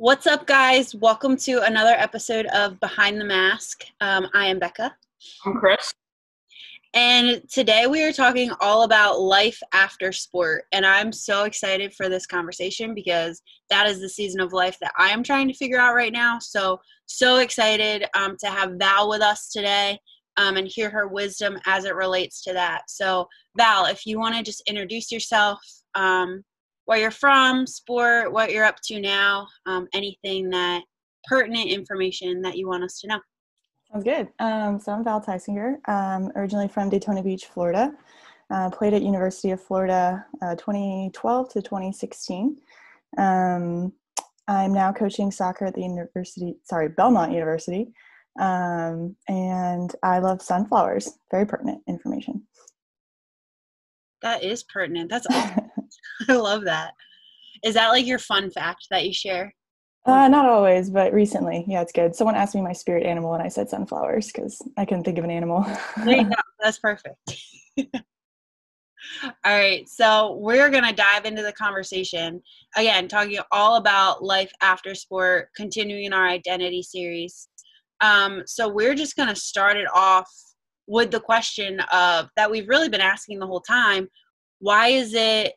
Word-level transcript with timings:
What's 0.00 0.28
up, 0.28 0.46
guys? 0.46 0.94
Welcome 0.94 1.36
to 1.38 1.62
another 1.62 1.90
episode 1.90 2.46
of 2.54 2.78
Behind 2.78 3.20
the 3.20 3.24
Mask. 3.24 3.82
Um, 4.00 4.28
I 4.32 4.46
am 4.46 4.60
Becca. 4.60 4.94
I'm 5.44 5.54
Chris. 5.54 5.92
And 6.94 7.42
today 7.52 7.88
we 7.88 8.04
are 8.04 8.12
talking 8.12 8.52
all 8.60 8.84
about 8.84 9.18
life 9.18 9.58
after 9.72 10.12
sport. 10.12 10.66
And 10.70 10.86
I'm 10.86 11.10
so 11.10 11.46
excited 11.46 11.92
for 11.94 12.08
this 12.08 12.26
conversation 12.26 12.94
because 12.94 13.42
that 13.70 13.88
is 13.88 14.00
the 14.00 14.08
season 14.08 14.40
of 14.40 14.52
life 14.52 14.76
that 14.80 14.92
I 14.96 15.08
am 15.08 15.24
trying 15.24 15.48
to 15.48 15.54
figure 15.54 15.80
out 15.80 15.96
right 15.96 16.12
now. 16.12 16.38
So, 16.38 16.78
so 17.06 17.38
excited 17.38 18.06
um, 18.14 18.36
to 18.38 18.46
have 18.50 18.78
Val 18.78 19.08
with 19.08 19.20
us 19.20 19.50
today 19.50 19.98
um, 20.36 20.56
and 20.56 20.68
hear 20.68 20.90
her 20.90 21.08
wisdom 21.08 21.58
as 21.66 21.84
it 21.84 21.96
relates 21.96 22.40
to 22.44 22.52
that. 22.52 22.82
So, 22.86 23.26
Val, 23.56 23.86
if 23.86 24.06
you 24.06 24.20
want 24.20 24.36
to 24.36 24.44
just 24.44 24.62
introduce 24.68 25.10
yourself, 25.10 25.58
um, 25.96 26.44
where 26.88 26.98
you're 26.98 27.10
from, 27.10 27.66
sport, 27.66 28.32
what 28.32 28.50
you're 28.50 28.64
up 28.64 28.80
to 28.82 28.98
now, 28.98 29.46
um, 29.66 29.86
anything 29.92 30.48
that 30.48 30.82
pertinent 31.24 31.68
information 31.68 32.40
that 32.40 32.56
you 32.56 32.66
want 32.66 32.82
us 32.82 32.98
to 32.98 33.06
know. 33.06 33.20
Sounds 33.92 34.04
good. 34.04 34.28
Um, 34.38 34.80
so 34.80 34.92
I'm 34.92 35.04
Val 35.04 35.20
Tysinger, 35.20 35.86
um, 35.86 36.32
originally 36.34 36.66
from 36.66 36.88
Daytona 36.88 37.22
Beach, 37.22 37.44
Florida. 37.44 37.92
Uh, 38.50 38.70
played 38.70 38.94
at 38.94 39.02
University 39.02 39.50
of 39.50 39.62
Florida 39.62 40.24
uh, 40.40 40.54
2012 40.54 41.50
to 41.50 41.60
2016. 41.60 42.56
Um, 43.18 43.92
I'm 44.46 44.72
now 44.72 44.90
coaching 44.90 45.30
soccer 45.30 45.66
at 45.66 45.74
the 45.74 45.82
university, 45.82 46.56
sorry, 46.64 46.88
Belmont 46.88 47.32
University. 47.32 47.92
Um, 48.40 49.14
and 49.28 49.94
I 50.02 50.20
love 50.20 50.40
sunflowers. 50.40 51.18
Very 51.30 51.44
pertinent 51.44 51.82
information. 51.86 52.44
That 54.22 54.42
is 54.42 54.64
pertinent. 54.64 55.10
That's 55.10 55.26
awesome. 55.26 55.70
I 56.28 56.34
love 56.34 56.64
that. 56.64 56.92
Is 57.64 57.74
that 57.74 57.88
like 57.88 58.06
your 58.06 58.18
fun 58.18 58.50
fact 58.50 58.86
that 58.90 59.06
you 59.06 59.12
share? 59.12 59.52
Uh, 60.06 60.26
not 60.28 60.46
always, 60.46 60.88
but 60.88 61.12
recently, 61.12 61.64
yeah, 61.68 61.82
it's 61.82 61.92
good. 61.92 62.14
Someone 62.14 62.34
asked 62.34 62.54
me 62.54 62.62
my 62.62 62.72
spirit 62.72 63.04
animal, 63.04 63.34
and 63.34 63.42
I 63.42 63.48
said 63.48 63.68
sunflowers 63.68 64.28
because 64.28 64.62
I 64.78 64.86
couldn't 64.86 65.04
think 65.04 65.18
of 65.18 65.24
an 65.24 65.30
animal. 65.30 65.66
there 66.04 66.16
you 66.16 66.24
go. 66.24 66.34
That's 66.60 66.78
perfect. 66.78 67.16
all 69.22 69.32
right, 69.44 69.86
so 69.86 70.36
we're 70.40 70.70
gonna 70.70 70.94
dive 70.94 71.26
into 71.26 71.42
the 71.42 71.52
conversation 71.52 72.40
again, 72.76 73.06
talking 73.08 73.38
all 73.52 73.76
about 73.76 74.22
life 74.24 74.52
after 74.62 74.94
sport, 74.94 75.50
continuing 75.54 76.14
our 76.14 76.26
identity 76.26 76.82
series. 76.82 77.48
Um, 78.00 78.44
so 78.46 78.68
we're 78.68 78.94
just 78.94 79.14
gonna 79.14 79.36
start 79.36 79.76
it 79.76 79.88
off 79.94 80.30
with 80.86 81.10
the 81.10 81.20
question 81.20 81.80
of 81.92 82.30
that 82.36 82.50
we've 82.50 82.68
really 82.68 82.88
been 82.88 83.02
asking 83.02 83.40
the 83.40 83.46
whole 83.46 83.60
time: 83.60 84.08
Why 84.60 84.88
is 84.88 85.12
it 85.12 85.52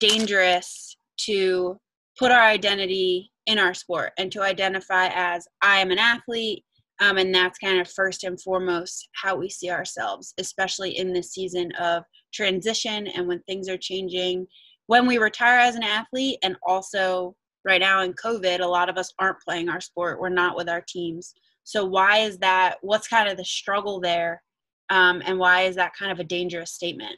dangerous 0.00 0.96
to 1.18 1.78
put 2.18 2.32
our 2.32 2.42
identity 2.42 3.30
in 3.46 3.58
our 3.58 3.74
sport 3.74 4.12
and 4.18 4.30
to 4.32 4.42
identify 4.42 5.08
as 5.14 5.46
I 5.62 5.78
am 5.78 5.90
an 5.90 5.98
athlete. 5.98 6.64
Um, 7.00 7.16
and 7.16 7.34
that's 7.34 7.58
kind 7.58 7.80
of 7.80 7.88
first 7.90 8.24
and 8.24 8.40
foremost 8.40 9.08
how 9.14 9.36
we 9.36 9.48
see 9.48 9.70
ourselves, 9.70 10.34
especially 10.38 10.98
in 10.98 11.12
this 11.12 11.32
season 11.32 11.72
of 11.80 12.02
transition 12.34 13.06
and 13.06 13.26
when 13.28 13.40
things 13.42 13.68
are 13.68 13.78
changing. 13.78 14.46
When 14.86 15.06
we 15.06 15.18
retire 15.18 15.58
as 15.58 15.76
an 15.76 15.84
athlete, 15.84 16.38
and 16.42 16.56
also 16.66 17.36
right 17.64 17.80
now 17.80 18.02
in 18.02 18.14
COVID, 18.14 18.60
a 18.60 18.66
lot 18.66 18.88
of 18.88 18.96
us 18.96 19.12
aren't 19.18 19.40
playing 19.46 19.68
our 19.68 19.80
sport, 19.80 20.20
we're 20.20 20.28
not 20.28 20.56
with 20.56 20.68
our 20.68 20.82
teams. 20.86 21.34
So, 21.62 21.84
why 21.84 22.18
is 22.18 22.38
that? 22.38 22.76
What's 22.80 23.06
kind 23.06 23.28
of 23.28 23.36
the 23.36 23.44
struggle 23.44 24.00
there? 24.00 24.42
Um, 24.90 25.22
and 25.24 25.38
why 25.38 25.62
is 25.62 25.76
that 25.76 25.92
kind 25.96 26.10
of 26.10 26.18
a 26.18 26.24
dangerous 26.24 26.72
statement? 26.72 27.16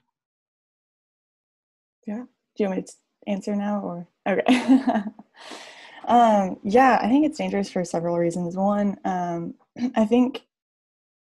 Yeah. 2.07 2.25
Do 2.61 2.65
you 2.65 2.69
want 2.69 2.81
me 2.81 2.87
to 2.89 2.93
answer 3.27 3.57
now 3.57 3.81
or? 3.81 4.07
Okay. 4.29 5.03
Um, 6.07 6.57
yeah, 6.65 6.99
I 7.01 7.09
think 7.09 7.25
it's 7.25 7.39
dangerous 7.39 7.71
for 7.71 7.85
several 7.85 8.19
reasons. 8.19 8.57
One, 8.57 8.97
um, 9.05 9.55
I 9.95 10.07
think 10.07 10.41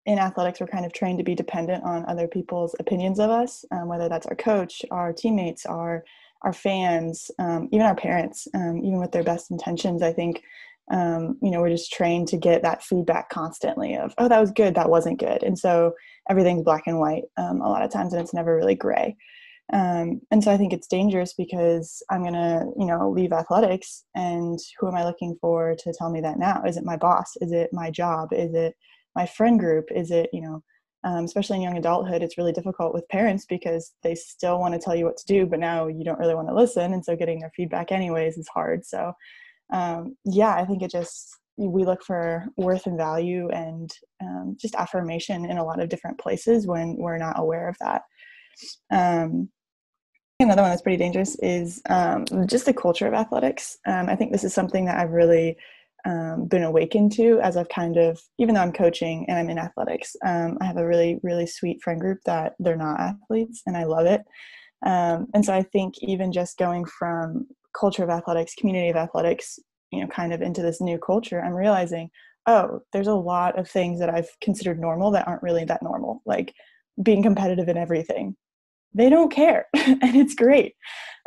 in 0.06 0.18
athletics, 0.18 0.60
we're 0.60 0.68
kind 0.68 0.84
of 0.84 0.92
trained 0.92 1.18
to 1.18 1.24
be 1.24 1.34
dependent 1.34 1.82
on 1.82 2.04
other 2.06 2.28
people's 2.28 2.76
opinions 2.78 3.18
of 3.18 3.30
us, 3.30 3.64
um, 3.72 3.88
whether 3.88 4.08
that's 4.08 4.26
our 4.26 4.36
coach, 4.36 4.84
our 4.92 5.12
teammates, 5.12 5.66
our 5.66 6.04
our 6.42 6.52
fans, 6.52 7.30
um, 7.40 7.68
even 7.72 7.86
our 7.86 7.96
parents, 7.96 8.46
um, 8.54 8.78
even 8.84 9.00
with 9.00 9.10
their 9.10 9.24
best 9.24 9.50
intentions. 9.50 10.02
I 10.02 10.12
think 10.12 10.44
um, 10.92 11.38
you 11.42 11.50
know 11.50 11.60
we're 11.60 11.70
just 11.70 11.92
trained 11.92 12.28
to 12.28 12.36
get 12.36 12.62
that 12.62 12.84
feedback 12.84 13.30
constantly 13.30 13.96
of 13.96 14.14
oh 14.18 14.28
that 14.28 14.40
was 14.40 14.52
good, 14.52 14.76
that 14.76 14.90
wasn't 14.90 15.18
good, 15.18 15.42
and 15.42 15.58
so 15.58 15.94
everything's 16.30 16.62
black 16.62 16.86
and 16.86 17.00
white 17.00 17.24
a 17.36 17.52
lot 17.54 17.82
of 17.82 17.90
times, 17.90 18.12
and 18.12 18.22
it's 18.22 18.34
never 18.34 18.54
really 18.54 18.76
gray. 18.76 19.16
Um, 19.72 20.22
and 20.30 20.42
so 20.42 20.50
I 20.50 20.56
think 20.56 20.72
it's 20.72 20.86
dangerous 20.86 21.34
because 21.34 22.02
I'm 22.10 22.22
going 22.22 22.32
to, 22.32 22.66
you 22.78 22.86
know, 22.86 23.10
leave 23.10 23.32
athletics 23.32 24.04
and 24.14 24.58
who 24.78 24.88
am 24.88 24.94
I 24.94 25.04
looking 25.04 25.36
for 25.40 25.76
to 25.78 25.92
tell 25.92 26.10
me 26.10 26.20
that 26.22 26.38
now? 26.38 26.62
Is 26.64 26.76
it 26.78 26.84
my 26.84 26.96
boss? 26.96 27.36
Is 27.40 27.52
it 27.52 27.70
my 27.72 27.90
job? 27.90 28.32
Is 28.32 28.54
it 28.54 28.74
my 29.14 29.26
friend 29.26 29.58
group? 29.58 29.86
Is 29.90 30.10
it, 30.10 30.30
you 30.32 30.40
know, 30.40 30.62
um, 31.04 31.24
especially 31.24 31.56
in 31.56 31.62
young 31.62 31.76
adulthood, 31.76 32.22
it's 32.22 32.38
really 32.38 32.52
difficult 32.52 32.94
with 32.94 33.08
parents 33.08 33.44
because 33.46 33.92
they 34.02 34.14
still 34.14 34.58
want 34.58 34.74
to 34.74 34.80
tell 34.80 34.96
you 34.96 35.04
what 35.04 35.16
to 35.18 35.26
do, 35.26 35.46
but 35.46 35.60
now 35.60 35.86
you 35.86 36.02
don't 36.02 36.18
really 36.18 36.34
want 36.34 36.48
to 36.48 36.54
listen. 36.54 36.92
And 36.92 37.04
so 37.04 37.14
getting 37.14 37.38
their 37.38 37.52
feedback 37.54 37.92
anyways 37.92 38.36
is 38.36 38.48
hard. 38.48 38.84
So, 38.84 39.12
um, 39.72 40.16
yeah, 40.24 40.54
I 40.54 40.64
think 40.64 40.82
it 40.82 40.90
just, 40.90 41.28
we 41.56 41.84
look 41.84 42.02
for 42.02 42.46
worth 42.56 42.86
and 42.86 42.96
value 42.96 43.48
and 43.50 43.90
um, 44.22 44.56
just 44.58 44.74
affirmation 44.76 45.44
in 45.44 45.58
a 45.58 45.64
lot 45.64 45.80
of 45.80 45.88
different 45.88 46.18
places 46.18 46.66
when 46.66 46.96
we're 46.96 47.18
not 47.18 47.38
aware 47.38 47.68
of 47.68 47.76
that. 47.80 48.02
Um, 48.90 49.50
Another 50.40 50.62
one 50.62 50.70
that's 50.70 50.82
pretty 50.82 50.98
dangerous 50.98 51.36
is 51.40 51.82
um, 51.90 52.24
just 52.46 52.64
the 52.64 52.72
culture 52.72 53.08
of 53.08 53.14
athletics. 53.14 53.76
Um, 53.86 54.08
I 54.08 54.14
think 54.14 54.30
this 54.30 54.44
is 54.44 54.54
something 54.54 54.84
that 54.84 54.96
I've 54.96 55.10
really 55.10 55.56
um, 56.04 56.46
been 56.46 56.62
awakened 56.62 57.10
to 57.14 57.40
as 57.40 57.56
I've 57.56 57.68
kind 57.68 57.96
of, 57.96 58.20
even 58.38 58.54
though 58.54 58.60
I'm 58.60 58.72
coaching 58.72 59.26
and 59.28 59.36
I'm 59.36 59.50
in 59.50 59.58
athletics, 59.58 60.14
um, 60.24 60.56
I 60.60 60.66
have 60.66 60.76
a 60.76 60.86
really, 60.86 61.18
really 61.24 61.44
sweet 61.44 61.82
friend 61.82 62.00
group 62.00 62.20
that 62.24 62.54
they're 62.60 62.76
not 62.76 63.00
athletes 63.00 63.62
and 63.66 63.76
I 63.76 63.82
love 63.82 64.06
it. 64.06 64.22
Um, 64.86 65.26
and 65.34 65.44
so 65.44 65.52
I 65.52 65.64
think 65.64 65.94
even 66.02 66.30
just 66.30 66.56
going 66.56 66.84
from 66.84 67.48
culture 67.76 68.04
of 68.04 68.10
athletics, 68.10 68.54
community 68.54 68.90
of 68.90 68.96
athletics, 68.96 69.58
you 69.90 70.02
know, 70.02 70.06
kind 70.06 70.32
of 70.32 70.40
into 70.40 70.62
this 70.62 70.80
new 70.80 70.98
culture, 70.98 71.42
I'm 71.42 71.52
realizing, 71.52 72.10
oh, 72.46 72.80
there's 72.92 73.08
a 73.08 73.12
lot 73.12 73.58
of 73.58 73.68
things 73.68 73.98
that 73.98 74.08
I've 74.08 74.30
considered 74.40 74.78
normal 74.78 75.10
that 75.10 75.26
aren't 75.26 75.42
really 75.42 75.64
that 75.64 75.82
normal, 75.82 76.22
like 76.26 76.54
being 77.02 77.24
competitive 77.24 77.68
in 77.68 77.76
everything 77.76 78.36
they 78.94 79.10
don't 79.10 79.32
care 79.32 79.66
and 79.74 80.16
it's 80.16 80.34
great. 80.34 80.74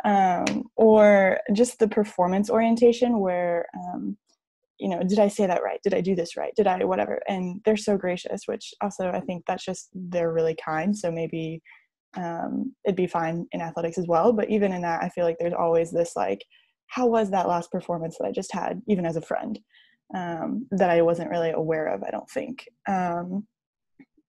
Um, 0.04 0.64
or 0.76 1.38
just 1.52 1.78
the 1.78 1.88
performance 1.88 2.50
orientation 2.50 3.20
where 3.20 3.66
um, 3.74 4.16
you 4.78 4.88
know 4.88 5.00
did 5.04 5.20
i 5.20 5.28
say 5.28 5.46
that 5.46 5.62
right? 5.62 5.78
Did 5.84 5.94
i 5.94 6.00
do 6.00 6.16
this 6.16 6.36
right? 6.36 6.52
Did 6.56 6.66
i 6.66 6.84
whatever 6.84 7.20
and 7.28 7.60
they're 7.64 7.76
so 7.76 7.96
gracious 7.96 8.42
which 8.46 8.74
also 8.80 9.10
i 9.10 9.20
think 9.20 9.44
that's 9.46 9.64
just 9.64 9.90
they're 9.94 10.32
really 10.32 10.56
kind 10.64 10.96
so 10.96 11.10
maybe 11.10 11.62
um, 12.16 12.74
it'd 12.84 12.96
be 12.96 13.06
fine 13.06 13.46
in 13.52 13.60
athletics 13.60 13.96
as 13.98 14.06
well 14.06 14.32
but 14.32 14.50
even 14.50 14.72
in 14.72 14.82
that 14.82 15.02
i 15.02 15.08
feel 15.08 15.24
like 15.24 15.36
there's 15.38 15.54
always 15.54 15.90
this 15.90 16.14
like 16.16 16.44
how 16.88 17.06
was 17.06 17.30
that 17.30 17.48
last 17.48 17.70
performance 17.70 18.18
that 18.18 18.26
i 18.26 18.32
just 18.32 18.52
had 18.52 18.82
even 18.88 19.06
as 19.06 19.16
a 19.16 19.22
friend 19.22 19.58
um, 20.14 20.66
that 20.72 20.90
i 20.90 21.00
wasn't 21.00 21.30
really 21.30 21.50
aware 21.52 21.86
of 21.86 22.02
i 22.02 22.10
don't 22.10 22.28
think? 22.28 22.68
Um, 22.88 23.46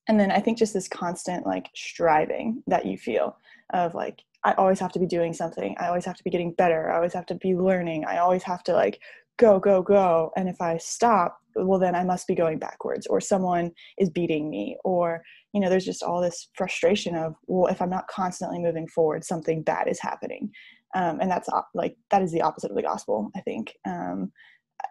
and 0.08 0.20
then 0.20 0.32
i 0.32 0.40
think 0.40 0.58
just 0.58 0.74
this 0.74 0.88
constant 0.88 1.46
like 1.46 1.70
striving 1.76 2.64
that 2.68 2.86
you 2.86 2.98
feel 2.98 3.38
of 3.74 3.94
like 3.96 4.24
i 4.44 4.54
always 4.54 4.80
have 4.80 4.92
to 4.92 5.00
be 5.00 5.08
doing 5.08 5.34
something 5.34 5.76
i 5.80 5.88
always 5.88 6.06
have 6.06 6.18
to 6.18 6.24
be 6.24 6.30
getting 6.30 6.54
better 6.54 6.92
i 6.92 6.96
always 6.96 7.14
have 7.14 7.26
to 7.26 7.36
be 7.36 7.56
learning 7.56 8.06
i 8.06 8.18
always 8.18 8.44
have 8.44 8.64
to 8.64 8.74
like 8.74 9.00
go 9.38 9.60
go 9.60 9.82
go. 9.82 10.32
And 10.36 10.48
if 10.48 10.62
i 10.62 10.78
stop 10.78 11.40
well 11.56 11.80
then 11.80 11.96
i 11.96 12.04
must 12.04 12.28
be 12.28 12.36
going 12.36 12.60
backwards 12.60 13.08
or 13.08 13.20
someone 13.20 13.72
is 13.98 14.10
beating 14.10 14.50
me 14.50 14.78
or 14.84 15.24
you 15.54 15.62
know 15.62 15.70
there's 15.70 15.86
just 15.86 16.04
all 16.04 16.22
this 16.22 16.50
frustration 16.56 17.16
of 17.16 17.36
well 17.48 17.72
if 17.72 17.82
i'm 17.82 17.90
not 17.90 18.08
constantly 18.08 18.60
moving 18.60 18.88
forward 18.88 19.24
something 19.24 19.62
bad 19.64 19.88
is 19.88 20.00
happening. 20.00 20.52
Um, 20.96 21.20
and 21.20 21.32
that's 21.32 21.50
like 21.74 21.96
that 22.12 22.22
is 22.22 22.32
the 22.32 22.44
opposite 22.44 22.70
of 22.70 22.78
the 22.78 22.84
gospel 22.84 23.32
i 23.36 23.42
think. 23.42 23.74
Um, 23.86 24.32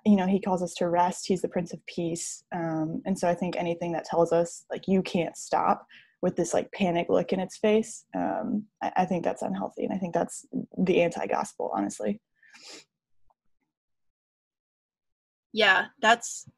you 0.04 0.16
know 0.16 0.26
he 0.26 0.40
calls 0.40 0.62
us 0.62 0.74
to 0.74 0.88
rest. 0.88 1.26
He's 1.26 1.42
the 1.42 1.48
prince 1.48 1.72
of 1.72 1.84
peace. 1.86 2.44
Um, 2.54 3.02
and 3.04 3.18
so 3.18 3.28
i 3.28 3.34
think 3.34 3.56
anything 3.56 3.92
that 3.92 4.04
tells 4.04 4.32
us 4.32 4.64
like 4.70 4.88
you 4.88 5.02
can't 5.02 5.36
stop 5.36 5.86
with 6.22 6.36
this 6.36 6.54
like 6.54 6.70
panic 6.72 7.08
look 7.08 7.32
in 7.32 7.40
its 7.40 7.56
face 7.56 8.04
um, 8.14 8.64
I, 8.82 8.92
I 8.98 9.04
think 9.04 9.24
that's 9.24 9.42
unhealthy. 9.42 9.84
And 9.84 9.92
i 9.92 9.98
think 9.98 10.14
that's 10.14 10.46
the 10.78 11.02
anti-gospel 11.02 11.70
honestly. 11.74 12.20
Yeah 15.52 15.86
that's 16.00 16.48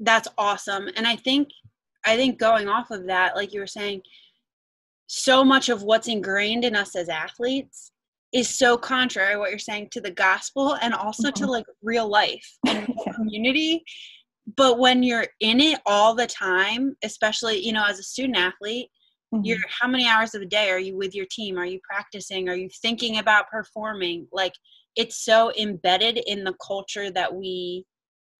that's 0.00 0.28
awesome. 0.38 0.88
And 0.96 1.06
i 1.06 1.16
think 1.16 1.48
i 2.06 2.16
think 2.16 2.38
going 2.38 2.68
off 2.68 2.90
of 2.90 3.06
that 3.06 3.36
like 3.36 3.52
you 3.52 3.60
were 3.60 3.66
saying 3.66 4.02
so 5.06 5.44
much 5.44 5.68
of 5.68 5.82
what's 5.82 6.08
ingrained 6.08 6.64
in 6.64 6.74
us 6.74 6.96
as 6.96 7.08
athletes 7.08 7.92
is 8.34 8.48
so 8.48 8.76
contrary 8.76 9.38
what 9.38 9.50
you're 9.50 9.58
saying 9.58 9.88
to 9.92 10.00
the 10.00 10.10
gospel 10.10 10.76
and 10.82 10.92
also 10.92 11.28
mm-hmm. 11.28 11.44
to 11.44 11.50
like 11.50 11.64
real 11.82 12.08
life 12.08 12.46
and 12.66 12.92
yeah. 13.06 13.12
community 13.14 13.82
but 14.56 14.78
when 14.78 15.02
you're 15.02 15.26
in 15.40 15.60
it 15.60 15.80
all 15.86 16.14
the 16.14 16.26
time 16.26 16.94
especially 17.02 17.64
you 17.64 17.72
know 17.72 17.84
as 17.86 17.98
a 17.98 18.02
student 18.02 18.36
athlete 18.36 18.88
mm-hmm. 19.32 19.44
you're 19.44 19.58
how 19.80 19.88
many 19.88 20.06
hours 20.06 20.34
of 20.34 20.42
a 20.42 20.46
day 20.46 20.68
are 20.70 20.78
you 20.78 20.96
with 20.96 21.14
your 21.14 21.26
team 21.30 21.56
are 21.56 21.64
you 21.64 21.78
practicing 21.88 22.48
are 22.48 22.56
you 22.56 22.68
thinking 22.82 23.18
about 23.18 23.48
performing 23.48 24.26
like 24.32 24.52
it's 24.96 25.24
so 25.24 25.52
embedded 25.58 26.18
in 26.26 26.44
the 26.44 26.54
culture 26.64 27.10
that 27.10 27.34
we 27.34 27.84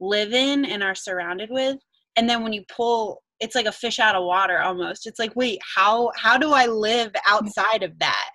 live 0.01 0.33
in 0.33 0.65
and 0.65 0.83
are 0.83 0.95
surrounded 0.95 1.49
with 1.51 1.79
and 2.17 2.29
then 2.29 2.43
when 2.43 2.53
you 2.53 2.63
pull 2.69 3.23
it's 3.41 3.55
like 3.55 3.67
a 3.67 3.73
fish 3.73 3.99
out 3.99 4.15
of 4.15 4.25
water 4.25 4.61
almost 4.61 5.07
it's 5.07 5.19
like 5.19 5.35
wait 5.37 5.59
how 5.75 6.11
how 6.17 6.37
do 6.37 6.53
i 6.53 6.67
live 6.67 7.13
outside 7.29 7.83
of 7.83 7.97
that 7.99 8.31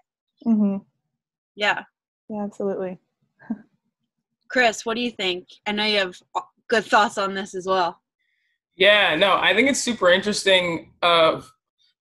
mm-hmm. 0.45 0.77
Yeah. 1.59 1.83
Yeah 2.29 2.43
absolutely. 2.43 2.99
Chris 4.49 4.85
what 4.85 4.95
do 4.95 5.01
you 5.01 5.11
think? 5.11 5.47
I 5.67 5.71
know 5.71 5.85
you 5.85 5.99
have 5.99 6.15
good 6.67 6.85
thoughts 6.85 7.17
on 7.17 7.33
this 7.33 7.53
as 7.55 7.65
well. 7.65 7.99
Yeah 8.75 9.15
no 9.15 9.35
i 9.35 9.53
think 9.53 9.69
it's 9.69 9.81
super 9.81 10.09
interesting 10.09 10.93
of 11.01 11.51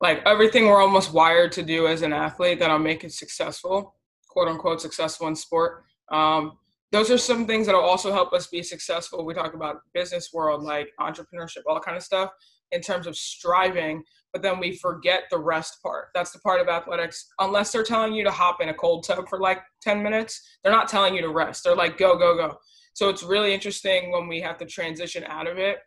like 0.00 0.22
everything 0.24 0.66
we're 0.66 0.80
almost 0.80 1.12
wired 1.12 1.50
to 1.52 1.62
do 1.64 1.88
as 1.88 2.02
an 2.02 2.12
athlete 2.12 2.60
that'll 2.60 2.78
make 2.78 3.02
it 3.02 3.12
successful 3.12 3.96
quote 4.38 4.48
unquote 4.48 4.80
successful 4.80 5.26
in 5.26 5.34
sport. 5.34 5.84
Um, 6.12 6.58
those 6.92 7.10
are 7.10 7.18
some 7.18 7.46
things 7.46 7.66
that'll 7.66 7.80
also 7.80 8.12
help 8.12 8.32
us 8.32 8.46
be 8.46 8.62
successful. 8.62 9.24
We 9.24 9.34
talk 9.34 9.54
about 9.54 9.80
business 9.92 10.30
world 10.32 10.62
like 10.62 10.90
entrepreneurship 11.00 11.62
all 11.66 11.80
kind 11.80 11.96
of 11.96 12.02
stuff 12.02 12.30
in 12.70 12.80
terms 12.80 13.06
of 13.06 13.16
striving 13.16 14.04
but 14.32 14.42
then 14.42 14.58
we 14.58 14.76
forget 14.76 15.24
the 15.30 15.38
rest 15.38 15.82
part. 15.82 16.08
That's 16.14 16.32
the 16.32 16.38
part 16.40 16.60
of 16.60 16.68
athletics. 16.68 17.26
Unless 17.38 17.72
they're 17.72 17.82
telling 17.82 18.14
you 18.14 18.24
to 18.24 18.30
hop 18.30 18.60
in 18.60 18.68
a 18.68 18.74
cold 18.74 19.04
tub 19.04 19.28
for 19.28 19.40
like 19.40 19.60
10 19.82 20.02
minutes 20.02 20.40
they're 20.62 20.72
not 20.72 20.88
telling 20.88 21.14
you 21.14 21.22
to 21.22 21.30
rest. 21.30 21.64
They're 21.64 21.76
like 21.76 21.98
go 21.98 22.18
go 22.18 22.36
go. 22.36 22.56
So 22.94 23.08
it's 23.08 23.22
really 23.22 23.54
interesting 23.54 24.10
when 24.10 24.28
we 24.28 24.40
have 24.40 24.58
to 24.58 24.66
transition 24.66 25.24
out 25.24 25.46
of 25.46 25.58
it. 25.58 25.78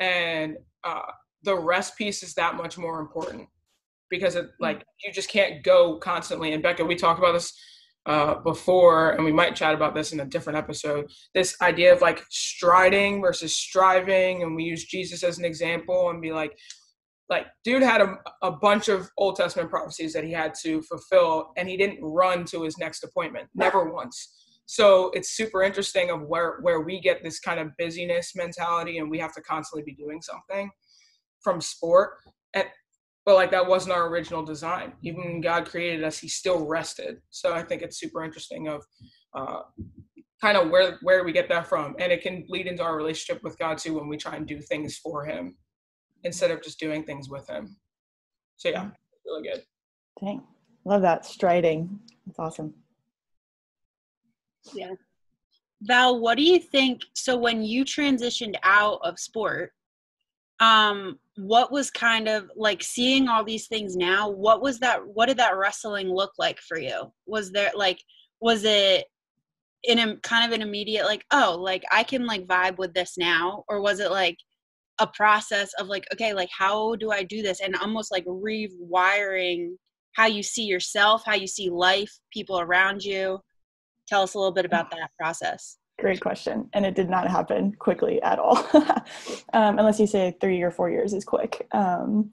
And 0.00 0.56
uh, 0.84 1.02
the 1.42 1.56
rest 1.56 1.98
piece 1.98 2.22
is 2.22 2.34
that 2.34 2.56
much 2.56 2.78
more 2.78 3.00
important 3.00 3.48
because 4.10 4.36
it 4.36 4.46
like 4.60 4.84
you 5.04 5.12
just 5.12 5.28
can't 5.28 5.62
go 5.62 5.98
constantly. 5.98 6.52
And 6.52 6.62
becca 6.62 6.84
we 6.84 6.94
talked 6.94 7.18
about 7.18 7.32
this 7.32 7.52
uh, 8.06 8.36
before, 8.36 9.10
and 9.10 9.24
we 9.24 9.32
might 9.32 9.56
chat 9.56 9.74
about 9.74 9.94
this 9.94 10.12
in 10.12 10.20
a 10.20 10.24
different 10.24 10.58
episode. 10.58 11.10
This 11.34 11.56
idea 11.60 11.92
of 11.92 12.00
like 12.00 12.24
striding 12.30 13.20
versus 13.20 13.54
striving, 13.54 14.42
and 14.42 14.54
we 14.54 14.64
use 14.64 14.84
Jesus 14.84 15.22
as 15.22 15.38
an 15.38 15.44
example 15.44 16.08
and 16.10 16.22
be 16.22 16.32
like, 16.32 16.56
like 17.28 17.46
dude 17.62 17.82
had 17.82 18.00
a, 18.00 18.18
a 18.42 18.50
bunch 18.50 18.88
of 18.88 19.10
Old 19.18 19.36
Testament 19.36 19.70
prophecies 19.70 20.12
that 20.14 20.24
he 20.24 20.32
had 20.32 20.54
to 20.62 20.82
fulfill, 20.82 21.52
and 21.56 21.68
he 21.68 21.76
didn't 21.76 22.02
run 22.02 22.44
to 22.46 22.62
his 22.62 22.78
next 22.78 23.04
appointment, 23.04 23.48
never 23.54 23.92
once. 23.92 24.34
So 24.66 25.10
it's 25.14 25.30
super 25.30 25.62
interesting 25.62 26.10
of 26.10 26.22
where 26.22 26.58
where 26.62 26.80
we 26.80 27.00
get 27.00 27.22
this 27.22 27.38
kind 27.38 27.60
of 27.60 27.76
busyness 27.78 28.34
mentality, 28.34 28.98
and 28.98 29.10
we 29.10 29.18
have 29.18 29.34
to 29.34 29.42
constantly 29.42 29.82
be 29.82 29.94
doing 29.94 30.22
something 30.22 30.70
from 31.42 31.60
sport. 31.60 32.12
And 32.54 32.66
but 33.26 33.34
like 33.34 33.50
that 33.50 33.66
wasn't 33.66 33.94
our 33.94 34.08
original 34.08 34.42
design. 34.42 34.94
Even 35.02 35.22
when 35.24 35.40
God 35.42 35.66
created 35.66 36.04
us, 36.04 36.18
He 36.18 36.28
still 36.28 36.64
rested. 36.64 37.18
So 37.30 37.52
I 37.52 37.62
think 37.62 37.82
it's 37.82 37.98
super 37.98 38.24
interesting 38.24 38.68
of 38.68 38.84
uh, 39.34 39.60
kind 40.40 40.56
of 40.56 40.70
where 40.70 40.98
where 41.02 41.24
we 41.24 41.32
get 41.32 41.50
that 41.50 41.66
from, 41.66 41.94
and 41.98 42.10
it 42.10 42.22
can 42.22 42.46
lead 42.48 42.66
into 42.66 42.82
our 42.82 42.96
relationship 42.96 43.42
with 43.42 43.58
God 43.58 43.76
too 43.76 43.98
when 43.98 44.08
we 44.08 44.16
try 44.16 44.36
and 44.36 44.46
do 44.46 44.60
things 44.60 44.96
for 44.96 45.26
Him 45.26 45.56
instead 46.24 46.50
of 46.50 46.62
just 46.62 46.80
doing 46.80 47.04
things 47.04 47.28
with 47.28 47.48
Him. 47.48 47.76
So 48.56 48.68
yeah, 48.68 48.88
really 49.24 49.42
good. 49.42 49.62
Dang, 50.20 50.42
love 50.84 51.02
that 51.02 51.24
striding. 51.24 51.98
It's 52.28 52.38
awesome. 52.38 52.74
Yeah. 54.74 54.94
Val, 55.82 56.20
what 56.20 56.36
do 56.36 56.42
you 56.42 56.58
think? 56.58 57.02
So 57.14 57.36
when 57.36 57.62
you 57.62 57.84
transitioned 57.84 58.56
out 58.64 58.98
of 59.04 59.18
sport, 59.18 59.72
um 60.60 61.18
what 61.36 61.70
was 61.70 61.90
kind 61.90 62.28
of 62.28 62.50
like 62.56 62.82
seeing 62.82 63.28
all 63.28 63.44
these 63.44 63.68
things 63.68 63.96
now 63.96 64.28
what 64.28 64.60
was 64.60 64.78
that 64.80 65.00
what 65.06 65.26
did 65.26 65.36
that 65.36 65.56
wrestling 65.56 66.12
look 66.12 66.32
like 66.38 66.58
for 66.58 66.78
you 66.78 67.12
was 67.26 67.52
there 67.52 67.70
like 67.76 68.00
was 68.40 68.64
it 68.64 69.06
in 69.84 69.98
a 70.00 70.16
kind 70.18 70.44
of 70.44 70.52
an 70.52 70.66
immediate 70.66 71.04
like 71.04 71.24
oh 71.32 71.56
like 71.60 71.84
i 71.92 72.02
can 72.02 72.26
like 72.26 72.46
vibe 72.46 72.76
with 72.76 72.92
this 72.92 73.16
now 73.16 73.64
or 73.68 73.80
was 73.80 74.00
it 74.00 74.10
like 74.10 74.36
a 74.98 75.06
process 75.06 75.72
of 75.78 75.86
like 75.86 76.06
okay 76.12 76.32
like 76.32 76.48
how 76.56 76.94
do 76.96 77.10
i 77.10 77.22
do 77.22 77.42
this 77.42 77.60
and 77.60 77.76
almost 77.76 78.10
like 78.10 78.24
rewiring 78.26 79.70
how 80.12 80.26
you 80.26 80.42
see 80.42 80.64
yourself 80.64 81.22
how 81.24 81.34
you 81.34 81.46
see 81.46 81.70
life 81.70 82.12
people 82.32 82.60
around 82.60 83.02
you 83.02 83.38
tell 84.06 84.22
us 84.22 84.34
a 84.34 84.38
little 84.38 84.52
bit 84.52 84.64
about 84.64 84.90
that 84.90 85.10
process 85.18 85.78
Great 85.98 86.20
question. 86.20 86.70
And 86.74 86.86
it 86.86 86.94
did 86.94 87.10
not 87.10 87.28
happen 87.28 87.72
quickly 87.72 88.22
at 88.22 88.38
all, 88.38 88.56
um, 89.52 89.80
unless 89.80 89.98
you 89.98 90.06
say 90.06 90.36
three 90.40 90.62
or 90.62 90.70
four 90.70 90.90
years 90.90 91.12
is 91.12 91.24
quick. 91.24 91.66
Um, 91.72 92.30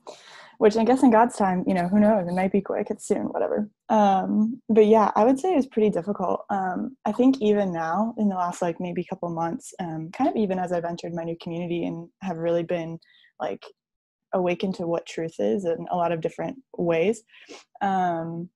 which 0.57 0.77
I 0.77 0.83
guess 0.83 1.03
in 1.03 1.11
God's 1.11 1.35
time, 1.35 1.63
you 1.67 1.73
know, 1.73 1.87
who 1.87 1.99
knows? 1.99 2.27
It 2.27 2.33
might 2.33 2.51
be 2.51 2.61
quick. 2.61 2.87
It's 2.89 3.07
soon, 3.07 3.25
whatever. 3.27 3.69
Um, 3.89 4.61
but 4.69 4.85
yeah, 4.85 5.11
I 5.15 5.23
would 5.23 5.39
say 5.39 5.53
it 5.53 5.57
was 5.57 5.67
pretty 5.67 5.89
difficult. 5.89 6.45
Um, 6.49 6.97
I 7.05 7.11
think 7.11 7.41
even 7.41 7.71
now, 7.71 8.13
in 8.17 8.29
the 8.29 8.35
last 8.35 8.61
like 8.61 8.79
maybe 8.79 9.03
couple 9.03 9.29
months, 9.29 9.73
um, 9.79 10.09
kind 10.11 10.29
of 10.29 10.35
even 10.35 10.59
as 10.59 10.71
I've 10.71 10.85
entered 10.85 11.13
my 11.13 11.23
new 11.23 11.37
community 11.41 11.85
and 11.85 12.09
have 12.21 12.37
really 12.37 12.63
been 12.63 12.99
like 13.39 13.65
awakened 14.33 14.75
to 14.75 14.87
what 14.87 15.05
truth 15.05 15.35
is 15.39 15.65
in 15.65 15.85
a 15.91 15.95
lot 15.95 16.11
of 16.11 16.21
different 16.21 16.57
ways. 16.77 17.23
Um, 17.81 18.49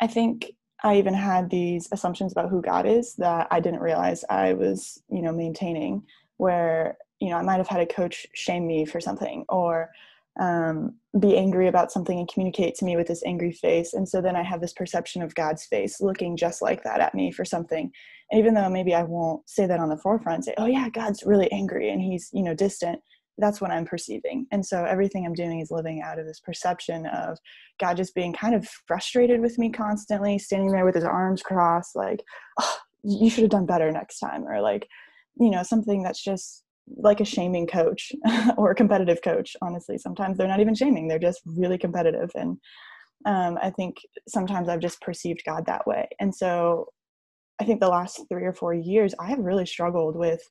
I 0.00 0.06
think 0.06 0.52
I 0.84 0.96
even 0.96 1.14
had 1.14 1.50
these 1.50 1.88
assumptions 1.92 2.32
about 2.32 2.50
who 2.50 2.60
God 2.60 2.86
is 2.86 3.14
that 3.16 3.48
I 3.50 3.60
didn't 3.60 3.80
realize 3.80 4.24
I 4.28 4.52
was, 4.52 5.02
you 5.08 5.22
know, 5.22 5.32
maintaining. 5.32 6.02
Where 6.38 6.98
you 7.18 7.30
know 7.30 7.36
I 7.36 7.42
might 7.42 7.56
have 7.56 7.68
had 7.68 7.80
a 7.80 7.86
coach 7.86 8.26
shame 8.34 8.66
me 8.66 8.84
for 8.84 9.00
something 9.00 9.46
or 9.48 9.90
um, 10.38 10.94
be 11.18 11.36
angry 11.36 11.66
about 11.68 11.90
something 11.90 12.18
and 12.18 12.28
communicate 12.28 12.74
to 12.76 12.84
me 12.84 12.96
with 12.96 13.06
this 13.06 13.22
angry 13.24 13.52
face, 13.52 13.94
and 13.94 14.08
so 14.08 14.20
then 14.20 14.36
I 14.36 14.42
have 14.42 14.60
this 14.60 14.72
perception 14.72 15.22
of 15.22 15.34
God's 15.34 15.64
face 15.64 16.00
looking 16.00 16.36
just 16.36 16.62
like 16.62 16.82
that 16.84 17.00
at 17.00 17.14
me 17.14 17.32
for 17.32 17.44
something. 17.44 17.90
And 18.30 18.40
even 18.40 18.54
though 18.54 18.68
maybe 18.68 18.94
I 18.94 19.02
won't 19.02 19.48
say 19.48 19.66
that 19.66 19.80
on 19.80 19.88
the 19.88 19.96
forefront, 19.96 20.44
say, 20.44 20.54
"Oh 20.58 20.66
yeah, 20.66 20.88
God's 20.90 21.22
really 21.24 21.50
angry 21.52 21.90
and 21.90 22.02
He's 22.02 22.28
you 22.32 22.42
know 22.42 22.54
distant," 22.54 23.00
that's 23.38 23.60
what 23.60 23.70
I'm 23.70 23.84
perceiving. 23.84 24.46
And 24.50 24.64
so 24.64 24.84
everything 24.84 25.24
I'm 25.24 25.34
doing 25.34 25.60
is 25.60 25.70
living 25.70 26.02
out 26.02 26.18
of 26.18 26.26
this 26.26 26.40
perception 26.40 27.06
of 27.06 27.38
God 27.78 27.96
just 27.96 28.14
being 28.14 28.32
kind 28.32 28.54
of 28.54 28.66
frustrated 28.86 29.40
with 29.40 29.58
me 29.58 29.70
constantly, 29.70 30.38
standing 30.38 30.70
there 30.70 30.84
with 30.84 30.94
his 30.94 31.04
arms 31.04 31.42
crossed, 31.42 31.94
like, 31.94 32.22
oh, 32.60 32.76
you 33.02 33.30
should 33.30 33.42
have 33.42 33.50
done 33.50 33.66
better 33.66 33.92
next 33.92 34.18
time, 34.18 34.46
or 34.46 34.60
like, 34.60 34.88
you 35.38 35.50
know, 35.50 35.62
something 35.62 36.02
that's 36.02 36.22
just 36.22 36.64
like 36.96 37.20
a 37.20 37.24
shaming 37.24 37.66
coach 37.66 38.12
or 38.56 38.70
a 38.70 38.74
competitive 38.74 39.20
coach. 39.22 39.56
Honestly, 39.62 39.98
sometimes 39.98 40.38
they're 40.38 40.48
not 40.48 40.60
even 40.60 40.74
shaming, 40.74 41.08
they're 41.08 41.18
just 41.18 41.40
really 41.44 41.78
competitive. 41.78 42.30
And 42.34 42.58
um, 43.26 43.58
I 43.62 43.70
think 43.70 43.96
sometimes 44.28 44.68
I've 44.68 44.80
just 44.80 45.00
perceived 45.00 45.42
God 45.44 45.66
that 45.66 45.86
way. 45.86 46.08
And 46.20 46.34
so 46.34 46.86
I 47.60 47.64
think 47.64 47.80
the 47.80 47.88
last 47.88 48.20
three 48.28 48.44
or 48.44 48.52
four 48.52 48.74
years, 48.74 49.14
I 49.18 49.28
have 49.28 49.38
really 49.38 49.66
struggled 49.66 50.16
with 50.16 50.42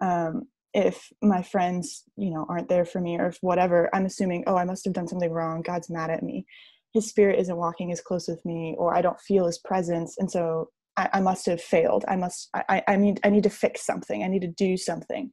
um, 0.00 0.44
if 0.74 1.08
my 1.22 1.40
friends 1.40 2.02
you 2.16 2.30
know 2.30 2.44
aren't 2.48 2.68
there 2.68 2.84
for 2.84 3.00
me 3.00 3.16
or 3.16 3.28
if 3.28 3.38
whatever 3.40 3.88
i'm 3.94 4.04
assuming 4.04 4.42
oh 4.46 4.56
i 4.56 4.64
must 4.64 4.84
have 4.84 4.92
done 4.92 5.06
something 5.06 5.30
wrong 5.30 5.62
god's 5.62 5.88
mad 5.88 6.10
at 6.10 6.22
me 6.22 6.44
his 6.92 7.08
spirit 7.08 7.38
isn't 7.38 7.56
walking 7.56 7.92
as 7.92 8.00
close 8.00 8.28
with 8.28 8.44
me 8.44 8.74
or 8.76 8.94
i 8.94 9.00
don't 9.00 9.20
feel 9.20 9.46
his 9.46 9.58
presence 9.58 10.16
and 10.18 10.30
so 10.30 10.68
i, 10.96 11.08
I 11.14 11.20
must 11.20 11.46
have 11.46 11.62
failed 11.62 12.04
i 12.08 12.16
must 12.16 12.50
I, 12.54 12.82
I 12.88 13.14
i 13.22 13.30
need 13.30 13.44
to 13.44 13.50
fix 13.50 13.86
something 13.86 14.22
i 14.22 14.28
need 14.28 14.42
to 14.42 14.48
do 14.48 14.76
something 14.76 15.30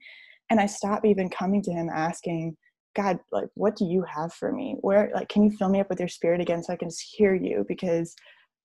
and 0.51 0.60
i 0.60 0.67
stop 0.67 1.03
even 1.05 1.29
coming 1.29 1.62
to 1.63 1.72
him 1.72 1.89
asking 1.89 2.55
god 2.96 3.17
like 3.31 3.48
what 3.55 3.75
do 3.75 3.86
you 3.86 4.03
have 4.03 4.31
for 4.34 4.51
me 4.51 4.75
where 4.81 5.10
like 5.15 5.29
can 5.29 5.43
you 5.43 5.51
fill 5.58 5.70
me 5.70 5.79
up 5.79 5.89
with 5.89 6.00
your 6.00 6.08
spirit 6.08 6.39
again 6.39 6.62
so 6.62 6.72
i 6.72 6.75
can 6.75 6.89
just 6.89 7.15
hear 7.17 7.34
you 7.34 7.65
because 7.67 8.15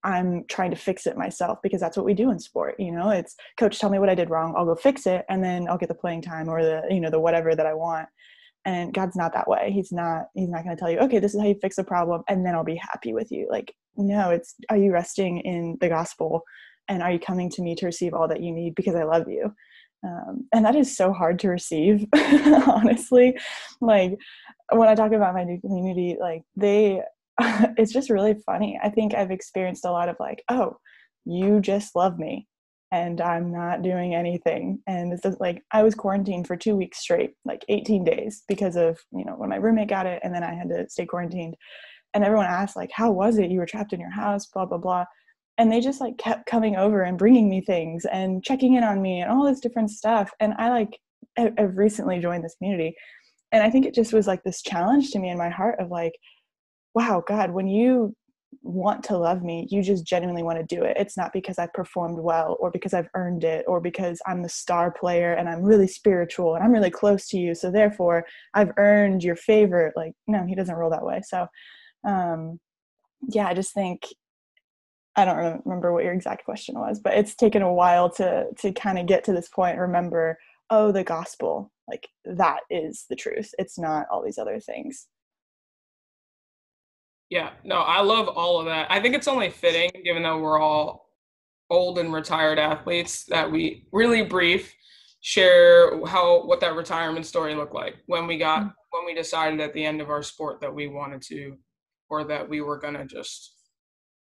I'm 0.06 0.44
trying 0.46 0.70
to 0.70 0.76
fix 0.76 1.08
it 1.08 1.16
myself 1.16 1.58
because 1.64 1.80
that's 1.80 1.96
what 1.96 2.06
we 2.06 2.14
do 2.14 2.30
in 2.30 2.38
sport. 2.38 2.76
You 2.78 2.92
know, 2.92 3.10
it's 3.10 3.34
coach, 3.58 3.80
tell 3.80 3.90
me 3.90 3.98
what 3.98 4.08
I 4.08 4.14
did 4.14 4.30
wrong. 4.30 4.54
I'll 4.56 4.64
go 4.64 4.76
fix 4.76 5.04
it. 5.04 5.24
And 5.28 5.42
then 5.42 5.66
I'll 5.68 5.78
get 5.78 5.88
the 5.88 5.96
playing 5.96 6.22
time 6.22 6.48
or 6.48 6.62
the, 6.62 6.82
you 6.88 7.00
know, 7.00 7.10
the 7.10 7.18
whatever 7.18 7.56
that 7.56 7.66
I 7.66 7.74
want. 7.74 8.08
And 8.64 8.94
God's 8.94 9.16
not 9.16 9.32
that 9.34 9.48
way. 9.48 9.72
He's 9.72 9.90
not, 9.90 10.26
he's 10.34 10.48
not 10.48 10.62
going 10.62 10.76
to 10.76 10.80
tell 10.80 10.90
you, 10.90 10.98
okay, 11.00 11.18
this 11.18 11.34
is 11.34 11.40
how 11.40 11.48
you 11.48 11.56
fix 11.60 11.78
a 11.78 11.84
problem. 11.84 12.22
And 12.28 12.46
then 12.46 12.54
I'll 12.54 12.62
be 12.62 12.80
happy 12.80 13.14
with 13.14 13.32
you. 13.32 13.48
Like, 13.50 13.74
no, 13.96 14.30
it's, 14.30 14.54
are 14.70 14.76
you 14.76 14.92
resting 14.92 15.38
in 15.38 15.76
the 15.80 15.88
gospel? 15.88 16.42
And 16.86 17.02
are 17.02 17.10
you 17.10 17.18
coming 17.18 17.50
to 17.50 17.62
me 17.62 17.74
to 17.74 17.86
receive 17.86 18.14
all 18.14 18.28
that 18.28 18.42
you 18.42 18.52
need 18.52 18.76
because 18.76 18.94
I 18.94 19.02
love 19.02 19.28
you? 19.28 19.52
Um, 20.06 20.46
and 20.52 20.64
that 20.64 20.76
is 20.76 20.96
so 20.96 21.12
hard 21.12 21.38
to 21.40 21.48
receive, 21.48 22.06
honestly. 22.14 23.36
Like, 23.80 24.16
when 24.70 24.88
I 24.88 24.94
talk 24.94 25.12
about 25.12 25.34
my 25.34 25.44
new 25.44 25.60
community, 25.60 26.16
like, 26.20 26.42
they, 26.54 27.02
it's 27.76 27.92
just 27.92 28.10
really 28.10 28.34
funny. 28.46 28.78
I 28.82 28.90
think 28.90 29.14
I've 29.14 29.30
experienced 29.30 29.84
a 29.84 29.90
lot 29.90 30.08
of 30.08 30.16
like, 30.20 30.44
oh, 30.48 30.76
you 31.24 31.60
just 31.60 31.96
love 31.96 32.18
me 32.18 32.46
and 32.92 33.20
I'm 33.20 33.52
not 33.52 33.82
doing 33.82 34.14
anything. 34.14 34.80
And 34.86 35.12
this 35.12 35.24
is 35.24 35.38
like 35.40 35.62
I 35.72 35.82
was 35.82 35.94
quarantined 35.94 36.46
for 36.46 36.56
two 36.56 36.76
weeks 36.76 36.98
straight, 36.98 37.34
like 37.44 37.64
18 37.68 38.04
days, 38.04 38.42
because 38.48 38.76
of 38.76 38.98
you 39.12 39.24
know 39.24 39.34
when 39.34 39.50
my 39.50 39.56
roommate 39.56 39.88
got 39.88 40.06
it, 40.06 40.20
and 40.22 40.34
then 40.34 40.44
I 40.44 40.54
had 40.54 40.68
to 40.68 40.88
stay 40.88 41.06
quarantined. 41.06 41.56
And 42.14 42.24
everyone 42.24 42.46
asked 42.46 42.76
like, 42.76 42.90
"How 42.92 43.10
was 43.10 43.38
it? 43.38 43.50
You 43.50 43.58
were 43.58 43.66
trapped 43.66 43.92
in 43.92 44.00
your 44.00 44.10
house?" 44.10 44.46
Blah 44.46 44.66
blah 44.66 44.78
blah. 44.78 45.04
And 45.58 45.72
they 45.72 45.80
just 45.80 46.00
like 46.00 46.18
kept 46.18 46.46
coming 46.46 46.76
over 46.76 47.02
and 47.02 47.18
bringing 47.18 47.48
me 47.48 47.62
things 47.62 48.04
and 48.04 48.44
checking 48.44 48.74
in 48.74 48.84
on 48.84 49.00
me 49.00 49.20
and 49.20 49.30
all 49.30 49.44
this 49.44 49.60
different 49.60 49.90
stuff. 49.90 50.30
And 50.40 50.54
I 50.58 50.70
like 50.70 50.98
I've 51.38 51.76
recently 51.76 52.18
joined 52.18 52.44
this 52.44 52.56
community, 52.56 52.96
and 53.52 53.62
I 53.62 53.70
think 53.70 53.86
it 53.86 53.94
just 53.94 54.12
was 54.12 54.26
like 54.26 54.42
this 54.42 54.62
challenge 54.62 55.10
to 55.10 55.18
me 55.18 55.30
in 55.30 55.38
my 55.38 55.50
heart 55.50 55.78
of 55.80 55.90
like 55.90 56.14
wow 56.94 57.22
god 57.26 57.50
when 57.50 57.66
you 57.68 58.14
want 58.62 59.02
to 59.04 59.16
love 59.16 59.42
me. 59.42 59.66
You 59.70 59.82
just 59.82 60.06
genuinely 60.06 60.42
want 60.42 60.58
to 60.58 60.74
do 60.74 60.82
it. 60.82 60.96
It's 60.98 61.16
not 61.16 61.32
because 61.32 61.58
I've 61.58 61.72
performed 61.72 62.18
well 62.18 62.56
or 62.60 62.70
because 62.70 62.94
I've 62.94 63.08
earned 63.14 63.44
it 63.44 63.64
or 63.68 63.80
because 63.80 64.20
I'm 64.26 64.42
the 64.42 64.48
star 64.48 64.90
player 64.90 65.32
and 65.34 65.48
I'm 65.48 65.62
really 65.62 65.86
spiritual 65.86 66.54
and 66.54 66.64
I'm 66.64 66.72
really 66.72 66.90
close 66.90 67.28
to 67.28 67.38
you. 67.38 67.54
So 67.54 67.70
therefore, 67.70 68.24
I've 68.54 68.72
earned 68.76 69.22
your 69.22 69.36
favor. 69.36 69.92
Like, 69.96 70.12
no, 70.26 70.44
he 70.46 70.54
doesn't 70.54 70.74
roll 70.74 70.90
that 70.90 71.04
way. 71.04 71.20
So, 71.26 71.46
um, 72.06 72.58
yeah, 73.28 73.46
I 73.48 73.54
just 73.54 73.74
think 73.74 74.02
I 75.16 75.24
don't 75.24 75.62
remember 75.64 75.92
what 75.92 76.04
your 76.04 76.12
exact 76.12 76.44
question 76.44 76.78
was, 76.78 77.00
but 77.00 77.14
it's 77.14 77.34
taken 77.34 77.62
a 77.62 77.72
while 77.72 78.10
to 78.10 78.46
to 78.58 78.72
kind 78.72 78.98
of 78.98 79.06
get 79.06 79.24
to 79.24 79.32
this 79.32 79.48
point. 79.48 79.78
Remember, 79.78 80.38
oh, 80.70 80.92
the 80.92 81.04
gospel, 81.04 81.72
like 81.88 82.08
that 82.24 82.60
is 82.70 83.06
the 83.08 83.16
truth. 83.16 83.54
It's 83.58 83.78
not 83.78 84.06
all 84.10 84.22
these 84.22 84.38
other 84.38 84.60
things. 84.60 85.06
Yeah, 87.30 87.50
no, 87.64 87.78
I 87.78 88.02
love 88.02 88.28
all 88.28 88.60
of 88.60 88.66
that. 88.66 88.86
I 88.90 89.00
think 89.00 89.14
it's 89.14 89.26
only 89.26 89.50
fitting, 89.50 89.90
given 90.04 90.22
that 90.22 90.38
we're 90.38 90.60
all 90.60 91.06
old 91.70 91.98
and 91.98 92.12
retired 92.12 92.58
athletes, 92.58 93.24
that 93.24 93.50
we 93.50 93.86
really 93.92 94.22
brief 94.22 94.72
share 95.20 96.04
how 96.06 96.44
what 96.46 96.60
that 96.60 96.76
retirement 96.76 97.26
story 97.26 97.54
looked 97.54 97.74
like 97.74 97.96
when 98.06 98.28
we 98.28 98.38
got 98.38 98.60
mm-hmm. 98.60 98.68
when 98.90 99.04
we 99.06 99.14
decided 99.14 99.60
at 99.60 99.72
the 99.74 99.84
end 99.84 100.00
of 100.00 100.08
our 100.08 100.22
sport 100.22 100.60
that 100.60 100.72
we 100.72 100.86
wanted 100.86 101.20
to 101.20 101.56
or 102.08 102.22
that 102.22 102.48
we 102.48 102.60
were 102.60 102.78
gonna 102.78 103.04
just 103.04 103.54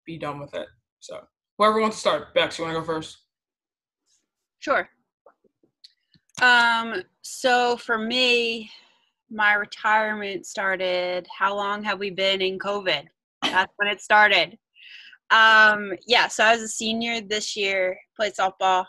be 0.07 0.17
done 0.17 0.41
with 0.41 0.55
it. 0.55 0.69
So 1.01 1.21
whoever 1.59 1.81
wants 1.81 1.97
to 1.97 2.01
start, 2.01 2.35
Bex, 2.35 2.59
you 2.59 2.65
want 2.65 2.75
to 2.75 2.81
go 2.81 2.87
first? 2.87 3.19
Sure. 4.59 4.89
Um. 6.43 7.03
So 7.23 7.77
for 7.77 7.99
me, 7.99 8.71
my 9.31 9.55
retirement 9.55 10.47
started. 10.47 11.27
How 11.37 11.55
long 11.55 11.83
have 11.83 11.99
we 11.99 12.11
been 12.11 12.41
in 12.43 12.59
COVID? 12.59 13.05
That's 13.43 13.73
when 13.77 13.89
it 13.89 14.01
started. 14.01 14.59
Um. 15.31 15.93
Yeah. 16.07 16.29
So 16.29 16.45
I 16.45 16.55
was 16.55 16.63
a 16.63 16.69
senior 16.69 17.21
this 17.21 17.57
year. 17.57 17.99
Played 18.17 18.35
softball. 18.35 18.85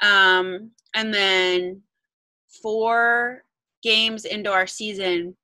Um. 0.00 0.70
And 0.94 1.12
then 1.12 1.82
four 2.62 3.44
games 3.82 4.24
into 4.24 4.50
our 4.50 4.66
season, 4.66 5.36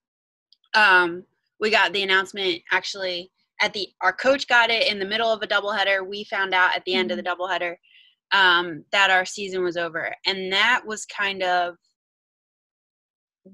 um, 0.74 1.24
we 1.60 1.70
got 1.70 1.92
the 1.92 2.02
announcement 2.02 2.62
actually 2.72 3.30
at 3.60 3.72
the 3.72 3.88
our 4.00 4.12
coach 4.12 4.46
got 4.48 4.70
it 4.70 4.90
in 4.90 4.98
the 4.98 5.04
middle 5.04 5.32
of 5.32 5.42
a 5.42 5.46
doubleheader. 5.46 6.06
We 6.06 6.24
found 6.24 6.54
out 6.54 6.74
at 6.76 6.84
the 6.84 6.94
end 6.94 7.10
mm-hmm. 7.10 7.18
of 7.18 7.24
the 7.24 7.30
mm-hmm. 7.30 7.42
doubleheader 7.42 7.74
um, 8.32 8.84
that 8.92 9.10
our 9.10 9.24
season 9.24 9.62
was 9.62 9.76
over, 9.76 10.14
and 10.26 10.52
that 10.52 10.82
was 10.86 11.06
kind 11.06 11.42
of 11.42 11.76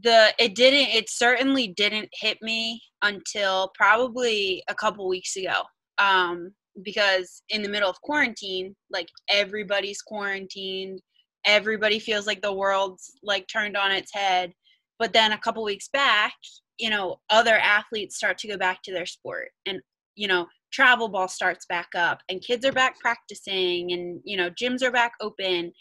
the 0.03 0.33
it 0.39 0.55
didn't 0.55 0.95
it 0.95 1.09
certainly 1.09 1.69
didn't 1.69 2.09
hit 2.13 2.39
me 2.43 2.81
until 3.03 3.71
probably 3.75 4.63
a 4.69 4.75
couple 4.75 5.09
weeks 5.09 5.37
ago 5.37 5.63
um, 5.99 6.53
because 6.83 7.43
in 7.51 7.63
the 7.63 7.69
middle 7.69 7.89
of 7.89 8.01
quarantine 8.03 8.75
like 8.91 9.09
everybody's 9.31 10.03
quarantined 10.03 11.01
everybody 11.47 11.99
feels 11.99 12.27
like 12.27 12.43
the 12.43 12.53
world's 12.53 13.13
like 13.23 13.47
turned 13.47 13.77
on 13.77 13.93
its 13.93 14.13
head 14.13 14.53
but 14.99 15.13
then 15.13 15.33
a 15.33 15.39
couple 15.39 15.63
weeks 15.63 15.89
back 15.93 16.35
you 16.79 16.91
know 16.91 17.17
other 17.31 17.57
athletes 17.57 18.17
start 18.17 18.37
to 18.37 18.49
go 18.49 18.59
back 18.59 18.83
to 18.83 18.93
their 18.93 19.07
sport 19.07 19.49
and 19.67 19.81
you 20.17 20.29
know 20.29 20.47
travel 20.73 21.09
ball 21.09 21.29
starts 21.29 21.65
back 21.67 21.89
up 21.95 22.21
and 22.29 22.43
kids 22.43 22.65
are 22.65 22.73
back 22.73 22.99
practicing 22.99 23.93
and 23.93 24.21
you 24.25 24.37
know 24.37 24.51
gyms 24.51 24.83
are 24.83 24.91
back 24.91 25.13
open. 25.21 25.73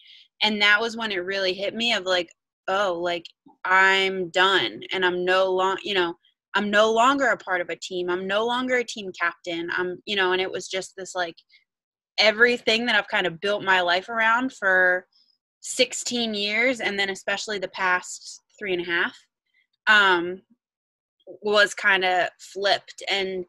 And 0.44 0.62
that 0.62 0.80
was 0.80 0.98
when 0.98 1.12
it 1.12 1.18
really 1.18 1.54
hit 1.54 1.74
me 1.74 1.94
of 1.94 2.04
like 2.04 2.30
oh 2.68 3.00
like 3.02 3.26
i'm 3.64 4.30
done 4.32 4.82
and 4.92 5.06
i'm 5.06 5.24
no 5.24 5.52
long 5.52 5.78
you 5.84 5.94
know 5.94 6.16
i'm 6.56 6.70
no 6.70 6.92
longer 6.92 7.28
a 7.28 7.38
part 7.38 7.62
of 7.62 7.70
a 7.70 7.76
team. 7.76 8.10
I'm 8.10 8.28
no 8.28 8.46
longer 8.46 8.78
a 8.78 8.84
team 8.84 9.12
captain. 9.20 9.70
I'm 9.76 9.98
you 10.06 10.16
know 10.16 10.34
and 10.34 10.42
it 10.42 10.52
was 10.52 10.68
just 10.68 10.94
this 10.98 11.16
like 11.16 11.36
everything 12.18 12.86
that 12.86 12.96
i've 12.96 13.08
kind 13.10 13.28
of 13.28 13.42
built 13.42 13.64
my 13.64 13.82
life 13.82 14.08
around 14.08 14.54
for 14.54 15.06
16 15.62 16.34
years 16.34 16.80
and 16.80 16.98
then 16.98 17.10
especially 17.10 17.60
the 17.60 17.68
past 17.70 18.42
three 18.58 18.74
and 18.74 18.82
a 18.82 18.86
half 18.86 19.18
um 19.88 20.42
was 21.42 21.74
kind 21.74 22.04
of 22.04 22.30
flipped. 22.40 23.04
And 23.10 23.46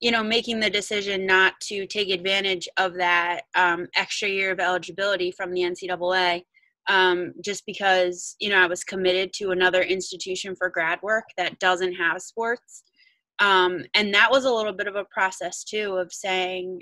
you 0.00 0.10
know, 0.10 0.22
making 0.22 0.60
the 0.60 0.70
decision 0.70 1.26
not 1.26 1.54
to 1.62 1.86
take 1.86 2.10
advantage 2.10 2.68
of 2.76 2.94
that 2.94 3.42
um, 3.54 3.86
extra 3.96 4.28
year 4.28 4.52
of 4.52 4.60
eligibility 4.60 5.30
from 5.30 5.52
the 5.52 5.62
NCAA, 5.62 6.42
um, 6.88 7.32
just 7.42 7.64
because 7.66 8.36
you 8.38 8.50
know 8.50 8.62
I 8.62 8.66
was 8.66 8.84
committed 8.84 9.32
to 9.34 9.50
another 9.50 9.82
institution 9.82 10.54
for 10.56 10.68
grad 10.68 10.98
work 11.02 11.24
that 11.36 11.58
doesn't 11.58 11.94
have 11.94 12.20
sports, 12.20 12.84
um, 13.38 13.84
and 13.94 14.12
that 14.14 14.30
was 14.30 14.44
a 14.44 14.52
little 14.52 14.74
bit 14.74 14.86
of 14.86 14.96
a 14.96 15.06
process 15.10 15.64
too 15.64 15.96
of 15.96 16.12
saying, 16.12 16.80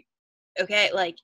okay, 0.61 0.91
like, 0.93 1.17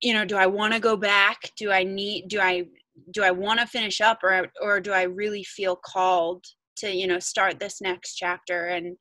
you 0.00 0.14
know, 0.14 0.24
do 0.24 0.36
I 0.36 0.46
want 0.46 0.74
to 0.74 0.80
go 0.80 0.96
back? 0.96 1.38
Do 1.56 1.72
I 1.72 1.82
need? 1.82 2.28
Do 2.28 2.40
I 2.40 2.64
do 3.12 3.24
I 3.24 3.32
want 3.32 3.58
to 3.58 3.66
finish 3.66 4.00
up, 4.00 4.20
or 4.22 4.46
or 4.62 4.80
do 4.80 4.92
I 4.92 5.02
really 5.02 5.42
feel 5.42 5.76
called 5.76 6.44
to 6.76 6.90
you 6.90 7.08
know 7.08 7.18
start 7.18 7.58
this 7.58 7.80
next 7.80 8.14
chapter 8.14 8.66
and 8.66 8.96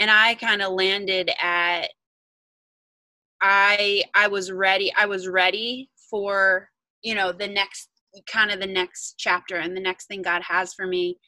and 0.00 0.10
I 0.10 0.34
kind 0.34 0.62
of 0.62 0.72
landed 0.72 1.30
at 1.40 1.90
I 3.40 4.02
I 4.14 4.26
was 4.26 4.50
ready 4.50 4.92
I 4.96 5.06
was 5.06 5.28
ready 5.28 5.90
for 6.10 6.68
you 7.02 7.14
know 7.14 7.30
the 7.32 7.46
next 7.46 7.88
kind 8.26 8.50
of 8.50 8.58
the 8.58 8.66
next 8.66 9.14
chapter 9.18 9.56
and 9.56 9.76
the 9.76 9.80
next 9.80 10.06
thing 10.06 10.22
God 10.22 10.42
has 10.42 10.74
for 10.74 10.86
me 10.86 11.18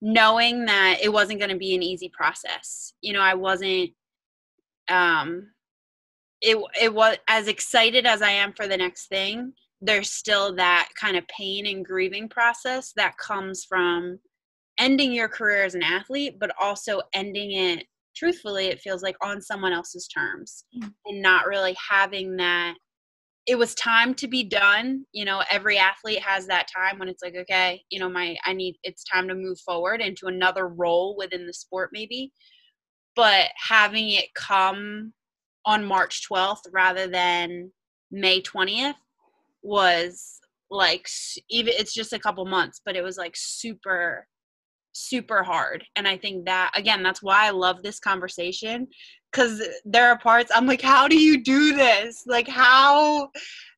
knowing 0.00 0.66
that 0.66 0.98
it 1.02 1.12
wasn't 1.12 1.40
going 1.40 1.50
to 1.50 1.56
be 1.56 1.74
an 1.74 1.82
easy 1.82 2.10
process. 2.14 2.92
You 3.00 3.14
know 3.14 3.20
I 3.20 3.34
wasn't 3.34 3.90
um 4.88 5.48
it 6.40 6.58
it 6.80 6.94
was 6.94 7.16
as 7.28 7.48
excited 7.48 8.06
as 8.06 8.22
I 8.22 8.30
am 8.30 8.52
for 8.52 8.68
the 8.68 8.76
next 8.76 9.06
thing 9.08 9.52
there's 9.84 10.10
still 10.10 10.54
that 10.54 10.88
kind 10.98 11.16
of 11.16 11.26
pain 11.26 11.66
and 11.66 11.84
grieving 11.84 12.28
process 12.28 12.92
that 12.94 13.18
comes 13.18 13.64
from 13.64 14.18
ending 14.78 15.12
your 15.12 15.28
career 15.28 15.64
as 15.64 15.74
an 15.74 15.82
athlete 15.82 16.38
but 16.38 16.52
also 16.60 17.00
ending 17.14 17.52
it 17.52 17.86
truthfully 18.14 18.66
it 18.66 18.80
feels 18.80 19.02
like 19.02 19.16
on 19.22 19.40
someone 19.40 19.72
else's 19.72 20.08
terms 20.08 20.64
and 21.06 21.22
not 21.22 21.46
really 21.46 21.76
having 21.90 22.36
that 22.36 22.74
it 23.46 23.58
was 23.58 23.74
time 23.74 24.14
to 24.14 24.28
be 24.28 24.44
done 24.44 25.04
you 25.12 25.24
know 25.24 25.42
every 25.50 25.78
athlete 25.78 26.20
has 26.20 26.46
that 26.46 26.66
time 26.74 26.98
when 26.98 27.08
it's 27.08 27.22
like 27.22 27.34
okay 27.34 27.82
you 27.90 27.98
know 27.98 28.08
my 28.08 28.36
i 28.44 28.52
need 28.52 28.76
it's 28.82 29.04
time 29.04 29.26
to 29.26 29.34
move 29.34 29.58
forward 29.60 30.00
into 30.00 30.26
another 30.26 30.68
role 30.68 31.16
within 31.18 31.46
the 31.46 31.54
sport 31.54 31.90
maybe. 31.92 32.32
But 33.14 33.50
having 33.56 34.10
it 34.10 34.32
come 34.34 35.12
on 35.66 35.84
march 35.84 36.26
12th 36.30 36.62
rather 36.72 37.06
than 37.06 37.70
may 38.10 38.40
20th 38.40 38.94
was 39.62 40.40
like 40.70 41.06
even 41.50 41.74
it's 41.76 41.94
just 41.94 42.12
a 42.12 42.18
couple 42.18 42.44
months 42.46 42.80
but 42.84 42.96
it 42.96 43.02
was 43.02 43.18
like 43.18 43.34
super 43.36 44.26
super 44.92 45.42
hard. 45.42 45.84
And 45.96 46.06
i 46.06 46.16
think 46.16 46.44
that 46.46 46.70
again 46.74 47.02
that's 47.02 47.22
why 47.22 47.46
i 47.46 47.50
love 47.50 47.82
this 47.82 47.98
conversation 47.98 48.86
because 49.30 49.62
there 49.84 50.08
are 50.08 50.18
parts 50.18 50.50
i'm 50.54 50.66
like 50.66 50.82
how 50.82 51.08
do 51.08 51.18
you 51.18 51.42
do 51.42 51.74
this? 51.74 52.24
Like 52.26 52.48
how 52.48 53.30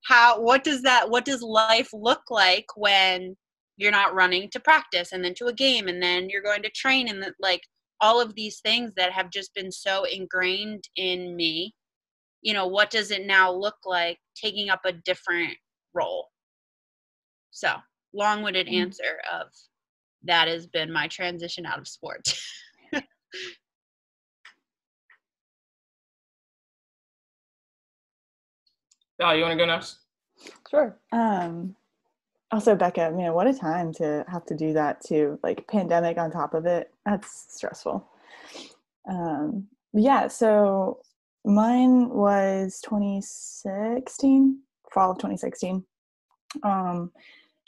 how 0.06 0.40
what 0.40 0.64
does 0.64 0.82
that 0.82 1.08
what 1.08 1.24
does 1.24 1.42
life 1.42 1.90
look 1.92 2.22
like 2.30 2.66
when 2.76 3.36
you're 3.76 3.90
not 3.90 4.14
running 4.14 4.48
to 4.50 4.60
practice 4.60 5.12
and 5.12 5.24
then 5.24 5.34
to 5.34 5.46
a 5.46 5.52
game 5.52 5.88
and 5.88 6.02
then 6.02 6.28
you're 6.28 6.42
going 6.42 6.62
to 6.62 6.70
train? 6.70 7.08
And 7.08 7.22
the, 7.22 7.32
like 7.40 7.62
all 8.00 8.20
of 8.20 8.34
these 8.34 8.60
things 8.60 8.92
that 8.96 9.12
have 9.12 9.30
just 9.30 9.54
been 9.54 9.72
so 9.72 10.04
ingrained 10.04 10.84
in 10.96 11.34
me 11.36 11.74
you 12.44 12.52
know 12.52 12.66
what 12.66 12.90
does 12.90 13.10
it 13.10 13.26
now 13.26 13.50
look 13.50 13.76
like 13.84 14.18
taking 14.36 14.70
up 14.70 14.80
a 14.84 14.92
different 14.92 15.54
role? 15.94 16.28
So 17.50 17.74
long-winded 18.12 18.66
mm-hmm. 18.66 18.82
answer 18.82 19.18
of 19.32 19.48
that 20.24 20.48
has 20.48 20.66
been 20.66 20.92
my 20.92 21.08
transition 21.08 21.66
out 21.66 21.78
of 21.78 21.86
sports. 21.88 22.40
Val, 29.18 29.36
you 29.36 29.42
want 29.42 29.52
to 29.52 29.56
go 29.58 29.66
next? 29.66 29.98
Sure. 30.70 30.98
Um, 31.12 31.76
also, 32.50 32.74
Becca, 32.74 33.10
man, 33.12 33.32
what 33.34 33.46
a 33.46 33.54
time 33.54 33.92
to 33.94 34.24
have 34.28 34.44
to 34.46 34.54
do 34.56 34.72
that 34.74 35.00
too. 35.04 35.38
Like 35.42 35.66
pandemic 35.68 36.18
on 36.18 36.30
top 36.30 36.54
of 36.54 36.66
it. 36.66 36.92
That's 37.04 37.46
stressful. 37.56 38.06
Um, 39.08 39.66
yeah. 39.92 40.28
So 40.28 41.00
mine 41.44 42.08
was 42.08 42.80
2016, 42.84 44.60
fall 44.92 45.10
of 45.12 45.18
2016. 45.18 45.84
Um, 46.62 47.10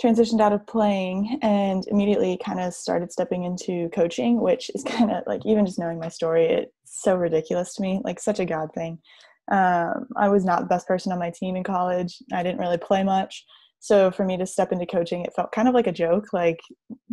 transitioned 0.03 0.41
out 0.41 0.53
of 0.53 0.67
playing 0.67 1.39
and 1.43 1.87
immediately 1.89 2.39
kind 2.45 2.61
of 2.61 2.75
started 2.75 3.11
stepping 3.11 3.45
into 3.45 3.89
coaching, 3.91 4.41
which 4.41 4.71
is 4.75 4.83
kind 4.87 5.11
of 5.11 5.23
like 5.27 5.45
even 5.45 5.67
just 5.67 5.79
knowing 5.79 5.99
my 5.99 6.09
story, 6.09 6.47
it's 6.47 6.73
so 6.85 7.17
ridiculous 7.17 7.75
to 7.75 7.83
me, 7.83 8.01
like 8.05 8.21
such 8.21 8.39
a 8.39 8.45
God 8.45 8.69
thing. 8.75 8.99
Um, 9.51 10.09
I 10.17 10.29
was 10.29 10.45
not 10.45 10.61
the 10.61 10.67
best 10.67 10.89
person 10.89 11.13
on 11.13 11.19
my 11.19 11.31
team 11.31 11.57
in 11.57 11.63
college. 11.63 12.19
I 12.33 12.43
didn't 12.43 12.61
really 12.61 12.79
play 12.79 13.05
much. 13.05 13.45
So 13.79 14.11
for 14.11 14.25
me 14.25 14.37
to 14.39 14.47
step 14.47 14.73
into 14.73 14.87
coaching, 14.87 15.25
it 15.25 15.33
felt 15.37 15.53
kind 15.53 15.69
of 15.69 15.75
like 15.75 15.87
a 15.87 15.93
joke. 15.93 16.33
Like, 16.33 16.59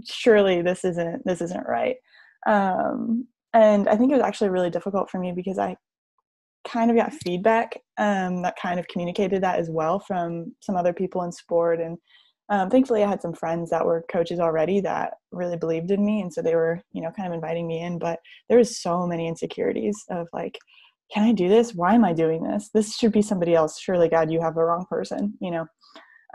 surely 0.06 0.62
this 0.62 0.84
isn't 0.84 1.24
this 1.25 1.42
isn't 1.42 1.68
right. 1.68 1.98
Um, 2.48 3.28
and 3.54 3.88
I 3.88 3.96
think 3.96 4.12
it 4.12 4.16
was 4.16 4.24
actually 4.24 4.50
really 4.50 4.72
difficult 4.72 5.10
for 5.10 5.20
me 5.20 5.32
because 5.32 5.60
I 5.60 5.75
kind 6.68 6.90
of 6.90 6.98
got 6.98 7.13
feedback 7.13 7.80
um, 7.98 8.42
that 8.42 8.56
kind 8.60 8.80
of 8.80 8.88
communicated 8.88 9.44
that 9.44 9.60
as 9.60 9.70
well 9.70 10.00
from 10.00 10.56
some 10.62 10.75
other 10.75 10.94
people 10.94 11.24
in 11.24 11.32
sport 11.32 11.80
and 11.80 11.98
um, 12.54 12.70
thankfully 12.70 13.04
i 13.04 13.10
had 13.10 13.22
some 13.22 13.34
friends 13.34 13.70
that 13.72 13.86
were 13.86 14.06
coaches 14.12 14.40
already 14.40 14.80
that 14.80 15.16
really 15.32 15.58
believed 15.58 15.90
in 15.90 16.06
me 16.06 16.22
and 16.22 16.32
so 16.32 16.42
they 16.42 16.56
were 16.56 16.80
you 16.92 17.02
know 17.02 17.12
kind 17.12 17.28
of 17.28 17.34
inviting 17.34 17.66
me 17.66 17.82
in 17.82 17.98
but 17.98 18.20
there 18.48 18.60
was 18.60 18.80
so 18.80 19.08
many 19.08 19.28
insecurities 19.28 20.04
of 20.10 20.28
like 20.34 20.58
can 21.14 21.24
i 21.24 21.32
do 21.32 21.50
this? 21.50 21.74
Why 21.74 21.94
am 21.94 22.06
i 22.06 22.14
doing 22.14 22.44
this? 22.44 22.70
This 22.74 22.96
should 22.96 23.12
be 23.12 23.22
somebody 23.22 23.56
else. 23.56 23.80
Surely 23.80 24.08
god 24.08 24.32
you 24.32 24.40
have 24.42 24.56
the 24.56 24.64
wrong 24.64 24.86
person 24.90 25.34
you 25.42 25.52
know? 25.52 25.66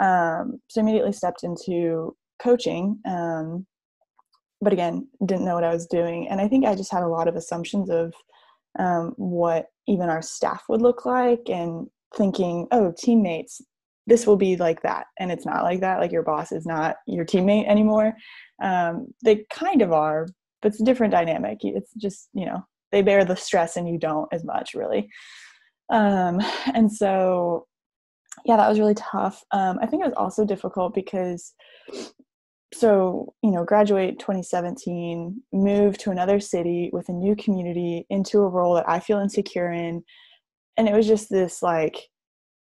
Um, 0.05 0.61
so 0.69 0.81
immediately 0.81 1.13
stepped 1.13 1.45
into 1.45 2.17
coaching 2.43 2.99
um, 3.07 3.67
but 4.61 4.73
again 4.73 5.09
didn't 5.25 5.45
know 5.45 5.55
what 5.55 5.65
i 5.65 5.73
was 5.73 5.87
doing 5.87 6.29
and 6.29 6.41
i 6.41 6.49
think 6.49 6.65
i 6.65 6.75
just 6.75 6.93
had 6.93 7.03
a 7.03 7.09
lot 7.09 7.29
of 7.29 7.37
assumptions 7.37 7.91
of 7.91 8.13
um, 8.79 9.15
what 9.17 9.67
even 9.87 10.09
our 10.09 10.23
staff 10.23 10.63
would 10.69 10.83
look 10.83 11.05
like 11.05 11.49
and 11.49 11.89
thinking 12.17 12.67
oh 12.71 12.93
teammates 12.97 13.61
this 14.09 14.27
will 14.27 14.37
be 14.37 14.57
like 14.57 14.83
that 14.83 15.07
and 15.21 15.31
it's 15.31 15.45
not 15.45 15.63
like 15.63 15.81
that 15.81 16.01
like 16.01 16.11
your 16.11 16.23
boss 16.23 16.51
is 16.51 16.67
not 16.67 16.97
your 17.07 17.25
teammate 17.25 17.69
anymore. 17.69 18.15
Um, 18.63 19.09
they 19.25 19.45
kind 19.51 19.83
of 19.83 19.93
are 19.93 20.27
but 20.61 20.73
it's 20.73 20.81
a 20.81 20.85
different 20.85 21.13
dynamic. 21.13 21.59
It's 21.63 21.93
just 21.95 22.31
you 22.33 22.47
know 22.47 22.65
they 22.91 23.03
bear 23.03 23.25
the 23.25 23.37
stress 23.37 23.77
and 23.77 23.89
you 23.89 23.99
don't 23.99 24.29
as 24.33 24.45
much 24.45 24.75
really. 24.75 25.09
Um, 25.91 26.41
and 26.75 26.91
so 26.91 27.67
yeah 28.45 28.57
that 28.57 28.69
was 28.69 28.81
really 28.81 28.95
tough. 28.95 29.43
Um, 29.53 29.79
i 29.83 29.87
think 29.87 30.03
it 30.03 30.07
was 30.07 30.17
also 30.17 30.45
difficult 30.45 30.95
because 30.95 31.55
so 32.75 33.33
you 33.43 33.51
know 33.51 33.65
graduate 33.65 34.19
2017 34.19 35.43
move 35.53 35.97
to 35.99 36.11
another 36.11 36.39
city 36.39 36.91
with 36.93 37.09
a 37.09 37.13
new 37.13 37.35
community 37.35 38.05
into 38.11 38.41
a 38.41 38.49
role 38.49 38.75
that 38.75 38.87
i 38.89 39.01
feel 39.01 39.19
insecure 39.19 39.73
in. 39.73 40.03
And 40.77 40.89
it 40.89 40.95
was 40.95 41.07
just 41.07 41.31
this 41.31 41.63
like 41.63 42.09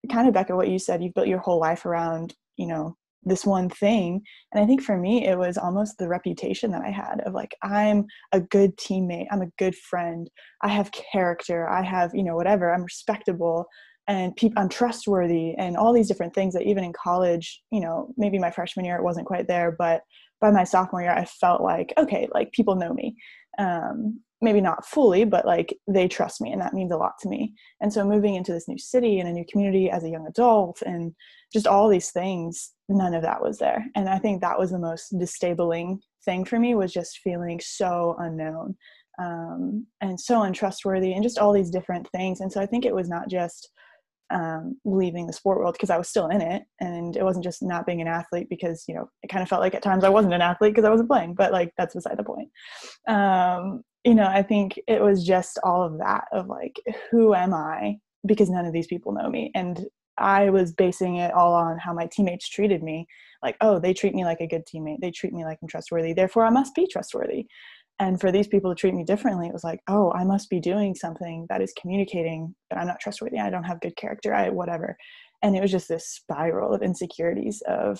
kind 0.09 0.27
of 0.27 0.33
back 0.33 0.49
at 0.49 0.55
what 0.55 0.69
you 0.69 0.79
said 0.79 1.03
you've 1.03 1.13
built 1.13 1.27
your 1.27 1.39
whole 1.39 1.59
life 1.59 1.85
around 1.85 2.33
you 2.57 2.67
know 2.67 2.95
this 3.23 3.45
one 3.45 3.69
thing 3.69 4.21
and 4.51 4.63
i 4.63 4.67
think 4.67 4.81
for 4.81 4.97
me 4.97 5.27
it 5.27 5.37
was 5.37 5.57
almost 5.57 5.97
the 5.97 6.07
reputation 6.07 6.71
that 6.71 6.83
i 6.83 6.89
had 6.89 7.21
of 7.25 7.33
like 7.33 7.55
i'm 7.63 8.05
a 8.31 8.39
good 8.39 8.75
teammate 8.77 9.27
i'm 9.31 9.41
a 9.41 9.51
good 9.57 9.75
friend 9.75 10.29
i 10.61 10.67
have 10.67 10.91
character 10.91 11.67
i 11.69 11.83
have 11.83 12.13
you 12.13 12.23
know 12.23 12.35
whatever 12.35 12.73
i'm 12.73 12.83
respectable 12.83 13.65
and 14.07 14.35
pe- 14.35 14.51
I'm 14.55 14.69
trustworthy 14.69 15.55
and 15.57 15.75
all 15.75 15.93
these 15.93 16.07
different 16.07 16.33
things 16.33 16.53
that 16.53 16.63
even 16.63 16.83
in 16.83 16.93
college, 16.93 17.61
you 17.71 17.79
know, 17.79 18.13
maybe 18.17 18.37
my 18.37 18.51
freshman 18.51 18.85
year 18.85 18.97
it 18.97 19.03
wasn't 19.03 19.27
quite 19.27 19.47
there, 19.47 19.75
but 19.77 20.01
by 20.39 20.51
my 20.51 20.63
sophomore 20.63 21.01
year 21.01 21.13
I 21.13 21.25
felt 21.25 21.61
like 21.61 21.93
okay, 21.97 22.27
like 22.33 22.51
people 22.51 22.75
know 22.75 22.93
me. 22.93 23.15
Um, 23.57 24.19
maybe 24.45 24.61
not 24.61 24.85
fully, 24.85 25.25
but 25.25 25.45
like 25.45 25.77
they 25.87 26.07
trust 26.07 26.39
me 26.39 26.51
and 26.51 26.61
that 26.61 26.73
means 26.73 26.91
a 26.91 26.97
lot 26.97 27.13
to 27.19 27.27
me. 27.27 27.53
And 27.81 27.91
so 27.91 28.05
moving 28.05 28.35
into 28.35 28.53
this 28.53 28.67
new 28.67 28.77
city 28.77 29.19
and 29.19 29.27
a 29.27 29.33
new 29.33 29.45
community 29.51 29.89
as 29.89 30.03
a 30.03 30.09
young 30.09 30.25
adult 30.27 30.81
and 30.83 31.13
just 31.51 31.67
all 31.67 31.89
these 31.89 32.11
things, 32.11 32.71
none 32.87 33.13
of 33.13 33.23
that 33.23 33.41
was 33.41 33.57
there. 33.57 33.85
And 33.95 34.07
I 34.07 34.19
think 34.19 34.41
that 34.41 34.57
was 34.57 34.71
the 34.71 34.79
most 34.79 35.17
disabling 35.19 35.99
thing 36.23 36.45
for 36.45 36.59
me 36.59 36.75
was 36.75 36.93
just 36.93 37.19
feeling 37.19 37.59
so 37.61 38.15
unknown 38.19 38.77
um, 39.19 39.85
and 40.01 40.19
so 40.19 40.43
untrustworthy 40.43 41.13
and 41.13 41.23
just 41.23 41.39
all 41.39 41.51
these 41.51 41.69
different 41.69 42.07
things. 42.11 42.39
And 42.39 42.51
so 42.51 42.61
I 42.61 42.65
think 42.65 42.85
it 42.85 42.95
was 42.95 43.09
not 43.09 43.27
just 43.29 43.69
um, 44.31 44.77
leaving 44.85 45.27
the 45.27 45.33
sport 45.33 45.59
world 45.59 45.73
because 45.73 45.89
I 45.89 45.97
was 45.97 46.09
still 46.09 46.27
in 46.29 46.41
it, 46.41 46.63
and 46.79 47.15
it 47.15 47.23
wasn't 47.23 47.43
just 47.43 47.61
not 47.61 47.85
being 47.85 48.01
an 48.01 48.07
athlete 48.07 48.47
because 48.49 48.83
you 48.87 48.95
know 48.95 49.07
it 49.21 49.27
kind 49.27 49.43
of 49.43 49.49
felt 49.49 49.61
like 49.61 49.75
at 49.75 49.83
times 49.83 50.03
I 50.03 50.09
wasn't 50.09 50.33
an 50.33 50.41
athlete 50.41 50.73
because 50.73 50.85
I 50.85 50.89
wasn't 50.89 51.09
playing, 51.09 51.35
but 51.35 51.51
like 51.51 51.71
that's 51.77 51.93
beside 51.93 52.17
the 52.17 52.23
point. 52.23 52.49
Um, 53.07 53.83
you 54.05 54.15
know, 54.15 54.27
I 54.27 54.43
think 54.43 54.79
it 54.87 55.01
was 55.01 55.25
just 55.25 55.59
all 55.63 55.83
of 55.83 55.97
that 55.97 56.25
of 56.31 56.47
like, 56.47 56.79
who 57.11 57.33
am 57.33 57.53
I? 57.53 57.97
Because 58.25 58.49
none 58.49 58.65
of 58.65 58.73
these 58.73 58.87
people 58.87 59.11
know 59.11 59.29
me, 59.29 59.51
and 59.55 59.85
I 60.17 60.49
was 60.49 60.73
basing 60.73 61.17
it 61.17 61.33
all 61.33 61.53
on 61.53 61.77
how 61.77 61.93
my 61.93 62.07
teammates 62.07 62.47
treated 62.47 62.81
me. 62.81 63.07
Like, 63.43 63.57
oh, 63.61 63.79
they 63.79 63.93
treat 63.93 64.15
me 64.15 64.23
like 64.23 64.39
a 64.39 64.47
good 64.47 64.65
teammate. 64.65 65.01
They 65.01 65.11
treat 65.11 65.33
me 65.33 65.43
like 65.43 65.59
I'm 65.61 65.67
trustworthy. 65.67 66.13
Therefore, 66.13 66.45
I 66.45 66.49
must 66.49 66.73
be 66.73 66.87
trustworthy 66.87 67.47
and 67.99 68.19
for 68.19 68.31
these 68.31 68.47
people 68.47 68.73
to 68.73 68.79
treat 68.79 68.93
me 68.93 69.03
differently 69.03 69.47
it 69.47 69.53
was 69.53 69.63
like 69.63 69.79
oh 69.87 70.11
i 70.13 70.23
must 70.23 70.49
be 70.49 70.59
doing 70.59 70.93
something 70.93 71.45
that 71.49 71.61
is 71.61 71.73
communicating 71.79 72.53
that 72.69 72.79
i'm 72.79 72.87
not 72.87 72.99
trustworthy 72.99 73.39
i 73.39 73.49
don't 73.49 73.63
have 73.63 73.81
good 73.81 73.95
character 73.95 74.33
i 74.33 74.49
whatever 74.49 74.97
and 75.43 75.55
it 75.55 75.61
was 75.61 75.71
just 75.71 75.87
this 75.87 76.07
spiral 76.07 76.73
of 76.73 76.81
insecurities 76.81 77.61
of 77.67 77.99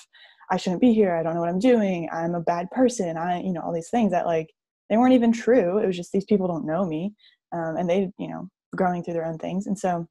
i 0.52 0.58
shouldn't 0.58 0.82
be 0.82 0.94
here 0.94 1.15
i 1.15 1.24
don't 1.24 1.34
know 1.34 1.39
what 1.39 1.50
i'm 1.50 1.60
doing 1.60 2.10
i'm 2.12 2.36
a 2.36 2.41
bad 2.41 2.70
person 2.72 3.18
i 3.18 3.41
you 3.41 3.54
know 3.54 3.62
all 3.62 3.74
these 3.74 3.89
things 3.89 4.12
that 4.12 4.26
like 4.26 4.50
they 4.89 4.98
weren't 4.98 5.13
even 5.13 5.32
true 5.32 5.78
it 5.78 5.88
was 5.88 5.95
just 5.95 6.12
these 6.12 6.26
people 6.26 6.48
don't 6.48 6.65
know 6.65 6.86
me 6.86 7.13
um, 7.54 7.78
and 7.78 7.89
they 7.89 8.12
you 8.17 8.28
know 8.28 8.48
growing 8.76 9.04
through 9.04 9.13
their 9.13 9.26
own 9.26 9.38
things 9.38 9.67
and 9.67 9.78
so 9.78 10.08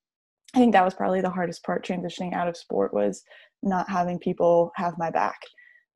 i 0.54 0.58
think 0.58 0.72
that 0.72 0.84
was 0.84 0.94
probably 0.94 1.20
the 1.20 1.30
hardest 1.30 1.62
part 1.64 1.84
transitioning 1.84 2.32
out 2.32 2.48
of 2.48 2.56
sport 2.56 2.92
was 2.92 3.22
not 3.62 3.88
having 3.88 4.18
people 4.18 4.70
have 4.76 4.94
my 4.98 5.10
back 5.10 5.38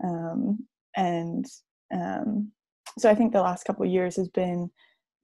um, 0.04 0.58
and 0.96 1.44
um, 1.94 2.50
so 2.98 3.10
i 3.10 3.14
think 3.14 3.32
the 3.32 3.42
last 3.42 3.64
couple 3.64 3.84
years 3.86 4.16
has 4.16 4.28
been 4.28 4.70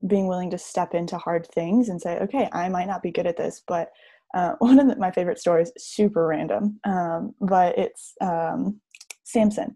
being 0.06 0.26
willing 0.26 0.50
to 0.50 0.58
step 0.58 0.94
into 0.94 1.16
hard 1.16 1.46
things 1.54 1.88
and 1.88 2.00
say 2.00 2.18
okay 2.18 2.48
i 2.52 2.68
might 2.68 2.86
not 2.86 3.02
be 3.02 3.10
good 3.10 3.26
at 3.26 3.36
this 3.36 3.62
but 3.66 3.90
uh, 4.34 4.54
one 4.58 4.78
of 4.78 4.88
the, 4.88 4.96
my 4.96 5.10
favorite 5.10 5.38
stories 5.38 5.72
super 5.78 6.26
random 6.26 6.78
um, 6.84 7.34
but 7.40 7.76
it's 7.78 8.14
um, 8.20 8.80
samson 9.24 9.74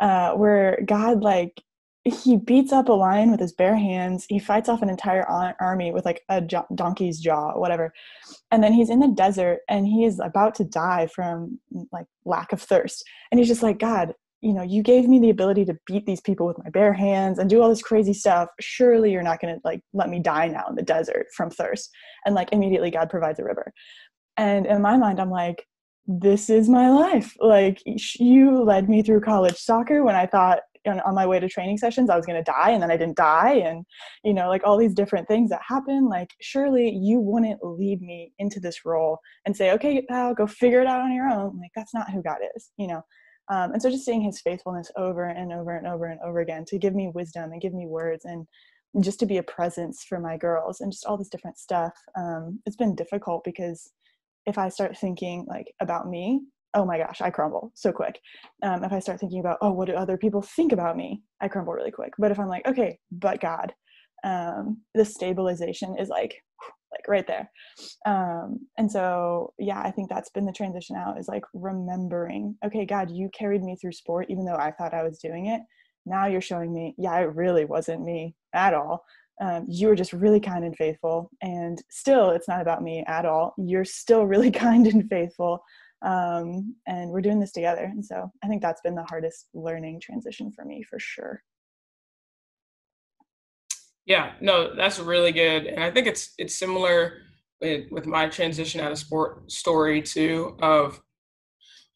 uh, 0.00 0.32
where 0.32 0.78
god 0.86 1.22
like 1.22 1.62
he 2.04 2.36
beats 2.36 2.72
up 2.72 2.88
a 2.88 2.92
lion 2.92 3.30
with 3.30 3.38
his 3.38 3.52
bare 3.52 3.76
hands. 3.76 4.26
He 4.28 4.40
fights 4.40 4.68
off 4.68 4.82
an 4.82 4.90
entire 4.90 5.24
army 5.60 5.92
with 5.92 6.04
like 6.04 6.22
a 6.28 6.40
donkey's 6.74 7.20
jaw 7.20 7.52
whatever. 7.58 7.92
And 8.50 8.62
then 8.62 8.72
he's 8.72 8.90
in 8.90 8.98
the 8.98 9.08
desert 9.08 9.60
and 9.68 9.86
he 9.86 10.04
is 10.04 10.18
about 10.18 10.54
to 10.56 10.64
die 10.64 11.08
from 11.14 11.60
mm, 11.74 11.86
like 11.92 12.06
lack 12.24 12.52
of 12.52 12.60
thirst. 12.60 13.04
And 13.30 13.38
he's 13.38 13.48
just 13.48 13.62
like 13.62 13.78
god 13.78 14.14
you 14.40 14.52
know 14.52 14.62
you 14.62 14.82
gave 14.82 15.08
me 15.08 15.20
the 15.20 15.30
ability 15.30 15.64
to 15.64 15.78
beat 15.86 16.04
these 16.04 16.20
people 16.20 16.48
with 16.48 16.58
my 16.58 16.70
bare 16.70 16.92
hands 16.92 17.38
and 17.38 17.48
do 17.48 17.62
all 17.62 17.68
this 17.68 17.82
crazy 17.82 18.12
stuff. 18.12 18.48
Surely 18.60 19.12
you're 19.12 19.22
not 19.22 19.40
going 19.40 19.54
to 19.54 19.60
like 19.62 19.82
let 19.92 20.08
me 20.08 20.18
die 20.18 20.48
now 20.48 20.66
in 20.68 20.74
the 20.74 20.82
desert 20.82 21.26
from 21.36 21.50
thirst. 21.50 21.88
And 22.26 22.34
like 22.34 22.52
immediately 22.52 22.90
god 22.90 23.10
provides 23.10 23.38
a 23.38 23.44
river. 23.44 23.72
And 24.36 24.66
in 24.66 24.82
my 24.82 24.96
mind 24.96 25.20
i'm 25.20 25.30
like 25.30 25.66
this 26.08 26.50
is 26.50 26.68
my 26.68 26.90
life. 26.90 27.32
Like 27.38 27.80
you 27.86 28.64
led 28.64 28.88
me 28.88 29.02
through 29.04 29.20
college 29.20 29.56
soccer 29.56 30.02
when 30.02 30.16
i 30.16 30.26
thought 30.26 30.58
on 30.86 31.14
my 31.14 31.26
way 31.26 31.38
to 31.38 31.48
training 31.48 31.78
sessions 31.78 32.10
i 32.10 32.16
was 32.16 32.26
going 32.26 32.42
to 32.42 32.50
die 32.50 32.70
and 32.70 32.82
then 32.82 32.90
i 32.90 32.96
didn't 32.96 33.16
die 33.16 33.54
and 33.54 33.84
you 34.24 34.34
know 34.34 34.48
like 34.48 34.62
all 34.64 34.76
these 34.76 34.94
different 34.94 35.26
things 35.28 35.48
that 35.50 35.60
happen 35.66 36.08
like 36.08 36.30
surely 36.40 36.90
you 36.90 37.20
wouldn't 37.20 37.62
lead 37.62 38.00
me 38.00 38.32
into 38.38 38.60
this 38.60 38.84
role 38.84 39.18
and 39.46 39.56
say 39.56 39.72
okay 39.72 40.02
pal 40.08 40.34
go 40.34 40.46
figure 40.46 40.80
it 40.80 40.86
out 40.86 41.00
on 41.00 41.12
your 41.12 41.28
own 41.28 41.58
like 41.58 41.70
that's 41.74 41.94
not 41.94 42.10
who 42.10 42.22
god 42.22 42.38
is 42.56 42.70
you 42.76 42.86
know 42.86 43.02
um, 43.48 43.72
and 43.72 43.82
so 43.82 43.90
just 43.90 44.04
seeing 44.04 44.22
his 44.22 44.40
faithfulness 44.40 44.90
over 44.96 45.24
and 45.26 45.52
over 45.52 45.76
and 45.76 45.86
over 45.86 46.06
and 46.06 46.20
over 46.24 46.40
again 46.40 46.64
to 46.66 46.78
give 46.78 46.94
me 46.94 47.10
wisdom 47.12 47.52
and 47.52 47.60
give 47.60 47.74
me 47.74 47.86
words 47.86 48.24
and 48.24 48.46
just 49.00 49.18
to 49.20 49.26
be 49.26 49.38
a 49.38 49.42
presence 49.42 50.04
for 50.04 50.20
my 50.20 50.36
girls 50.36 50.80
and 50.80 50.92
just 50.92 51.06
all 51.06 51.16
this 51.16 51.28
different 51.28 51.58
stuff. 51.58 51.92
Um, 52.16 52.60
it's 52.66 52.76
been 52.76 52.94
difficult 52.94 53.42
because 53.44 53.90
if 54.46 54.58
I 54.58 54.68
start 54.68 54.96
thinking 54.96 55.44
like 55.48 55.72
about 55.80 56.08
me, 56.08 56.42
oh 56.74 56.84
my 56.84 56.98
gosh, 56.98 57.20
I 57.20 57.30
crumble 57.30 57.72
so 57.74 57.92
quick. 57.92 58.18
Um, 58.62 58.84
if 58.84 58.92
I 58.92 58.98
start 58.98 59.20
thinking 59.20 59.40
about, 59.40 59.58
oh, 59.60 59.72
what 59.72 59.88
do 59.88 59.94
other 59.94 60.16
people 60.16 60.42
think 60.42 60.72
about 60.72 60.96
me? 60.96 61.22
I 61.40 61.48
crumble 61.48 61.72
really 61.72 61.90
quick. 61.90 62.12
But 62.18 62.30
if 62.30 62.38
I'm 62.38 62.48
like, 62.48 62.66
okay, 62.66 62.98
but 63.10 63.40
God, 63.40 63.72
um, 64.24 64.80
the 64.94 65.04
stabilization 65.04 65.96
is 65.98 66.08
like 66.08 66.42
like 66.92 67.08
right 67.08 67.26
there 67.26 67.50
um, 68.06 68.60
and 68.78 68.90
so 68.90 69.52
yeah 69.58 69.80
i 69.80 69.90
think 69.90 70.08
that's 70.08 70.30
been 70.30 70.44
the 70.44 70.52
transition 70.52 70.94
out 70.94 71.18
is 71.18 71.26
like 71.26 71.42
remembering 71.54 72.54
okay 72.64 72.84
god 72.84 73.10
you 73.10 73.30
carried 73.36 73.62
me 73.62 73.76
through 73.80 73.92
sport 73.92 74.26
even 74.28 74.44
though 74.44 74.56
i 74.56 74.70
thought 74.70 74.94
i 74.94 75.02
was 75.02 75.18
doing 75.18 75.46
it 75.46 75.62
now 76.06 76.26
you're 76.26 76.40
showing 76.40 76.72
me 76.72 76.94
yeah 76.98 77.18
it 77.18 77.34
really 77.34 77.64
wasn't 77.64 78.02
me 78.02 78.34
at 78.54 78.74
all 78.74 79.04
um, 79.40 79.64
you 79.68 79.88
were 79.88 79.96
just 79.96 80.12
really 80.12 80.38
kind 80.38 80.64
and 80.64 80.76
faithful 80.76 81.30
and 81.40 81.82
still 81.90 82.30
it's 82.30 82.46
not 82.46 82.60
about 82.60 82.82
me 82.82 83.02
at 83.08 83.24
all 83.24 83.54
you're 83.56 83.84
still 83.84 84.26
really 84.26 84.50
kind 84.50 84.86
and 84.86 85.08
faithful 85.08 85.62
um, 86.04 86.74
and 86.86 87.10
we're 87.10 87.20
doing 87.20 87.40
this 87.40 87.52
together 87.52 87.84
and 87.84 88.04
so 88.04 88.30
i 88.42 88.48
think 88.48 88.60
that's 88.60 88.80
been 88.80 88.94
the 88.94 89.04
hardest 89.04 89.48
learning 89.54 90.00
transition 90.00 90.50
for 90.50 90.64
me 90.64 90.82
for 90.82 90.98
sure 90.98 91.42
yeah, 94.04 94.32
no, 94.40 94.74
that's 94.74 94.98
really 94.98 95.32
good, 95.32 95.66
and 95.66 95.82
I 95.82 95.90
think 95.90 96.06
it's 96.06 96.34
it's 96.38 96.58
similar 96.58 97.18
with, 97.60 97.90
with 97.90 98.06
my 98.06 98.28
transition 98.28 98.80
out 98.80 98.90
of 98.90 98.98
sport 98.98 99.50
story 99.50 100.02
too 100.02 100.56
of 100.60 101.00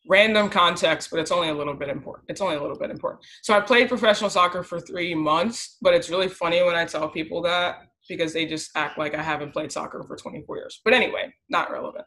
random 0.08 0.48
context, 0.48 1.10
but 1.10 1.18
it's 1.18 1.32
only 1.32 1.48
a 1.48 1.54
little 1.54 1.74
bit 1.74 1.88
important. 1.88 2.26
It's 2.28 2.40
only 2.40 2.54
a 2.54 2.60
little 2.60 2.78
bit 2.78 2.90
important. 2.90 3.24
So 3.42 3.54
I 3.54 3.60
played 3.60 3.88
professional 3.88 4.30
soccer 4.30 4.62
for 4.62 4.78
three 4.78 5.16
months, 5.16 5.78
but 5.82 5.94
it's 5.94 6.08
really 6.08 6.28
funny 6.28 6.62
when 6.62 6.76
I 6.76 6.84
tell 6.84 7.08
people 7.08 7.42
that 7.42 7.88
because 8.08 8.32
they 8.32 8.46
just 8.46 8.70
act 8.76 8.98
like 8.98 9.16
I 9.16 9.22
haven't 9.22 9.52
played 9.52 9.72
soccer 9.72 10.04
for 10.06 10.16
24 10.16 10.56
years. 10.58 10.80
But 10.84 10.94
anyway, 10.94 11.34
not 11.48 11.72
relevant. 11.72 12.04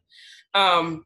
Um, 0.53 1.03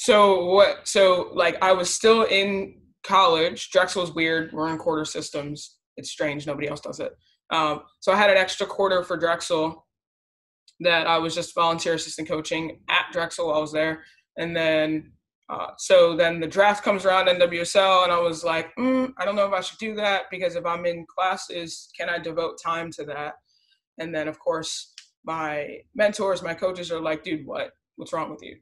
so 0.00 0.46
what? 0.46 0.88
So 0.88 1.30
like 1.34 1.62
I 1.62 1.72
was 1.72 1.92
still 1.92 2.22
in 2.22 2.76
college. 3.04 3.70
Drexel's 3.70 4.14
weird. 4.14 4.50
We're 4.50 4.70
in 4.70 4.78
quarter 4.78 5.04
systems. 5.04 5.76
It's 5.98 6.10
strange. 6.10 6.46
Nobody 6.46 6.68
else 6.68 6.80
does 6.80 7.00
it. 7.00 7.12
Um, 7.50 7.82
so 7.98 8.10
I 8.10 8.16
had 8.16 8.30
an 8.30 8.38
extra 8.38 8.66
quarter 8.66 9.02
for 9.02 9.18
Drexel, 9.18 9.84
that 10.80 11.06
I 11.06 11.18
was 11.18 11.34
just 11.34 11.54
volunteer 11.54 11.92
assistant 11.92 12.28
coaching 12.28 12.80
at 12.88 13.12
Drexel 13.12 13.48
while 13.48 13.58
I 13.58 13.60
was 13.60 13.72
there. 13.72 14.02
And 14.38 14.56
then, 14.56 15.12
uh, 15.50 15.72
so 15.76 16.16
then 16.16 16.40
the 16.40 16.46
draft 16.46 16.82
comes 16.82 17.04
around 17.04 17.26
NWSL, 17.26 18.04
and 18.04 18.12
I 18.12 18.18
was 18.18 18.42
like, 18.42 18.74
mm, 18.78 19.12
I 19.18 19.26
don't 19.26 19.36
know 19.36 19.46
if 19.46 19.52
I 19.52 19.60
should 19.60 19.78
do 19.78 19.94
that 19.96 20.30
because 20.30 20.56
if 20.56 20.64
I'm 20.64 20.86
in 20.86 21.04
classes, 21.14 21.90
can 21.94 22.08
I 22.08 22.18
devote 22.18 22.58
time 22.64 22.90
to 22.92 23.04
that? 23.04 23.34
And 23.98 24.14
then, 24.14 24.28
of 24.28 24.38
course, 24.38 24.94
my 25.26 25.80
mentors, 25.94 26.42
my 26.42 26.54
coaches 26.54 26.90
are 26.90 27.00
like, 27.00 27.22
dude, 27.22 27.44
what? 27.44 27.72
What's 27.96 28.14
wrong 28.14 28.30
with 28.30 28.42
you? 28.42 28.56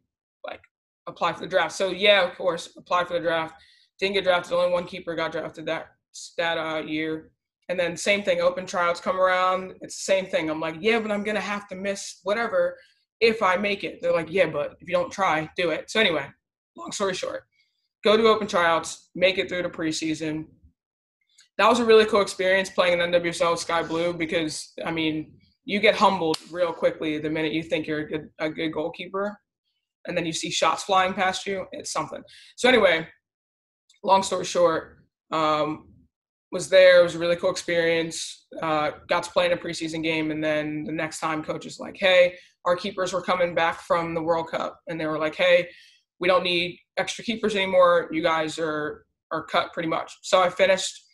Like, 0.44 0.62
apply 1.08 1.32
for 1.32 1.40
the 1.40 1.46
draft. 1.46 1.72
So 1.72 1.90
yeah, 1.90 2.28
of 2.28 2.36
course, 2.36 2.76
apply 2.76 3.04
for 3.04 3.14
the 3.14 3.20
draft. 3.20 3.54
Didn't 3.98 4.14
get 4.14 4.24
drafted. 4.24 4.52
Only 4.52 4.72
one 4.72 4.84
keeper 4.84 5.14
got 5.14 5.32
drafted 5.32 5.66
that 5.66 5.88
that 6.36 6.58
uh, 6.58 6.82
year. 6.82 7.30
And 7.68 7.78
then 7.78 7.96
same 7.96 8.22
thing, 8.22 8.40
open 8.40 8.64
tryouts 8.64 9.00
come 9.00 9.20
around. 9.20 9.74
It's 9.82 9.96
the 9.96 10.12
same 10.12 10.26
thing. 10.26 10.48
I'm 10.48 10.60
like, 10.60 10.76
yeah, 10.80 11.00
but 11.00 11.10
I'm 11.10 11.24
gonna 11.24 11.40
have 11.40 11.68
to 11.68 11.74
miss 11.74 12.20
whatever 12.22 12.78
if 13.20 13.42
I 13.42 13.56
make 13.56 13.84
it. 13.84 14.00
They're 14.00 14.12
like, 14.12 14.30
yeah, 14.30 14.46
but 14.46 14.76
if 14.80 14.88
you 14.88 14.94
don't 14.94 15.12
try, 15.12 15.50
do 15.56 15.70
it. 15.70 15.90
So 15.90 16.00
anyway, 16.00 16.26
long 16.76 16.92
story 16.92 17.14
short, 17.14 17.44
go 18.04 18.16
to 18.16 18.22
open 18.24 18.46
tryouts, 18.46 19.10
make 19.14 19.38
it 19.38 19.48
through 19.48 19.62
the 19.62 19.68
preseason. 19.68 20.46
That 21.58 21.68
was 21.68 21.80
a 21.80 21.84
really 21.84 22.06
cool 22.06 22.22
experience 22.22 22.70
playing 22.70 23.00
in 23.00 23.10
NWSL 23.10 23.58
Sky 23.58 23.82
Blue 23.82 24.14
because 24.14 24.72
I 24.84 24.90
mean, 24.90 25.32
you 25.64 25.80
get 25.80 25.94
humbled 25.94 26.38
real 26.50 26.72
quickly 26.72 27.18
the 27.18 27.28
minute 27.28 27.52
you 27.52 27.62
think 27.62 27.86
you're 27.86 28.00
a 28.00 28.08
good, 28.08 28.30
a 28.38 28.48
good 28.48 28.70
goalkeeper, 28.70 29.38
and 30.08 30.16
then 30.16 30.26
you 30.26 30.32
see 30.32 30.50
shots 30.50 30.82
flying 30.82 31.14
past 31.14 31.46
you. 31.46 31.66
It's 31.72 31.92
something. 31.92 32.22
So 32.56 32.68
anyway, 32.68 33.06
long 34.02 34.22
story 34.22 34.44
short, 34.44 34.98
um, 35.30 35.88
was 36.50 36.68
there. 36.68 37.00
It 37.00 37.02
was 37.02 37.14
a 37.14 37.18
really 37.18 37.36
cool 37.36 37.50
experience. 37.50 38.46
Uh, 38.62 38.92
got 39.08 39.22
to 39.24 39.30
play 39.30 39.46
in 39.46 39.52
a 39.52 39.56
preseason 39.56 40.02
game, 40.02 40.30
and 40.30 40.42
then 40.42 40.84
the 40.84 40.92
next 40.92 41.20
time, 41.20 41.44
coach 41.44 41.66
is 41.66 41.78
like, 41.78 41.96
"Hey, 41.98 42.38
our 42.64 42.76
keepers 42.76 43.12
were 43.12 43.22
coming 43.22 43.54
back 43.54 43.80
from 43.82 44.14
the 44.14 44.22
World 44.22 44.50
Cup, 44.50 44.80
and 44.88 44.98
they 44.98 45.06
were 45.06 45.18
like, 45.18 45.34
"Hey, 45.34 45.68
we 46.20 46.28
don't 46.28 46.42
need 46.42 46.78
extra 46.96 47.22
keepers 47.22 47.54
anymore. 47.54 48.08
You 48.10 48.22
guys 48.22 48.58
are 48.58 49.04
are 49.30 49.44
cut 49.44 49.72
pretty 49.74 49.88
much." 49.88 50.16
So 50.22 50.40
I 50.40 50.48
finished 50.48 51.04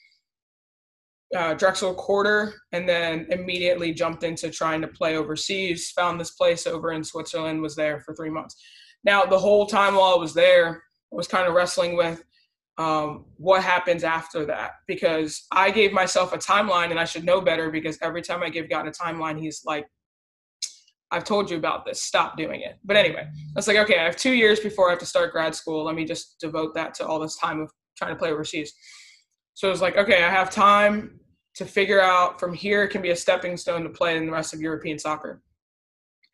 uh, 1.35 1.55
Drexel 1.55 1.95
quarter, 1.95 2.55
and 2.71 2.89
then 2.89 3.27
immediately 3.31 3.93
jumped 3.93 4.23
into 4.23 4.51
trying 4.51 4.81
to 4.83 4.89
play 4.89 5.17
overseas. 5.17 5.91
Found 5.97 6.21
this 6.21 6.33
place 6.33 6.67
over 6.67 6.93
in 6.93 7.03
Switzerland. 7.03 7.61
Was 7.61 7.75
there 7.75 8.01
for 8.01 8.15
three 8.15 8.31
months. 8.31 8.57
Now 9.05 9.25
the 9.25 9.39
whole 9.39 9.67
time 9.67 9.95
while 9.95 10.15
I 10.15 10.19
was 10.19 10.35
there, 10.35 10.83
I 11.13 11.17
was 11.17 11.29
kind 11.29 11.47
of 11.47 11.55
wrestling 11.55 11.97
with 11.97 12.23
um, 12.77 13.27
what 13.37 13.63
happens 13.63 14.03
after 14.03 14.45
that 14.47 14.73
because 14.89 15.47
I 15.53 15.71
gave 15.71 15.93
myself 15.93 16.33
a 16.33 16.39
timeline 16.39 16.91
and 16.91 16.99
I 16.99 17.05
should 17.05 17.25
know 17.25 17.41
better 17.41 17.71
because 17.71 17.99
every 18.03 18.23
time 18.23 18.43
I 18.43 18.49
give 18.49 18.69
God 18.69 18.89
a 18.89 18.91
timeline, 18.91 19.39
he's 19.39 19.63
like, 19.65 19.87
I've 21.11 21.25
told 21.25 21.49
you 21.49 21.57
about 21.57 21.87
this, 21.87 22.03
stop 22.03 22.37
doing 22.37 22.63
it. 22.63 22.77
But 22.85 22.97
anyway, 22.97 23.23
I 23.23 23.53
was 23.55 23.69
like, 23.69 23.77
okay, 23.77 23.99
I 23.99 24.05
have 24.05 24.17
two 24.17 24.33
years 24.33 24.59
before 24.59 24.89
I 24.89 24.91
have 24.91 24.99
to 24.99 25.07
start 25.07 25.33
grad 25.33 25.55
school. 25.55 25.85
Let 25.85 25.95
me 25.95 26.05
just 26.05 26.41
devote 26.41 26.75
that 26.75 26.95
to 26.95 27.07
all 27.07 27.21
this 27.21 27.37
time 27.37 27.61
of 27.61 27.71
trying 27.97 28.11
to 28.11 28.17
play 28.17 28.33
overseas. 28.33 28.73
So 29.55 29.69
it 29.69 29.71
was 29.71 29.81
like, 29.81 29.97
okay, 29.97 30.25
I 30.25 30.31
have 30.31 30.51
time 30.51 31.21
to 31.55 31.65
figure 31.65 32.01
out 32.01 32.41
from 32.41 32.53
here 32.53 32.83
it 32.83 32.89
can 32.89 33.01
be 33.01 33.11
a 33.11 33.17
stepping 33.17 33.57
stone 33.57 33.85
to 33.85 33.89
play 33.89 34.17
in 34.17 34.27
the 34.27 34.33
rest 34.33 34.53
of 34.53 34.61
European 34.61 34.99
soccer. 34.99 35.41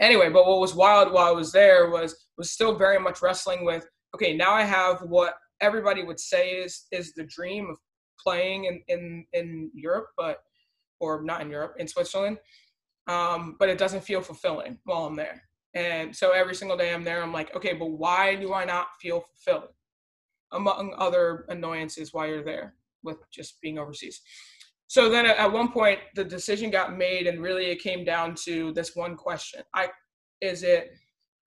Anyway, 0.01 0.31
but 0.31 0.47
what 0.47 0.61
was 0.61 0.75
wild 0.75 1.13
while 1.13 1.27
I 1.27 1.33
was 1.33 1.53
there 1.53 1.91
was 1.91 2.17
was 2.41 2.51
still 2.51 2.75
very 2.75 2.99
much 2.99 3.21
wrestling 3.21 3.67
with, 3.67 3.87
okay, 4.15 4.35
now 4.35 4.53
I 4.55 4.63
have 4.63 5.03
what 5.03 5.35
everybody 5.61 6.03
would 6.03 6.19
say 6.19 6.53
is 6.53 6.87
is 6.91 7.13
the 7.13 7.25
dream 7.25 7.69
of 7.69 7.77
playing 8.19 8.65
in 8.65 8.83
in 8.89 9.27
in 9.35 9.71
Europe, 9.75 10.09
but 10.17 10.39
or 11.01 11.23
not 11.23 11.43
in 11.43 11.51
Europe, 11.51 11.75
in 11.79 11.87
Switzerland. 11.87 12.39
Um, 13.07 13.57
but 13.59 13.69
it 13.69 13.79
doesn't 13.79 14.05
feel 14.05 14.23
fulfilling 14.23 14.79
while 14.85 15.05
I'm 15.05 15.17
there. 15.17 15.43
And 15.75 16.15
so 16.15 16.31
every 16.31 16.55
single 16.55 16.77
day 16.77 16.93
I'm 16.95 17.05
there, 17.05 17.23
I'm 17.23 17.33
like, 17.33 17.55
okay, 17.57 17.75
but 17.75 17.91
why 18.05 18.37
do 18.37 18.55
I 18.55 18.65
not 18.65 18.87
feel 19.03 19.21
fulfilled? 19.21 19.71
Among 20.53 20.95
other 20.97 21.45
annoyances 21.49 22.13
while 22.13 22.27
you're 22.27 22.45
there 22.45 22.75
with 23.03 23.19
just 23.31 23.61
being 23.61 23.79
overseas. 23.79 24.21
So 24.87 25.09
then 25.09 25.27
at 25.27 25.53
one 25.53 25.71
point 25.71 26.01
the 26.15 26.25
decision 26.25 26.71
got 26.71 26.97
made 26.97 27.27
and 27.27 27.43
really 27.43 27.67
it 27.67 27.83
came 27.83 28.03
down 28.05 28.35
to 28.47 28.73
this 28.73 28.97
one 28.97 29.15
question. 29.15 29.63
I 29.75 29.89
is 30.41 30.63
it 30.63 30.93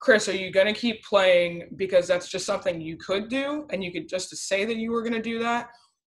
Chris, 0.04 0.28
are 0.28 0.36
you 0.36 0.52
going 0.52 0.66
to 0.66 0.78
keep 0.78 1.02
playing 1.02 1.66
because 1.76 2.06
that's 2.06 2.28
just 2.28 2.44
something 2.44 2.78
you 2.78 2.94
could 2.98 3.30
do 3.30 3.66
and 3.70 3.82
you 3.82 3.90
could 3.90 4.06
just 4.06 4.36
say 4.36 4.66
that 4.66 4.76
you 4.76 4.92
were 4.92 5.00
going 5.00 5.14
to 5.14 5.22
do 5.22 5.38
that? 5.38 5.70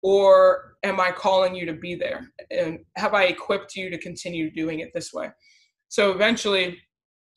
Or 0.03 0.75
am 0.83 0.99
I 0.99 1.13
calling 1.13 1.55
you 1.55 1.67
to 1.67 1.73
be 1.73 1.95
there? 1.95 2.33
And 2.51 2.81
have 2.97 3.15
I 3.15 3.27
equipped 3.27 3.77
you 3.77 3.89
to 3.91 3.97
continue 3.97 4.51
doing 4.51 4.81
it 4.81 4.91
this 4.93 5.13
way? 5.13 5.31
So 5.87 6.11
eventually 6.11 6.81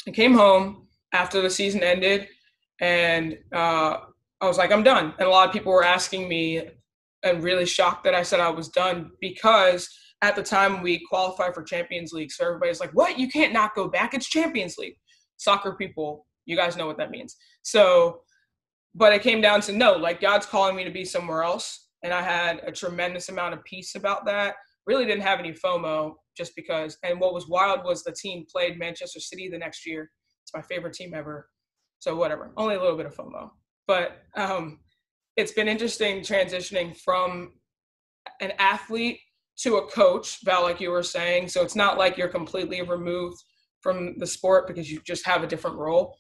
I 0.08 0.12
came 0.12 0.34
home 0.34 0.88
after 1.14 1.40
the 1.40 1.52
season 1.52 1.84
ended 1.84 2.28
and 2.82 3.38
uh, 3.54 3.98
I 4.42 4.48
was 4.48 4.58
like, 4.58 4.72
I'm 4.72 4.82
done. 4.82 5.14
And 5.20 5.28
a 5.28 5.30
lot 5.30 5.48
of 5.48 5.54
people 5.54 5.72
were 5.72 5.84
asking 5.84 6.28
me 6.28 6.64
and 7.22 7.44
really 7.44 7.68
shocked 7.68 8.06
that 8.06 8.16
I 8.16 8.24
said 8.24 8.40
I 8.40 8.50
was 8.50 8.70
done 8.70 9.12
because 9.22 9.88
at 10.24 10.36
the 10.36 10.42
time 10.42 10.82
we 10.82 11.06
qualified 11.08 11.54
for 11.54 11.62
Champions 11.62 12.12
League. 12.12 12.32
So 12.32 12.44
everybody's 12.44 12.80
like, 12.80 12.96
what? 12.96 13.20
You 13.20 13.30
can't 13.30 13.54
not 13.54 13.76
go 13.76 13.88
back. 13.88 14.16
It's 14.16 14.28
Champions 14.28 14.80
League. 14.80 14.96
Soccer 15.38 15.76
people 15.76 16.26
you 16.50 16.58
guys 16.58 16.76
know 16.76 16.88
what 16.88 16.98
that 16.98 17.12
means. 17.12 17.38
So, 17.62 18.22
but 18.96 19.14
it 19.14 19.22
came 19.22 19.40
down 19.40 19.62
to 19.62 19.72
no, 19.72 19.94
like 19.94 20.20
God's 20.20 20.48
calling 20.48 20.76
me 20.76 20.84
to 20.84 20.90
be 20.90 21.06
somewhere 21.06 21.44
else. 21.44 21.90
And 22.04 22.12
I 22.12 22.24
had 22.24 22.62
a 22.66 22.72
tremendous 22.72 23.30
amount 23.30 23.54
of 23.54 23.64
peace 23.66 23.94
about 23.94 24.26
that. 24.26 24.56
Really 24.88 25.06
didn't 25.06 25.22
have 25.22 25.38
any 25.38 25.52
FOMO 25.54 26.16
just 26.36 26.56
because. 26.56 26.98
And 27.04 27.20
what 27.20 27.36
was 27.36 27.48
wild 27.48 27.84
was 27.86 28.04
the 28.04 28.12
team 28.12 28.46
played 28.52 28.80
Manchester 28.80 29.20
City 29.20 29.48
the 29.48 29.60
next 29.60 29.86
year. 29.86 30.10
It's 30.44 30.54
my 30.56 30.62
favorite 30.64 30.96
team 30.96 31.14
ever. 31.14 31.48
So, 32.00 32.16
whatever, 32.16 32.52
only 32.58 32.76
a 32.76 32.82
little 32.82 32.98
bit 32.98 33.06
of 33.06 33.16
FOMO. 33.16 33.52
But 33.86 34.24
um, 34.36 34.80
it's 35.38 35.52
been 35.52 35.68
interesting 35.68 36.22
transitioning 36.22 36.98
from 36.98 37.54
an 38.42 38.54
athlete 38.58 39.20
to 39.58 39.78
a 39.78 39.88
coach, 39.92 40.40
Val, 40.46 40.64
like 40.64 40.82
you 40.82 40.90
were 40.90 41.04
saying. 41.04 41.50
So, 41.50 41.62
it's 41.62 41.76
not 41.76 42.00
like 42.00 42.18
you're 42.18 42.30
completely 42.30 42.82
removed 42.82 43.38
from 43.82 44.18
the 44.18 44.26
sport 44.26 44.68
because 44.68 44.90
you 44.92 45.02
just 45.06 45.26
have 45.28 45.44
a 45.44 45.48
different 45.48 45.78
role 45.78 46.16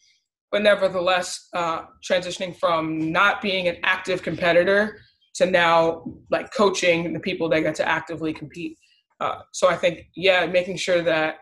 but 0.51 0.61
nevertheless 0.61 1.47
uh, 1.53 1.83
transitioning 2.07 2.55
from 2.57 3.11
not 3.11 3.41
being 3.41 3.67
an 3.67 3.77
active 3.83 4.23
competitor 4.23 4.99
to 5.35 5.45
now 5.45 6.03
like 6.29 6.53
coaching 6.53 7.13
the 7.13 7.19
people 7.19 7.49
that 7.49 7.61
get 7.61 7.75
to 7.75 7.87
actively 7.87 8.33
compete. 8.33 8.77
Uh, 9.19 9.39
so 9.51 9.67
i 9.67 9.75
think 9.75 10.07
yeah 10.15 10.45
making 10.45 10.77
sure 10.77 11.01
that 11.01 11.35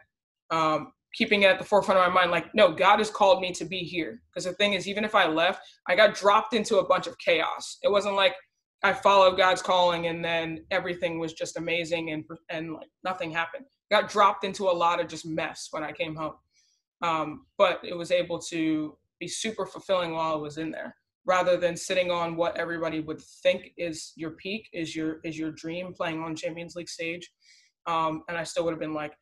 um, 0.50 0.92
keeping 1.14 1.44
it 1.44 1.48
at 1.48 1.60
the 1.60 1.66
forefront 1.66 2.00
of 2.00 2.08
my 2.08 2.14
mind 2.14 2.32
like 2.32 2.54
no 2.56 2.72
god 2.72 2.98
has 2.98 3.10
called 3.10 3.42
me 3.42 3.52
to 3.52 3.66
be 3.66 3.80
here. 3.80 4.22
Because 4.30 4.46
the 4.46 4.54
thing 4.54 4.74
is 4.74 4.88
even 4.88 5.04
if 5.04 5.16
i 5.16 5.28
left 5.28 5.62
i 5.88 5.96
got 5.96 6.16
dropped 6.16 6.54
into 6.54 6.78
a 6.78 6.88
bunch 6.88 7.08
of 7.08 7.18
chaos. 7.20 7.78
It 7.84 7.92
wasn't 7.92 8.16
like 8.16 8.36
i 8.84 8.94
followed 8.94 9.38
god's 9.38 9.62
calling 9.62 10.08
and 10.08 10.24
then 10.24 10.66
everything 10.72 11.20
was 11.20 11.34
just 11.34 11.58
amazing 11.58 12.12
and 12.12 12.24
and 12.50 12.74
like 12.74 12.90
nothing 13.04 13.32
happened. 13.32 13.66
Got 13.90 14.10
dropped 14.10 14.44
into 14.44 14.64
a 14.64 14.76
lot 14.84 15.00
of 15.00 15.08
just 15.08 15.26
mess 15.26 15.68
when 15.72 15.84
i 15.84 15.92
came 15.92 16.16
home 16.16 16.34
um, 17.02 17.46
but 17.58 17.80
it 17.84 17.96
was 17.96 18.12
able 18.12 18.40
to 18.40 18.98
be 19.20 19.28
super 19.28 19.66
fulfilling 19.66 20.14
while 20.14 20.34
I 20.34 20.38
was 20.38 20.58
in 20.58 20.72
there, 20.72 20.96
rather 21.26 21.58
than 21.58 21.76
sitting 21.76 22.12
on 22.12 22.36
what 22.36 22.58
everybody 22.58 23.00
would 23.00 23.22
think 23.44 23.72
is 23.78 24.14
your 24.16 24.32
peak, 24.32 24.68
is 24.74 24.96
your 24.96 25.20
is 25.24 25.38
your 25.38 25.52
dream 25.52 25.94
playing 25.94 26.22
on 26.22 26.36
Champions 26.36 26.76
League 26.76 26.90
stage. 26.90 27.30
Um, 27.86 28.24
and 28.28 28.38
I 28.38 28.44
still 28.44 28.66
would 28.66 28.72
have 28.72 28.80
been 28.80 28.94
like, 28.94 29.14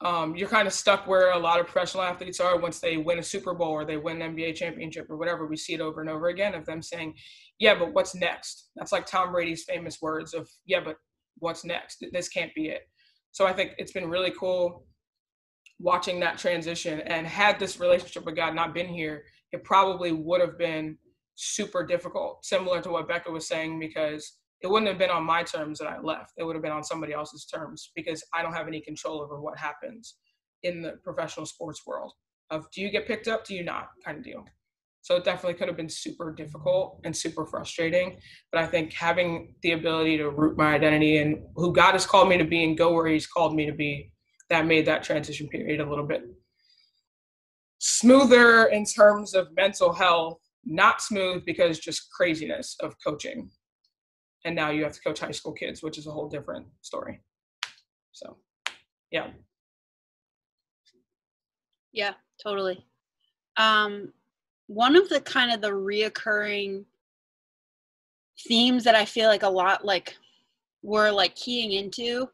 um, 0.00 0.36
you're 0.36 0.48
kind 0.48 0.66
of 0.66 0.72
stuck 0.72 1.06
where 1.06 1.32
a 1.32 1.38
lot 1.38 1.60
of 1.60 1.66
professional 1.66 2.04
athletes 2.04 2.40
are 2.40 2.58
once 2.58 2.78
they 2.78 2.96
win 2.96 3.18
a 3.18 3.22
Super 3.22 3.52
Bowl 3.52 3.70
or 3.70 3.84
they 3.84 3.96
win 3.96 4.22
an 4.22 4.34
NBA 4.34 4.54
championship 4.54 5.10
or 5.10 5.16
whatever. 5.16 5.46
We 5.46 5.56
see 5.56 5.74
it 5.74 5.80
over 5.80 6.00
and 6.00 6.08
over 6.08 6.28
again 6.28 6.54
of 6.54 6.64
them 6.66 6.82
saying, 6.82 7.14
"Yeah, 7.58 7.74
but 7.74 7.92
what's 7.92 8.14
next?" 8.14 8.70
That's 8.76 8.92
like 8.92 9.06
Tom 9.06 9.32
Brady's 9.32 9.64
famous 9.64 10.00
words 10.00 10.34
of, 10.34 10.48
"Yeah, 10.66 10.80
but 10.84 10.96
what's 11.38 11.64
next? 11.64 12.04
This 12.12 12.28
can't 12.28 12.54
be 12.54 12.68
it." 12.68 12.82
So 13.32 13.46
I 13.46 13.52
think 13.52 13.72
it's 13.78 13.92
been 13.92 14.08
really 14.08 14.32
cool 14.38 14.86
watching 15.78 16.20
that 16.20 16.38
transition 16.38 17.00
and 17.00 17.26
had 17.26 17.58
this 17.58 17.78
relationship 17.78 18.24
with 18.24 18.36
God 18.36 18.54
not 18.54 18.74
been 18.74 18.88
here, 18.88 19.24
it 19.52 19.64
probably 19.64 20.12
would 20.12 20.40
have 20.40 20.58
been 20.58 20.98
super 21.36 21.86
difficult, 21.86 22.44
similar 22.44 22.82
to 22.82 22.90
what 22.90 23.08
Becca 23.08 23.30
was 23.30 23.46
saying, 23.46 23.78
because 23.78 24.38
it 24.60 24.66
wouldn't 24.66 24.88
have 24.88 24.98
been 24.98 25.10
on 25.10 25.22
my 25.22 25.42
terms 25.42 25.78
that 25.78 25.88
I 25.88 26.00
left. 26.00 26.32
It 26.36 26.44
would 26.44 26.56
have 26.56 26.62
been 26.62 26.72
on 26.72 26.82
somebody 26.82 27.12
else's 27.12 27.46
terms 27.46 27.92
because 27.94 28.24
I 28.34 28.42
don't 28.42 28.54
have 28.54 28.66
any 28.66 28.80
control 28.80 29.20
over 29.20 29.40
what 29.40 29.56
happens 29.56 30.16
in 30.64 30.82
the 30.82 30.94
professional 31.04 31.46
sports 31.46 31.86
world 31.86 32.12
of 32.50 32.68
do 32.72 32.80
you 32.80 32.90
get 32.90 33.06
picked 33.06 33.28
up, 33.28 33.44
do 33.44 33.54
you 33.54 33.62
not 33.62 33.88
kind 34.04 34.18
of 34.18 34.24
deal. 34.24 34.44
So 35.02 35.16
it 35.16 35.24
definitely 35.24 35.54
could 35.54 35.68
have 35.68 35.76
been 35.76 35.88
super 35.88 36.34
difficult 36.34 37.00
and 37.04 37.16
super 37.16 37.46
frustrating. 37.46 38.18
But 38.50 38.62
I 38.62 38.66
think 38.66 38.92
having 38.92 39.54
the 39.62 39.72
ability 39.72 40.18
to 40.18 40.30
root 40.30 40.56
my 40.56 40.74
identity 40.74 41.18
and 41.18 41.38
who 41.54 41.72
God 41.72 41.92
has 41.92 42.04
called 42.04 42.28
me 42.28 42.36
to 42.36 42.44
be 42.44 42.64
and 42.64 42.76
go 42.76 42.92
where 42.92 43.06
he's 43.06 43.26
called 43.26 43.54
me 43.54 43.64
to 43.66 43.72
be 43.72 44.12
that 44.50 44.66
made 44.66 44.86
that 44.86 45.02
transition 45.02 45.48
period 45.48 45.80
a 45.80 45.88
little 45.88 46.06
bit 46.06 46.24
smoother 47.78 48.66
in 48.66 48.84
terms 48.84 49.34
of 49.34 49.48
mental 49.54 49.92
health, 49.92 50.38
not 50.64 51.00
smooth 51.00 51.44
because 51.44 51.78
just 51.78 52.10
craziness 52.10 52.76
of 52.80 52.94
coaching. 53.04 53.50
And 54.44 54.54
now 54.54 54.70
you 54.70 54.82
have 54.82 54.92
to 54.92 55.00
coach 55.00 55.20
high 55.20 55.30
school 55.30 55.52
kids, 55.52 55.82
which 55.82 55.98
is 55.98 56.06
a 56.06 56.10
whole 56.10 56.28
different 56.28 56.66
story. 56.82 57.20
So, 58.12 58.36
yeah. 59.10 59.28
Yeah, 61.92 62.14
totally. 62.42 62.84
Um, 63.56 64.12
one 64.66 64.96
of 64.96 65.08
the 65.08 65.20
kind 65.20 65.52
of 65.52 65.60
the 65.60 65.70
reoccurring 65.70 66.84
themes 68.46 68.84
that 68.84 68.94
I 68.94 69.04
feel 69.04 69.28
like 69.28 69.42
a 69.42 69.48
lot 69.48 69.84
like 69.84 70.16
we're 70.82 71.10
like 71.10 71.34
keying 71.34 71.72
into, 71.72 72.28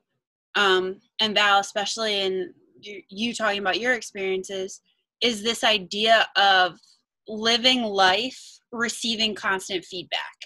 um, 0.55 1.01
and 1.21 1.35
Val, 1.35 1.61
especially 1.61 2.21
in 2.21 2.55
you 2.81 3.35
talking 3.35 3.61
about 3.61 3.81
your 3.81 3.95
experiences, 3.95 4.81
is 5.23 5.43
this 5.43 5.65
idea 5.65 6.27
of 6.37 6.79
living 7.27 7.83
life 7.83 8.59
receiving 8.73 9.35
constant 9.35 9.85
feedback. 9.85 10.37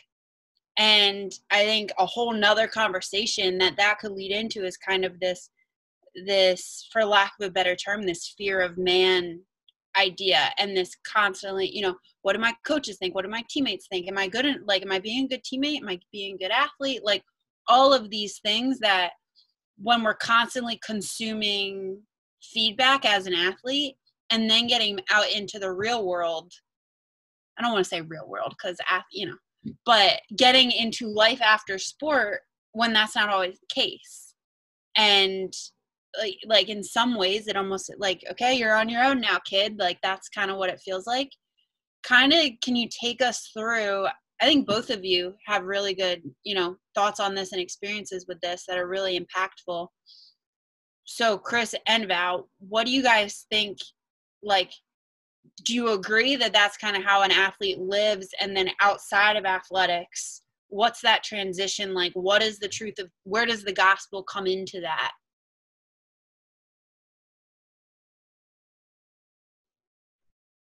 And 0.79 1.33
I 1.51 1.65
think 1.65 1.91
a 1.99 2.07
whole 2.07 2.33
nother 2.33 2.69
conversation 2.69 3.59
that 3.59 3.77
that 3.77 3.99
could 3.99 4.13
lead 4.13 4.31
into 4.31 4.65
is 4.65 4.77
kind 4.77 5.05
of 5.05 5.19
this, 5.19 5.51
this, 6.25 6.89
for 6.93 7.05
lack 7.05 7.33
of 7.41 7.49
a 7.49 7.51
better 7.51 7.75
term, 7.75 8.03
this 8.03 8.35
fear 8.39 8.61
of 8.61 8.79
man 8.79 9.41
idea 9.99 10.51
and 10.59 10.77
this 10.77 10.95
constantly, 11.05 11.69
you 11.75 11.83
know, 11.83 11.97
what 12.23 12.35
do 12.35 12.39
my 12.39 12.55
coaches 12.65 12.99
think? 12.99 13.15
What 13.15 13.25
do 13.25 13.31
my 13.31 13.43
teammates 13.49 13.89
think? 13.89 14.07
Am 14.07 14.19
I 14.19 14.29
good? 14.29 14.47
In, 14.47 14.63
like, 14.67 14.83
am 14.83 14.93
I 14.93 15.01
being 15.01 15.25
a 15.25 15.29
good 15.29 15.43
teammate? 15.43 15.79
Am 15.79 15.89
I 15.89 15.99
being 16.13 16.37
a 16.37 16.39
good 16.39 16.53
athlete? 16.53 17.05
Like 17.05 17.25
all 17.67 17.93
of 17.93 18.11
these 18.11 18.39
things 18.39 18.79
that 18.79 19.11
when 19.81 20.03
we're 20.03 20.15
constantly 20.15 20.79
consuming 20.85 22.01
feedback 22.43 23.05
as 23.05 23.27
an 23.27 23.35
athlete 23.35 23.97
and 24.31 24.49
then 24.51 24.67
getting 24.67 24.99
out 25.11 25.31
into 25.31 25.59
the 25.59 25.71
real 25.71 26.07
world 26.07 26.53
i 27.59 27.63
don't 27.63 27.73
want 27.73 27.85
to 27.85 27.89
say 27.89 28.01
real 28.01 28.29
world 28.29 28.55
because 28.57 28.79
you 29.13 29.27
know 29.27 29.35
but 29.85 30.21
getting 30.37 30.71
into 30.71 31.09
life 31.09 31.41
after 31.43 31.79
sport 31.79 32.41
when 32.73 32.93
that's 32.93 33.17
not 33.17 33.29
always 33.29 33.59
the 33.59 33.67
case. 33.69 34.35
And 34.97 35.53
like 36.19 36.37
like 36.47 36.69
in 36.69 36.83
some 36.83 37.17
ways 37.17 37.47
it 37.47 37.57
almost 37.57 37.93
like 37.99 38.25
okay 38.31 38.55
you're 38.55 38.75
on 38.75 38.89
your 38.89 39.05
own 39.05 39.21
now 39.21 39.39
kid 39.45 39.79
like 39.79 39.99
that's 40.03 40.31
kind 40.31 40.51
of 40.51 40.57
what 40.57 40.71
it 40.71 40.81
feels 40.81 41.07
like. 41.07 41.31
Kind 42.03 42.33
of 42.33 42.51
can 42.63 42.77
you 42.77 42.89
take 42.89 43.21
us 43.21 43.51
through 43.57 44.07
i 44.41 44.47
think 44.47 44.67
both 44.67 44.91
of 44.91 45.05
you 45.05 45.35
have 45.47 45.65
really 45.65 45.95
good 45.95 46.23
you 46.45 46.55
know 46.55 46.77
thoughts 46.95 47.21
on 47.21 47.35
this 47.35 47.53
and 47.53 47.61
experiences 47.61 48.27
with 48.29 48.41
this 48.41 48.65
that 48.67 48.79
are 48.79 48.89
really 48.89 49.19
impactful. 49.19 49.89
So 51.05 51.39
chris 51.39 51.75
and 51.87 52.07
val 52.07 52.49
what 52.59 52.87
do 52.87 52.93
you 52.93 53.03
guys 53.03 53.47
think 53.51 53.79
like 54.43 54.73
do 55.65 55.75
you 55.75 55.93
agree 55.93 56.37
that 56.37 56.53
that's 56.53 56.77
kind 56.77 56.97
of 56.97 57.03
how 57.03 57.23
an 57.23 57.33
athlete 57.33 57.81
lives? 57.81 58.29
And 58.41 58.57
then 58.57 58.71
outside 58.81 59.37
of 59.37 59.45
athletics 59.45 60.43
what's 60.69 61.01
that 61.01 61.25
transition 61.25 61.95
like? 61.95 62.13
What 62.13 62.43
is 62.43 62.59
the 62.59 62.69
truth 62.69 62.99
of 62.99 63.11
where 63.25 63.47
does 63.47 63.65
the 63.65 63.73
gospel 63.73 64.23
come 64.23 64.47
into 64.47 64.81
that? 64.81 65.13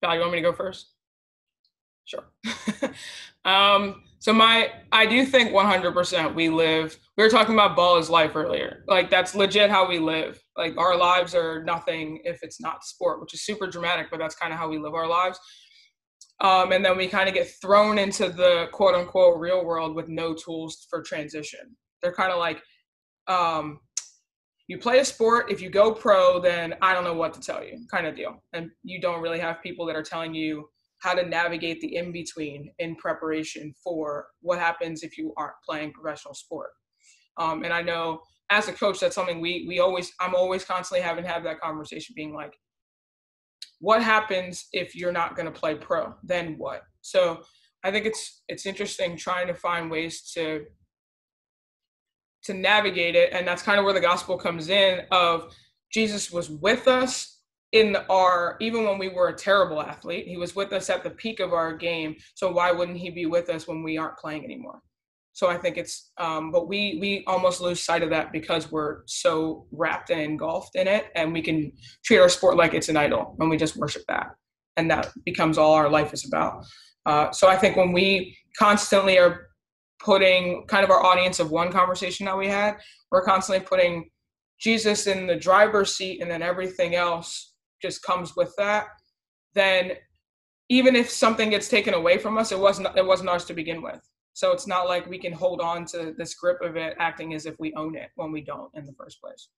Val, 0.00 0.14
you 0.14 0.20
want 0.20 0.32
me 0.32 0.38
to 0.38 0.42
go 0.42 0.52
first? 0.52 0.94
Sure. 2.08 2.24
um, 3.44 4.02
so 4.18 4.32
my, 4.32 4.72
I 4.90 5.04
do 5.04 5.26
think 5.26 5.50
100% 5.50 6.34
we 6.34 6.48
live. 6.48 6.98
We 7.18 7.24
were 7.24 7.28
talking 7.28 7.54
about 7.54 7.76
ball 7.76 7.98
is 7.98 8.08
life 8.08 8.34
earlier. 8.34 8.82
Like 8.88 9.10
that's 9.10 9.34
legit 9.34 9.68
how 9.68 9.86
we 9.86 9.98
live. 9.98 10.42
Like 10.56 10.76
our 10.78 10.96
lives 10.96 11.34
are 11.34 11.62
nothing 11.64 12.20
if 12.24 12.38
it's 12.42 12.60
not 12.62 12.82
sport, 12.82 13.20
which 13.20 13.34
is 13.34 13.42
super 13.42 13.66
dramatic, 13.66 14.06
but 14.10 14.18
that's 14.18 14.34
kind 14.34 14.54
of 14.54 14.58
how 14.58 14.68
we 14.68 14.78
live 14.78 14.94
our 14.94 15.06
lives. 15.06 15.38
Um, 16.40 16.72
and 16.72 16.82
then 16.82 16.96
we 16.96 17.08
kind 17.08 17.28
of 17.28 17.34
get 17.34 17.50
thrown 17.60 17.98
into 17.98 18.30
the 18.30 18.68
quote 18.72 18.94
unquote 18.94 19.38
real 19.38 19.64
world 19.64 19.94
with 19.94 20.08
no 20.08 20.34
tools 20.34 20.86
for 20.88 21.02
transition. 21.02 21.76
They're 22.02 22.14
kind 22.14 22.32
of 22.32 22.38
like, 22.38 22.62
um, 23.26 23.80
you 24.66 24.78
play 24.78 25.00
a 25.00 25.04
sport. 25.04 25.50
If 25.50 25.60
you 25.60 25.68
go 25.68 25.92
pro, 25.92 26.40
then 26.40 26.74
I 26.80 26.94
don't 26.94 27.04
know 27.04 27.14
what 27.14 27.34
to 27.34 27.40
tell 27.40 27.62
you, 27.62 27.86
kind 27.90 28.06
of 28.06 28.16
deal. 28.16 28.42
And 28.54 28.70
you 28.82 28.98
don't 28.98 29.20
really 29.20 29.40
have 29.40 29.62
people 29.62 29.84
that 29.86 29.96
are 29.96 30.02
telling 30.02 30.32
you 30.32 30.68
how 31.00 31.14
to 31.14 31.26
navigate 31.26 31.80
the 31.80 31.96
in 31.96 32.12
between 32.12 32.72
in 32.78 32.96
preparation 32.96 33.72
for 33.82 34.26
what 34.40 34.58
happens 34.58 35.02
if 35.02 35.16
you 35.16 35.32
aren't 35.36 35.54
playing 35.64 35.92
professional 35.92 36.34
sport. 36.34 36.70
Um, 37.38 37.62
and 37.64 37.72
I 37.72 37.82
know 37.82 38.20
as 38.50 38.68
a 38.68 38.72
coach, 38.72 39.00
that's 39.00 39.14
something 39.14 39.40
we 39.40 39.64
we 39.68 39.78
always 39.78 40.12
I'm 40.20 40.34
always 40.34 40.64
constantly 40.64 41.02
having 41.02 41.24
to 41.24 41.30
have 41.30 41.44
that 41.44 41.60
conversation, 41.60 42.14
being 42.16 42.34
like, 42.34 42.54
what 43.80 44.02
happens 44.02 44.68
if 44.72 44.94
you're 44.94 45.12
not 45.12 45.36
going 45.36 45.46
to 45.46 45.60
play 45.60 45.74
pro? 45.74 46.14
Then 46.22 46.54
what? 46.56 46.82
So 47.02 47.42
I 47.84 47.90
think 47.90 48.06
it's 48.06 48.42
it's 48.48 48.66
interesting 48.66 49.16
trying 49.16 49.46
to 49.48 49.54
find 49.54 49.90
ways 49.90 50.30
to 50.32 50.64
to 52.44 52.54
navigate 52.54 53.14
it, 53.16 53.32
and 53.32 53.46
that's 53.46 53.62
kind 53.62 53.78
of 53.78 53.84
where 53.84 53.94
the 53.94 54.00
gospel 54.00 54.38
comes 54.38 54.68
in. 54.68 55.02
Of 55.10 55.54
Jesus 55.92 56.32
was 56.32 56.50
with 56.50 56.88
us 56.88 57.37
in 57.72 57.96
our 58.08 58.56
even 58.60 58.84
when 58.84 58.98
we 58.98 59.08
were 59.08 59.28
a 59.28 59.36
terrible 59.36 59.80
athlete 59.80 60.26
he 60.26 60.36
was 60.36 60.56
with 60.56 60.72
us 60.72 60.88
at 60.88 61.02
the 61.02 61.10
peak 61.10 61.38
of 61.38 61.52
our 61.52 61.76
game 61.76 62.16
so 62.34 62.50
why 62.50 62.72
wouldn't 62.72 62.96
he 62.96 63.10
be 63.10 63.26
with 63.26 63.50
us 63.50 63.68
when 63.68 63.82
we 63.82 63.98
aren't 63.98 64.16
playing 64.16 64.44
anymore? 64.44 64.80
So 65.34 65.48
i 65.48 65.56
think 65.56 65.76
it's 65.76 66.10
um, 66.18 66.50
but 66.50 66.66
we 66.66 66.98
we 67.00 67.24
almost 67.26 67.60
lose 67.60 67.84
sight 67.84 68.02
of 68.02 68.10
that 68.10 68.32
because 68.32 68.72
we're 68.72 69.02
so 69.06 69.66
wrapped 69.70 70.10
and 70.10 70.20
engulfed 70.20 70.76
in 70.76 70.88
it 70.88 71.06
and 71.14 71.32
we 71.32 71.42
can 71.42 71.72
treat 72.04 72.18
our 72.18 72.28
sport 72.28 72.56
like 72.56 72.74
it's 72.74 72.88
an 72.88 72.96
idol 72.96 73.36
and 73.38 73.50
we 73.50 73.56
just 73.56 73.76
worship 73.76 74.02
that 74.08 74.30
and 74.76 74.90
that 74.90 75.10
becomes 75.24 75.58
all 75.58 75.74
our 75.74 75.88
life 75.90 76.14
is 76.14 76.24
about. 76.24 76.64
Uh, 77.04 77.30
so 77.32 77.48
i 77.48 77.56
think 77.56 77.76
when 77.76 77.92
we 77.92 78.36
constantly 78.58 79.18
are 79.18 79.48
putting 79.98 80.64
kind 80.68 80.84
of 80.84 80.90
our 80.90 81.04
audience 81.04 81.38
of 81.38 81.50
one 81.50 81.70
conversation 81.70 82.24
that 82.24 82.36
we 82.36 82.48
had 82.48 82.76
we're 83.10 83.24
constantly 83.24 83.64
putting 83.64 84.08
jesus 84.58 85.06
in 85.06 85.26
the 85.26 85.36
driver's 85.36 85.94
seat 85.94 86.20
and 86.22 86.30
then 86.30 86.42
everything 86.42 86.94
else 86.94 87.47
just 87.80 88.02
comes 88.02 88.36
with 88.36 88.52
that, 88.58 88.86
then 89.54 89.92
even 90.68 90.94
if 90.94 91.10
something 91.10 91.50
gets 91.50 91.68
taken 91.68 91.94
away 91.94 92.18
from 92.18 92.36
us, 92.36 92.52
it 92.52 92.58
wasn't 92.58 92.88
it 92.96 93.06
wasn't 93.06 93.28
ours 93.28 93.44
to 93.46 93.54
begin 93.54 93.82
with. 93.82 94.00
So 94.34 94.52
it's 94.52 94.66
not 94.66 94.86
like 94.86 95.06
we 95.08 95.18
can 95.18 95.32
hold 95.32 95.60
on 95.60 95.84
to 95.86 96.14
this 96.16 96.34
grip 96.34 96.60
of 96.62 96.76
it, 96.76 96.94
acting 96.98 97.34
as 97.34 97.46
if 97.46 97.56
we 97.58 97.74
own 97.74 97.96
it 97.96 98.10
when 98.14 98.30
we 98.30 98.40
don't 98.40 98.70
in 98.74 98.84
the 98.84 98.92
first 98.92 99.20
place. 99.20 99.48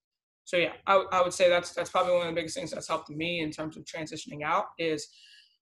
So 0.44 0.56
yeah, 0.56 0.72
I, 0.86 1.04
I 1.12 1.22
would 1.22 1.34
say 1.34 1.48
that's 1.48 1.72
that's 1.72 1.90
probably 1.90 2.14
one 2.14 2.28
of 2.28 2.34
the 2.34 2.40
biggest 2.40 2.56
things 2.56 2.70
that's 2.70 2.88
helped 2.88 3.10
me 3.10 3.40
in 3.40 3.50
terms 3.50 3.76
of 3.76 3.84
transitioning 3.84 4.42
out 4.42 4.66
is 4.78 5.08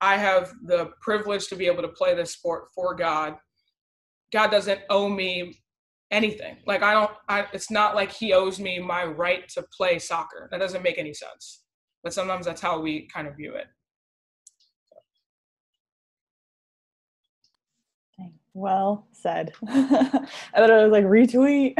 I 0.01 0.17
have 0.17 0.53
the 0.65 0.91
privilege 1.01 1.49
to 1.49 1.57
be 1.57 1.67
able 1.67 1.83
to 1.83 1.89
play 1.89 2.15
this 2.15 2.33
sport 2.33 2.69
for 2.75 2.95
God. 2.95 3.35
God 4.33 4.51
doesn't 4.51 4.81
owe 4.91 5.09
me 5.09 5.61
anything. 6.11 6.57
Like 6.67 6.83
I 6.83 6.93
don't. 6.95 7.11
I, 7.29 7.47
it's 7.53 7.71
not 7.71 7.95
like 7.95 8.13
He 8.13 8.33
owes 8.33 8.61
me 8.61 8.79
my 8.79 9.05
right 9.05 9.49
to 9.51 9.65
play 9.77 9.99
soccer. 9.99 10.49
That 10.53 10.59
doesn't 10.59 10.83
make 10.83 10.99
any 10.99 11.13
sense 11.13 11.62
but 12.03 12.13
sometimes 12.15 12.47
that's 12.47 12.61
how 12.61 12.81
we 12.81 13.09
kind 13.13 13.29
of 13.29 13.37
view 13.37 13.55
it. 13.55 13.67
Well 18.55 19.07
said. 19.13 19.53
I 19.67 20.27
thought 20.57 20.71
it 20.71 20.91
was 20.91 20.93
like 20.93 21.05
retweet. 21.05 21.75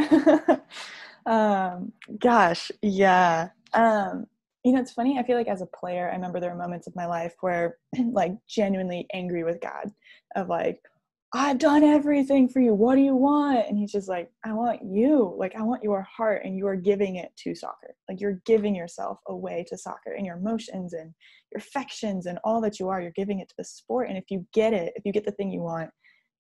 um, 1.25 1.91
gosh, 2.19 2.71
yeah. 2.81 3.49
Um, 3.73 4.25
you 4.63 4.73
know, 4.73 4.81
it's 4.81 4.93
funny. 4.93 5.19
I 5.19 5.23
feel 5.23 5.37
like 5.37 5.47
as 5.47 5.61
a 5.61 5.67
player, 5.67 6.09
I 6.09 6.15
remember 6.15 6.39
there 6.39 6.49
were 6.51 6.55
moments 6.57 6.87
of 6.87 6.95
my 6.95 7.05
life 7.05 7.35
where, 7.41 7.77
like, 8.11 8.33
genuinely 8.47 9.07
angry 9.13 9.43
with 9.43 9.61
God, 9.61 9.91
of 10.35 10.47
like, 10.47 10.79
I've 11.35 11.57
done 11.57 11.83
everything 11.83 12.47
for 12.47 12.59
you. 12.59 12.75
What 12.75 12.93
do 12.93 13.01
you 13.01 13.15
want? 13.15 13.67
And 13.67 13.75
he's 13.75 13.91
just 13.91 14.07
like, 14.07 14.29
I 14.45 14.53
want 14.53 14.81
you. 14.83 15.33
Like, 15.35 15.55
I 15.55 15.63
want 15.63 15.81
your 15.81 16.03
heart. 16.03 16.43
And 16.45 16.55
you 16.55 16.67
are 16.67 16.75
giving 16.75 17.15
it 17.15 17.31
to 17.37 17.55
soccer. 17.55 17.95
Like, 18.07 18.21
you're 18.21 18.39
giving 18.45 18.75
yourself 18.75 19.17
away 19.27 19.65
to 19.69 19.77
soccer 19.77 20.13
and 20.15 20.27
your 20.27 20.37
emotions 20.37 20.93
and 20.93 21.11
your 21.51 21.57
affections 21.57 22.27
and 22.27 22.37
all 22.43 22.61
that 22.61 22.79
you 22.79 22.87
are. 22.87 23.01
You're 23.01 23.11
giving 23.11 23.39
it 23.39 23.49
to 23.49 23.55
the 23.57 23.63
sport. 23.63 24.09
And 24.09 24.17
if 24.17 24.25
you 24.29 24.45
get 24.53 24.73
it, 24.73 24.93
if 24.95 25.05
you 25.05 25.11
get 25.11 25.25
the 25.25 25.31
thing 25.31 25.49
you 25.49 25.61
want, 25.61 25.89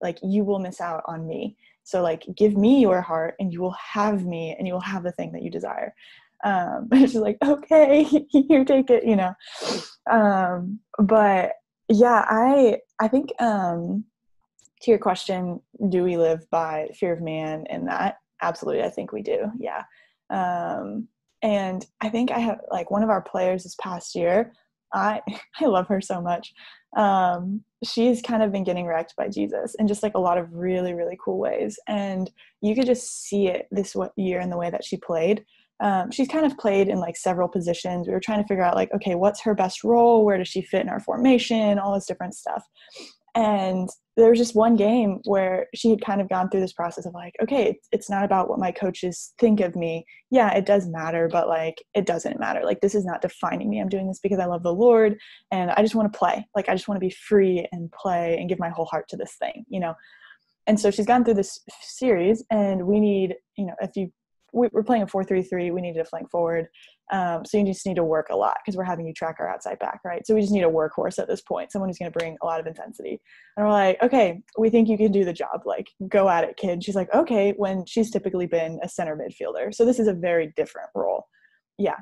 like, 0.01 0.19
you 0.23 0.43
will 0.43 0.59
miss 0.59 0.81
out 0.81 1.03
on 1.05 1.25
me. 1.25 1.55
So, 1.83 2.01
like, 2.01 2.25
give 2.35 2.57
me 2.57 2.81
your 2.81 2.99
heart 2.99 3.35
and 3.39 3.53
you 3.53 3.61
will 3.61 3.77
have 3.93 4.25
me 4.25 4.57
and 4.59 4.67
you 4.67 4.73
will 4.73 4.81
have 4.81 5.03
the 5.03 5.13
thing 5.13 5.31
that 5.31 5.41
you 5.41 5.49
desire. 5.49 5.95
Um, 6.43 6.87
but 6.89 6.99
it's 7.01 7.15
like, 7.15 7.37
okay, 7.41 8.27
you 8.33 8.65
take 8.65 8.89
it, 8.89 9.05
you 9.05 9.15
know. 9.15 9.33
Um, 10.09 10.81
but 10.99 11.53
yeah, 11.87 12.25
I, 12.29 12.79
I 12.99 13.07
think, 13.07 13.31
um, 13.39 14.03
to 14.81 14.91
your 14.91 14.99
question, 14.99 15.61
do 15.89 16.03
we 16.03 16.17
live 16.17 16.49
by 16.49 16.89
fear 16.93 17.13
of 17.13 17.21
man 17.21 17.65
and 17.69 17.87
that? 17.87 18.17
Absolutely, 18.41 18.83
I 18.83 18.89
think 18.89 19.11
we 19.11 19.21
do. 19.21 19.45
Yeah. 19.59 19.83
Um, 20.29 21.07
and 21.41 21.85
I 22.01 22.09
think 22.09 22.31
I 22.31 22.39
have 22.39 22.59
like 22.71 22.91
one 22.91 23.03
of 23.03 23.09
our 23.09 23.21
players 23.21 23.63
this 23.63 23.75
past 23.81 24.15
year. 24.15 24.53
I 24.93 25.21
I 25.61 25.65
love 25.65 25.87
her 25.87 26.01
so 26.01 26.21
much. 26.21 26.53
Um, 26.97 27.63
she's 27.83 28.21
kind 28.21 28.43
of 28.43 28.51
been 28.51 28.63
getting 28.63 28.85
wrecked 28.85 29.15
by 29.15 29.29
Jesus 29.29 29.75
in 29.79 29.87
just 29.87 30.03
like 30.03 30.15
a 30.15 30.19
lot 30.19 30.37
of 30.37 30.53
really 30.53 30.93
really 30.93 31.17
cool 31.23 31.39
ways, 31.39 31.79
and 31.87 32.29
you 32.61 32.75
could 32.75 32.85
just 32.85 33.25
see 33.25 33.47
it 33.47 33.67
this 33.71 33.95
year 34.15 34.39
in 34.39 34.49
the 34.49 34.57
way 34.57 34.69
that 34.69 34.83
she 34.83 34.97
played. 34.97 35.45
Um, 35.81 36.11
she's 36.11 36.27
kind 36.27 36.45
of 36.45 36.57
played 36.59 36.89
in 36.89 36.99
like 36.99 37.17
several 37.17 37.47
positions. 37.47 38.07
We 38.07 38.13
were 38.13 38.19
trying 38.19 38.41
to 38.41 38.47
figure 38.47 38.63
out 38.63 38.75
like, 38.75 38.93
okay, 38.93 39.15
what's 39.15 39.41
her 39.41 39.55
best 39.55 39.83
role? 39.83 40.23
Where 40.23 40.37
does 40.37 40.47
she 40.47 40.61
fit 40.61 40.81
in 40.81 40.89
our 40.89 40.99
formation? 40.99 41.79
All 41.79 41.95
this 41.95 42.05
different 42.05 42.35
stuff. 42.35 42.63
And 43.33 43.87
there 44.17 44.29
was 44.29 44.37
just 44.37 44.55
one 44.55 44.75
game 44.75 45.19
where 45.23 45.67
she 45.73 45.89
had 45.89 46.03
kind 46.03 46.19
of 46.19 46.27
gone 46.27 46.49
through 46.49 46.59
this 46.59 46.73
process 46.73 47.05
of 47.05 47.13
like, 47.13 47.33
okay, 47.41 47.79
it's 47.91 48.09
not 48.09 48.25
about 48.25 48.49
what 48.49 48.59
my 48.59 48.71
coaches 48.71 49.33
think 49.39 49.61
of 49.61 49.75
me. 49.75 50.05
Yeah, 50.29 50.53
it 50.53 50.65
does 50.65 50.87
matter, 50.87 51.29
but 51.31 51.47
like, 51.47 51.81
it 51.93 52.05
doesn't 52.05 52.39
matter. 52.39 52.61
Like, 52.65 52.81
this 52.81 52.93
is 52.93 53.05
not 53.05 53.21
defining 53.21 53.69
me. 53.69 53.79
I'm 53.79 53.87
doing 53.87 54.07
this 54.07 54.19
because 54.21 54.39
I 54.39 54.45
love 54.45 54.63
the 54.63 54.73
Lord 54.73 55.17
and 55.49 55.71
I 55.71 55.81
just 55.81 55.95
want 55.95 56.11
to 56.11 56.19
play. 56.19 56.45
Like, 56.55 56.67
I 56.67 56.73
just 56.73 56.89
want 56.89 56.97
to 56.97 57.05
be 57.05 57.15
free 57.27 57.65
and 57.71 57.91
play 57.91 58.37
and 58.37 58.49
give 58.49 58.59
my 58.59 58.69
whole 58.69 58.85
heart 58.85 59.07
to 59.09 59.17
this 59.17 59.35
thing, 59.35 59.65
you 59.69 59.79
know? 59.79 59.93
And 60.67 60.79
so 60.79 60.91
she's 60.91 61.07
gone 61.07 61.25
through 61.25 61.33
this 61.33 61.59
series, 61.81 62.45
and 62.51 62.85
we 62.85 62.99
need, 62.99 63.35
you 63.57 63.65
know, 63.65 63.73
if 63.81 63.95
you 63.95 64.11
we're 64.53 64.83
playing 64.83 65.03
a 65.03 65.07
4-3-3 65.07 65.73
we 65.73 65.81
need 65.81 65.93
to 65.93 66.05
flank 66.05 66.29
forward 66.29 66.67
um, 67.11 67.43
so 67.43 67.57
you 67.57 67.65
just 67.65 67.85
need 67.85 67.97
to 67.97 68.05
work 68.05 68.27
a 68.29 68.35
lot 68.35 68.55
because 68.63 68.77
we're 68.77 68.85
having 68.85 69.05
you 69.05 69.13
track 69.13 69.35
our 69.39 69.49
outside 69.49 69.77
back, 69.79 69.99
right? 70.05 70.25
So 70.25 70.33
we 70.33 70.41
just 70.41 70.53
need 70.53 70.63
a 70.63 70.69
workhorse 70.69 71.19
at 71.19 71.27
this 71.27 71.41
point, 71.41 71.71
someone 71.71 71.89
who's 71.89 71.97
going 71.97 72.11
to 72.11 72.17
bring 72.17 72.37
a 72.41 72.45
lot 72.45 72.61
of 72.61 72.67
intensity. 72.67 73.19
And 73.57 73.65
we're 73.65 73.73
like, 73.73 74.01
okay, 74.01 74.41
we 74.57 74.69
think 74.69 74.87
you 74.87 74.97
can 74.97 75.11
do 75.11 75.25
the 75.25 75.33
job. 75.33 75.63
Like, 75.65 75.89
go 76.07 76.29
at 76.29 76.45
it, 76.45 76.55
kid. 76.55 76.83
She's 76.83 76.95
like, 76.95 77.13
okay, 77.13 77.53
when 77.57 77.85
she's 77.85 78.11
typically 78.11 78.47
been 78.47 78.79
a 78.81 78.87
center 78.87 79.17
midfielder. 79.17 79.75
So 79.75 79.83
this 79.83 79.99
is 79.99 80.07
a 80.07 80.13
very 80.13 80.53
different 80.55 80.89
role. 80.95 81.27
Yeah 81.77 81.97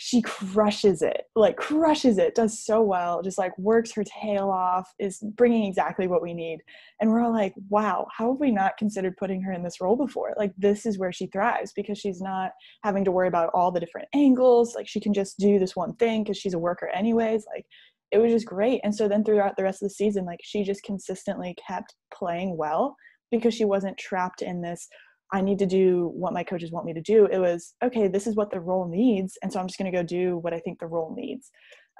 she 0.00 0.22
crushes 0.22 1.02
it 1.02 1.24
like 1.34 1.56
crushes 1.56 2.18
it 2.18 2.36
does 2.36 2.64
so 2.64 2.80
well 2.80 3.20
just 3.20 3.36
like 3.36 3.56
works 3.58 3.90
her 3.90 4.04
tail 4.04 4.48
off 4.48 4.88
is 5.00 5.18
bringing 5.34 5.64
exactly 5.64 6.06
what 6.06 6.22
we 6.22 6.32
need. 6.32 6.60
And 7.00 7.10
we're 7.10 7.20
all 7.20 7.32
like 7.32 7.52
wow 7.68 8.06
how 8.16 8.30
have 8.30 8.40
we 8.40 8.52
not 8.52 8.76
considered 8.78 9.16
putting 9.16 9.42
her 9.42 9.52
in 9.52 9.64
this 9.64 9.80
role 9.80 9.96
before? 9.96 10.34
Like 10.38 10.52
this 10.56 10.86
is 10.86 10.98
where 10.98 11.10
she 11.10 11.26
thrives 11.26 11.72
because 11.74 11.98
she's 11.98 12.20
not 12.20 12.52
having 12.84 13.04
to 13.04 13.12
worry 13.12 13.26
about 13.26 13.50
all 13.54 13.72
the 13.72 13.80
different 13.80 14.06
angles. 14.14 14.76
Like 14.76 14.86
she 14.86 15.00
can 15.00 15.12
just 15.12 15.36
do 15.38 15.58
this 15.58 15.74
one 15.74 15.96
thing 15.96 16.22
because 16.22 16.38
she's 16.38 16.54
a 16.54 16.60
worker 16.60 16.88
anyways. 16.94 17.44
Like 17.52 17.66
it 18.12 18.18
was 18.18 18.30
just 18.30 18.46
great. 18.46 18.80
And 18.84 18.94
so 18.94 19.08
then 19.08 19.24
throughout 19.24 19.56
the 19.56 19.64
rest 19.64 19.82
of 19.82 19.88
the 19.88 19.94
season 19.94 20.24
like 20.24 20.40
she 20.44 20.62
just 20.62 20.84
consistently 20.84 21.56
kept 21.66 21.94
playing 22.14 22.56
well 22.56 22.94
because 23.32 23.52
she 23.52 23.64
wasn't 23.64 23.98
trapped 23.98 24.42
in 24.42 24.62
this 24.62 24.88
I 25.32 25.40
need 25.40 25.58
to 25.58 25.66
do 25.66 26.10
what 26.14 26.32
my 26.32 26.42
coaches 26.42 26.72
want 26.72 26.86
me 26.86 26.94
to 26.94 27.00
do. 27.00 27.26
It 27.26 27.38
was, 27.38 27.74
okay, 27.84 28.08
this 28.08 28.26
is 28.26 28.34
what 28.34 28.50
the 28.50 28.60
role 28.60 28.88
needs. 28.88 29.36
And 29.42 29.52
so 29.52 29.60
I'm 29.60 29.66
just 29.66 29.78
going 29.78 29.90
to 29.90 29.96
go 29.96 30.02
do 30.02 30.38
what 30.38 30.54
I 30.54 30.60
think 30.60 30.78
the 30.78 30.86
role 30.86 31.14
needs, 31.14 31.50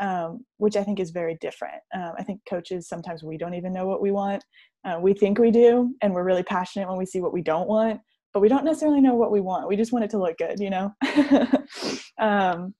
um, 0.00 0.44
which 0.56 0.76
I 0.76 0.82
think 0.82 0.98
is 0.98 1.10
very 1.10 1.36
different. 1.40 1.80
Um, 1.94 2.12
I 2.18 2.22
think 2.22 2.40
coaches, 2.48 2.88
sometimes 2.88 3.22
we 3.22 3.36
don't 3.36 3.54
even 3.54 3.72
know 3.72 3.86
what 3.86 4.00
we 4.00 4.12
want. 4.12 4.44
Uh, 4.84 4.98
we 5.00 5.12
think 5.12 5.38
we 5.38 5.50
do, 5.50 5.94
and 6.00 6.14
we're 6.14 6.24
really 6.24 6.42
passionate 6.42 6.88
when 6.88 6.96
we 6.96 7.04
see 7.04 7.20
what 7.20 7.34
we 7.34 7.42
don't 7.42 7.68
want, 7.68 8.00
but 8.32 8.40
we 8.40 8.48
don't 8.48 8.64
necessarily 8.64 9.00
know 9.00 9.14
what 9.14 9.32
we 9.32 9.40
want. 9.40 9.68
We 9.68 9.76
just 9.76 9.92
want 9.92 10.04
it 10.04 10.10
to 10.12 10.18
look 10.18 10.38
good, 10.38 10.60
you 10.60 10.70
know? 10.70 10.94
um, 12.18 12.74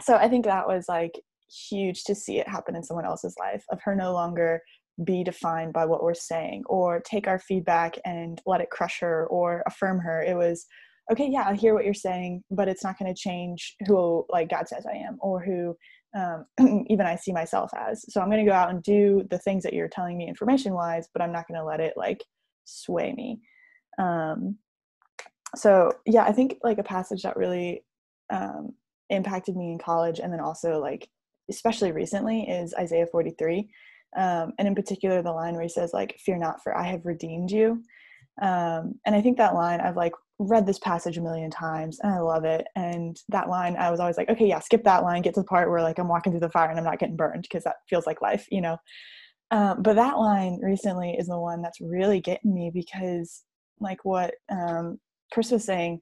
so 0.00 0.16
I 0.16 0.28
think 0.28 0.44
that 0.44 0.66
was 0.66 0.86
like 0.88 1.12
huge 1.68 2.04
to 2.04 2.14
see 2.14 2.38
it 2.38 2.48
happen 2.48 2.74
in 2.74 2.82
someone 2.82 3.04
else's 3.04 3.36
life 3.38 3.64
of 3.70 3.80
her 3.84 3.94
no 3.94 4.12
longer 4.12 4.60
be 5.02 5.24
defined 5.24 5.72
by 5.72 5.84
what 5.84 6.02
we're 6.02 6.14
saying 6.14 6.62
or 6.66 7.00
take 7.00 7.26
our 7.26 7.38
feedback 7.38 7.98
and 8.04 8.40
let 8.46 8.60
it 8.60 8.70
crush 8.70 9.00
her 9.00 9.26
or 9.26 9.62
affirm 9.66 9.98
her. 9.98 10.22
It 10.22 10.36
was 10.36 10.66
okay 11.10 11.28
yeah 11.30 11.44
i 11.46 11.54
hear 11.54 11.74
what 11.74 11.84
you're 11.84 11.94
saying 11.94 12.42
but 12.50 12.68
it's 12.68 12.82
not 12.82 12.98
going 12.98 13.12
to 13.12 13.20
change 13.20 13.76
who 13.86 14.24
like 14.30 14.48
god 14.48 14.68
says 14.68 14.86
i 14.86 14.96
am 14.96 15.18
or 15.20 15.42
who 15.42 15.76
um, 16.16 16.44
even 16.88 17.06
i 17.06 17.16
see 17.16 17.32
myself 17.32 17.70
as. 17.76 18.04
So 18.08 18.20
i'm 18.20 18.30
going 18.30 18.44
to 18.44 18.50
go 18.50 18.56
out 18.56 18.70
and 18.70 18.82
do 18.82 19.26
the 19.30 19.38
things 19.38 19.64
that 19.64 19.72
you're 19.72 19.88
telling 19.88 20.16
me 20.16 20.28
information 20.28 20.74
wise 20.74 21.08
but 21.12 21.22
i'm 21.22 21.32
not 21.32 21.46
going 21.48 21.58
to 21.58 21.66
let 21.66 21.80
it 21.80 21.94
like 21.96 22.22
sway 22.64 23.12
me. 23.12 23.40
Um, 23.98 24.56
so 25.56 25.92
yeah 26.06 26.24
i 26.24 26.32
think 26.32 26.58
like 26.62 26.78
a 26.78 26.84
passage 26.84 27.22
that 27.22 27.36
really 27.36 27.84
um, 28.30 28.70
impacted 29.10 29.56
me 29.56 29.72
in 29.72 29.78
college 29.78 30.18
and 30.18 30.32
then 30.32 30.40
also 30.40 30.80
like 30.80 31.08
especially 31.50 31.92
recently 31.92 32.48
is 32.48 32.74
isaiah 32.74 33.06
43 33.06 33.68
um, 34.16 34.52
and 34.58 34.68
in 34.68 34.74
particular 34.74 35.22
the 35.22 35.32
line 35.32 35.54
where 35.54 35.62
he 35.62 35.68
says 35.68 35.92
like 35.92 36.16
fear 36.24 36.36
not 36.36 36.62
for 36.62 36.76
i 36.76 36.84
have 36.84 37.04
redeemed 37.04 37.50
you. 37.50 37.82
Um, 38.42 38.94
and 39.06 39.14
i 39.14 39.20
think 39.20 39.36
that 39.38 39.54
line 39.54 39.80
i've 39.80 39.96
like 39.96 40.12
read 40.40 40.66
this 40.66 40.80
passage 40.80 41.16
a 41.16 41.22
million 41.22 41.50
times 41.50 42.00
and 42.02 42.12
i 42.12 42.18
love 42.18 42.44
it. 42.44 42.66
And 42.76 43.16
that 43.28 43.48
line 43.48 43.76
i 43.76 43.90
was 43.90 44.00
always 44.00 44.16
like 44.16 44.30
okay 44.30 44.46
yeah 44.46 44.58
skip 44.60 44.84
that 44.84 45.02
line. 45.02 45.22
Get 45.22 45.34
to 45.34 45.40
the 45.40 45.46
part 45.46 45.70
where 45.70 45.82
like 45.82 45.98
i'm 45.98 46.08
walking 46.08 46.32
through 46.32 46.40
the 46.40 46.50
fire 46.50 46.70
and 46.70 46.78
i'm 46.78 46.84
not 46.84 46.98
getting 46.98 47.16
burned 47.16 47.42
because 47.42 47.64
that 47.64 47.76
feels 47.88 48.06
like 48.06 48.22
life 48.22 48.46
you 48.50 48.60
know? 48.60 48.76
Um, 49.50 49.82
but 49.82 49.94
that 49.94 50.18
line 50.18 50.58
recently 50.62 51.12
is 51.12 51.28
the 51.28 51.38
one 51.38 51.62
that's 51.62 51.80
really 51.80 52.20
getting 52.20 52.52
me 52.54 52.70
because 52.72 53.44
like 53.78 54.04
what 54.04 54.34
um, 54.50 54.98
chris 55.32 55.50
was 55.50 55.64
saying 55.64 56.00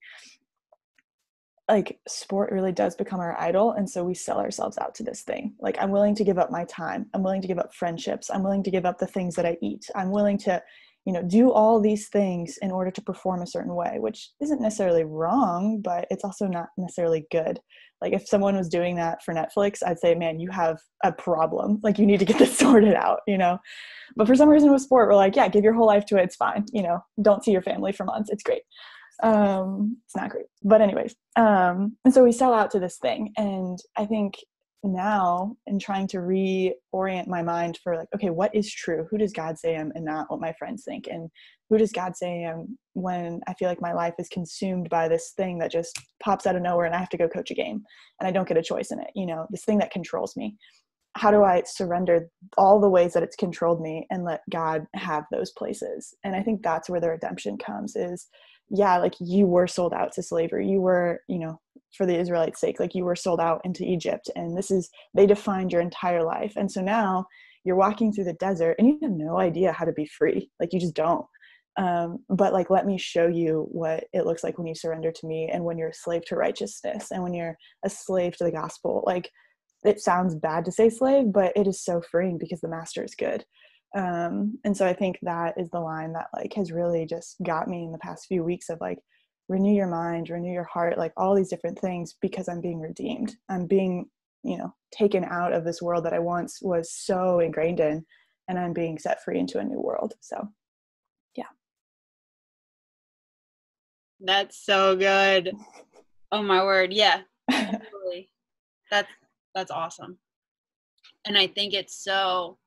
like 1.72 1.98
sport 2.06 2.52
really 2.52 2.70
does 2.70 2.94
become 2.94 3.18
our 3.18 3.34
idol 3.40 3.72
and 3.72 3.88
so 3.88 4.04
we 4.04 4.12
sell 4.12 4.38
ourselves 4.38 4.76
out 4.76 4.94
to 4.94 5.02
this 5.02 5.22
thing. 5.22 5.54
Like 5.58 5.78
i'm 5.80 5.90
willing 5.90 6.14
to 6.16 6.24
give 6.24 6.38
up 6.38 6.50
my 6.50 6.64
time. 6.66 7.06
I'm 7.14 7.22
willing 7.22 7.40
to 7.40 7.48
give 7.48 7.58
up 7.58 7.74
friendships. 7.74 8.30
I'm 8.30 8.42
willing 8.42 8.62
to 8.64 8.70
give 8.70 8.84
up 8.84 8.98
the 8.98 9.06
things 9.06 9.34
that 9.36 9.46
i 9.46 9.56
eat. 9.62 9.86
I'm 9.94 10.10
willing 10.10 10.36
to 10.38 10.62
you 11.06 11.14
know 11.14 11.22
do 11.22 11.50
all 11.50 11.80
these 11.80 12.10
things 12.10 12.58
in 12.60 12.70
order 12.70 12.90
to 12.90 13.00
perform 13.00 13.40
a 13.40 13.46
certain 13.46 13.74
way 13.74 13.96
which 13.98 14.30
isn't 14.40 14.60
necessarily 14.60 15.02
wrong 15.02 15.80
but 15.82 16.06
it's 16.10 16.24
also 16.24 16.46
not 16.46 16.68
necessarily 16.76 17.26
good. 17.30 17.58
Like 18.02 18.12
if 18.12 18.28
someone 18.28 18.56
was 18.56 18.68
doing 18.68 18.96
that 18.96 19.22
for 19.24 19.32
netflix 19.32 19.78
i'd 19.86 19.98
say 19.98 20.14
man 20.14 20.40
you 20.40 20.50
have 20.50 20.78
a 21.02 21.10
problem. 21.10 21.80
Like 21.82 21.98
you 21.98 22.04
need 22.04 22.20
to 22.20 22.26
get 22.26 22.38
this 22.38 22.58
sorted 22.62 22.94
out 22.94 23.20
you 23.26 23.38
know? 23.38 23.58
But 24.14 24.26
for 24.26 24.36
some 24.36 24.50
reason 24.50 24.70
with 24.70 24.82
sport 24.82 25.08
we're 25.08 25.16
like 25.16 25.36
yeah 25.36 25.48
give 25.48 25.64
your 25.64 25.72
whole 25.72 25.86
life 25.86 26.04
to 26.06 26.18
it. 26.18 26.24
It's 26.24 26.36
fine. 26.36 26.66
You 26.70 26.82
know 26.82 26.98
don't 27.22 27.42
see 27.42 27.52
your 27.52 27.62
family 27.62 27.92
for 27.92 28.04
months. 28.04 28.28
It's 28.30 28.42
great 28.42 28.64
um 29.22 29.96
it's 30.04 30.16
not 30.16 30.30
great. 30.30 30.46
But 30.62 30.80
anyways 30.80 31.14
um 31.36 31.96
and 32.04 32.12
so 32.12 32.24
we 32.24 32.32
sell 32.32 32.52
out 32.52 32.70
to 32.72 32.80
this 32.80 32.98
thing 32.98 33.32
and 33.36 33.78
i 33.96 34.04
think 34.04 34.34
now 34.84 35.56
in 35.66 35.78
trying 35.78 36.08
to 36.08 36.18
reorient 36.18 37.28
my 37.28 37.42
mind 37.42 37.78
for 37.82 37.96
like 37.96 38.08
okay 38.14 38.30
what 38.30 38.54
is 38.54 38.72
true? 38.72 39.06
Who 39.10 39.18
does 39.18 39.32
god 39.32 39.58
say 39.58 39.76
i 39.76 39.80
am 39.80 39.92
and 39.94 40.04
not 40.04 40.30
what 40.30 40.40
my 40.40 40.52
friends 40.58 40.84
think? 40.84 41.06
And 41.06 41.30
who 41.70 41.78
does 41.78 41.92
god 41.92 42.16
say 42.16 42.44
i 42.44 42.50
am 42.50 42.78
when 42.94 43.40
i 43.46 43.54
feel 43.54 43.68
like 43.68 43.80
my 43.80 43.92
life 43.92 44.14
is 44.18 44.28
consumed 44.28 44.88
by 44.90 45.08
this 45.08 45.32
thing 45.36 45.58
that 45.58 45.70
just 45.70 45.98
pops 46.22 46.46
out 46.46 46.56
of 46.56 46.62
nowhere 46.62 46.84
and 46.86 46.94
i 46.94 46.98
have 46.98 47.08
to 47.08 47.16
go 47.16 47.28
coach 47.28 47.50
a 47.50 47.54
game 47.54 47.82
and 48.20 48.28
i 48.28 48.30
don't 48.30 48.48
get 48.48 48.58
a 48.58 48.62
choice 48.62 48.90
in 48.90 49.00
it 49.00 49.10
you 49.14 49.24
know 49.24 49.46
this 49.50 49.64
thing 49.64 49.78
that 49.78 49.90
controls 49.90 50.36
me. 50.36 50.56
How 51.14 51.30
do 51.30 51.44
i 51.44 51.62
surrender 51.66 52.28
all 52.58 52.80
the 52.80 52.88
ways 52.88 53.12
that 53.12 53.22
it's 53.22 53.36
controlled 53.36 53.80
me 53.80 54.06
and 54.10 54.24
let 54.24 54.40
god 54.50 54.86
have 54.94 55.24
those 55.30 55.52
places? 55.52 56.14
And 56.24 56.34
i 56.34 56.42
think 56.42 56.62
that's 56.62 56.90
where 56.90 57.00
the 57.00 57.10
redemption 57.10 57.56
comes 57.56 57.96
is 57.96 58.28
yeah 58.72 58.98
like 58.98 59.14
you 59.20 59.46
were 59.46 59.66
sold 59.66 59.92
out 59.92 60.12
to 60.12 60.22
slavery. 60.22 60.68
You 60.68 60.80
were 60.80 61.20
you 61.28 61.38
know 61.38 61.60
for 61.96 62.06
the 62.06 62.18
israelites 62.18 62.60
sake 62.60 62.80
like 62.80 62.94
you 62.94 63.04
were 63.04 63.14
sold 63.14 63.38
out 63.38 63.60
into 63.64 63.84
egypt 63.84 64.30
and 64.34 64.56
this 64.56 64.70
is 64.70 64.88
they 65.14 65.26
defined 65.26 65.70
your 65.70 65.82
entire 65.82 66.24
life. 66.24 66.54
And 66.56 66.70
so 66.70 66.80
now 66.80 67.26
you're 67.64 67.76
walking 67.76 68.12
through 68.12 68.24
the 68.24 68.32
desert 68.34 68.76
and 68.78 68.88
you 68.88 68.98
have 69.02 69.12
no 69.12 69.38
idea 69.38 69.72
how 69.72 69.84
to 69.84 69.92
be 69.92 70.06
free. 70.06 70.50
Like 70.58 70.72
you 70.72 70.80
just 70.80 70.94
don't. 70.94 71.26
Um, 71.76 72.18
but 72.28 72.52
like 72.52 72.70
let 72.70 72.86
me 72.86 72.98
show 72.98 73.28
you 73.28 73.66
what 73.70 74.04
it 74.12 74.26
looks 74.26 74.42
like 74.42 74.58
when 74.58 74.66
you 74.66 74.74
surrender 74.74 75.12
to 75.12 75.26
me 75.26 75.48
and 75.52 75.64
when 75.64 75.78
you're 75.78 75.88
a 75.88 75.94
slave 75.94 76.24
to 76.26 76.36
righteousness 76.36 77.10
and 77.10 77.22
when 77.22 77.34
you're 77.34 77.56
a 77.84 77.90
slave 77.90 78.36
to 78.38 78.44
the 78.44 78.52
gospel. 78.52 79.04
Like 79.06 79.30
it 79.84 80.00
sounds 80.00 80.34
bad 80.34 80.64
to 80.64 80.72
say 80.72 80.88
slave 80.88 81.32
but 81.32 81.52
it 81.56 81.66
is 81.66 81.82
so 81.82 82.00
freeing 82.00 82.38
because 82.38 82.60
the 82.60 82.68
master 82.68 83.04
is 83.04 83.14
good 83.14 83.44
um, 83.94 84.58
and 84.64 84.76
so 84.76 84.86
i 84.86 84.92
think 84.92 85.18
that 85.22 85.58
is 85.58 85.68
the 85.70 85.80
line 85.80 86.12
that 86.12 86.28
like 86.34 86.52
has 86.54 86.72
really 86.72 87.06
just 87.06 87.36
got 87.42 87.68
me 87.68 87.84
in 87.84 87.92
the 87.92 87.98
past 87.98 88.26
few 88.26 88.42
weeks 88.42 88.68
of 88.68 88.80
like 88.80 88.98
renew 89.48 89.74
your 89.74 89.86
mind 89.86 90.30
renew 90.30 90.52
your 90.52 90.64
heart 90.64 90.96
like 90.98 91.12
all 91.16 91.34
these 91.34 91.50
different 91.50 91.78
things 91.78 92.16
because 92.20 92.48
i'm 92.48 92.60
being 92.60 92.80
redeemed. 92.80 93.36
I'm 93.48 93.66
being 93.66 94.06
you 94.42 94.56
know 94.58 94.74
taken 94.92 95.24
out 95.24 95.52
of 95.52 95.64
this 95.64 95.82
world 95.82 96.04
that 96.04 96.14
i 96.14 96.18
once 96.18 96.60
was 96.62 96.92
so 96.92 97.40
ingrained 97.40 97.80
in 97.80 98.04
and 98.48 98.58
i'm 98.58 98.72
being 98.72 98.98
set 98.98 99.22
free 99.22 99.38
into 99.38 99.58
a 99.58 99.64
new 99.64 99.80
world. 99.80 100.14
So 100.20 100.48
yeah. 101.36 101.44
That's 104.20 104.64
so 104.64 104.96
good. 104.96 105.52
Oh 106.30 106.42
my 106.42 106.62
word. 106.64 106.92
Yeah 106.92 107.22
that's 108.90 109.08
that's 109.54 109.70
awesome. 109.70 110.18
And 111.26 111.36
i 111.36 111.46
think 111.46 111.74
it's 111.74 112.02
so 112.02 112.58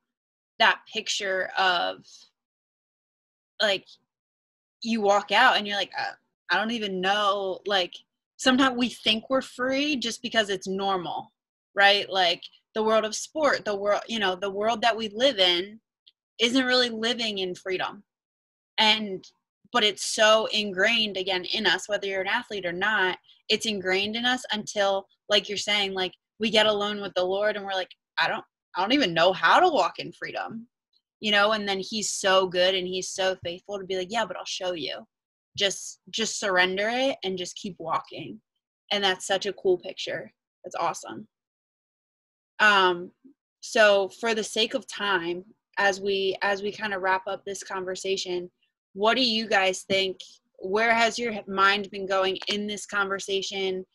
that 0.59 0.79
picture 0.91 1.49
of 1.57 1.97
like 3.61 3.85
you 4.83 5.01
walk 5.01 5.31
out 5.31 5.57
and 5.57 5.67
you're 5.67 5.77
like 5.77 5.91
uh, 5.99 6.13
i 6.51 6.57
don't 6.57 6.71
even 6.71 7.01
know 7.01 7.59
like 7.65 7.93
sometimes 8.37 8.77
we 8.77 8.89
think 8.89 9.29
we're 9.29 9.41
free 9.41 9.95
just 9.95 10.21
because 10.21 10.49
it's 10.49 10.67
normal 10.67 11.31
right? 11.75 12.09
Like 12.09 12.41
the 12.73 12.83
world 12.83 13.05
of 13.05 13.15
sport 13.15 13.63
the 13.63 13.75
world 13.75 14.01
you 14.07 14.19
know 14.19 14.35
the 14.35 14.49
world 14.49 14.81
that 14.81 14.97
we 14.97 15.09
live 15.09 15.39
in 15.39 15.79
isn't 16.39 16.65
really 16.65 16.89
living 16.89 17.37
in 17.37 17.53
freedom. 17.55 18.03
And 18.77 19.23
but 19.71 19.83
it's 19.83 20.05
so 20.05 20.47
ingrained 20.47 21.17
again 21.17 21.45
in 21.45 21.65
us 21.67 21.87
whether 21.87 22.07
you're 22.07 22.21
an 22.21 22.27
athlete 22.27 22.65
or 22.65 22.71
not 22.73 23.17
it's 23.49 23.65
ingrained 23.65 24.15
in 24.15 24.25
us 24.25 24.43
until 24.51 25.05
like 25.29 25.49
you're 25.49 25.57
saying 25.57 25.93
like 25.93 26.13
we 26.39 26.49
get 26.49 26.65
alone 26.65 27.01
with 27.01 27.13
the 27.15 27.23
lord 27.23 27.55
and 27.55 27.65
we're 27.65 27.73
like 27.73 27.91
i 28.19 28.27
don't 28.27 28.45
I 28.75 28.81
don't 28.81 28.93
even 28.93 29.13
know 29.13 29.33
how 29.33 29.59
to 29.59 29.69
walk 29.69 29.99
in 29.99 30.11
freedom. 30.11 30.67
You 31.21 31.31
know, 31.31 31.53
and 31.53 31.67
then 31.67 31.79
he's 31.79 32.11
so 32.11 32.47
good 32.47 32.75
and 32.75 32.87
he's 32.87 33.09
so 33.09 33.35
faithful 33.43 33.79
to 33.79 33.85
be 33.85 33.97
like, 33.97 34.11
yeah, 34.11 34.25
but 34.25 34.37
I'll 34.37 34.45
show 34.45 34.73
you. 34.73 35.05
Just 35.57 36.01
just 36.09 36.39
surrender 36.39 36.89
it 36.89 37.17
and 37.23 37.37
just 37.37 37.55
keep 37.55 37.75
walking. 37.79 38.41
And 38.91 39.03
that's 39.03 39.25
such 39.25 39.45
a 39.45 39.53
cool 39.53 39.77
picture. 39.77 40.31
That's 40.63 40.75
awesome. 40.75 41.27
Um 42.59 43.11
so 43.61 44.09
for 44.09 44.35
the 44.35 44.43
sake 44.43 44.73
of 44.75 44.85
time, 44.87 45.43
as 45.77 45.99
we 45.99 46.37
as 46.41 46.61
we 46.61 46.71
kind 46.71 46.93
of 46.93 47.01
wrap 47.01 47.27
up 47.27 47.43
this 47.45 47.63
conversation 47.63 48.49
what 48.93 49.15
do 49.15 49.23
you 49.23 49.47
guys 49.47 49.83
think 49.83 50.17
where 50.59 50.93
has 50.93 51.19
your 51.19 51.33
mind 51.47 51.89
been 51.91 52.07
going 52.07 52.37
in 52.47 52.65
this 52.65 52.85
conversation 52.85 53.85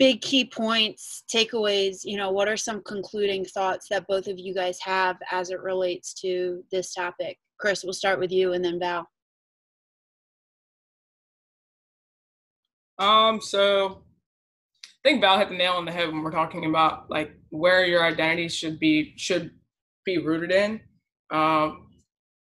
big 0.00 0.22
key 0.22 0.46
points 0.46 1.24
takeaways 1.32 1.98
you 2.04 2.16
know 2.16 2.30
what 2.30 2.48
are 2.48 2.56
some 2.56 2.82
concluding 2.84 3.44
thoughts 3.44 3.86
that 3.90 4.06
both 4.08 4.26
of 4.26 4.38
you 4.38 4.54
guys 4.54 4.78
have 4.80 5.18
as 5.30 5.50
it 5.50 5.60
relates 5.60 6.14
to 6.14 6.64
this 6.72 6.94
topic? 6.94 7.38
Chris 7.60 7.84
we'll 7.84 7.92
start 7.92 8.18
with 8.18 8.32
you 8.32 8.54
and 8.54 8.64
then 8.64 8.80
val. 8.80 9.06
Um 12.98 13.40
so 13.42 14.02
i 15.04 15.08
think 15.08 15.20
val 15.20 15.38
hit 15.38 15.50
the 15.50 15.56
nail 15.56 15.74
on 15.74 15.84
the 15.84 15.92
head 15.92 16.08
when 16.08 16.22
we're 16.22 16.30
talking 16.30 16.64
about 16.64 17.10
like 17.10 17.32
where 17.50 17.84
your 17.84 18.02
identity 18.02 18.48
should 18.48 18.80
be 18.80 19.12
should 19.16 19.50
be 20.06 20.16
rooted 20.16 20.50
in. 20.50 20.80
Um 21.30 21.88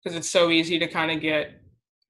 because 0.02 0.18
it's 0.18 0.30
so 0.30 0.50
easy 0.50 0.80
to 0.80 0.88
kind 0.88 1.12
of 1.12 1.20
get 1.22 1.61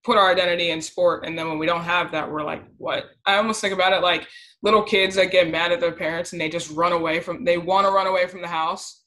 put 0.04 0.18
our 0.18 0.32
identity 0.32 0.72
in 0.72 0.82
sport 0.82 1.26
and 1.26 1.38
then 1.38 1.48
when 1.48 1.60
we 1.60 1.66
don't 1.66 1.84
have 1.84 2.12
that 2.12 2.30
we're 2.30 2.44
like 2.44 2.64
what? 2.78 3.06
I 3.26 3.36
almost 3.38 3.62
think 3.62 3.74
about 3.74 3.94
it 3.94 4.02
like 4.02 4.28
little 4.64 4.84
kids 4.84 5.16
that 5.16 5.32
get 5.32 5.50
mad 5.50 5.72
at 5.72 5.80
their 5.80 5.92
parents 5.92 6.32
and 6.32 6.42
they 6.42 6.50
just 6.50 6.72
run 6.72 6.92
away 6.92 7.20
from 7.20 7.44
they 7.44 7.58
want 7.58 7.86
to 7.86 7.92
run 7.92 8.08
away 8.08 8.28
from 8.28 8.42
the 8.42 8.48
house. 8.48 9.04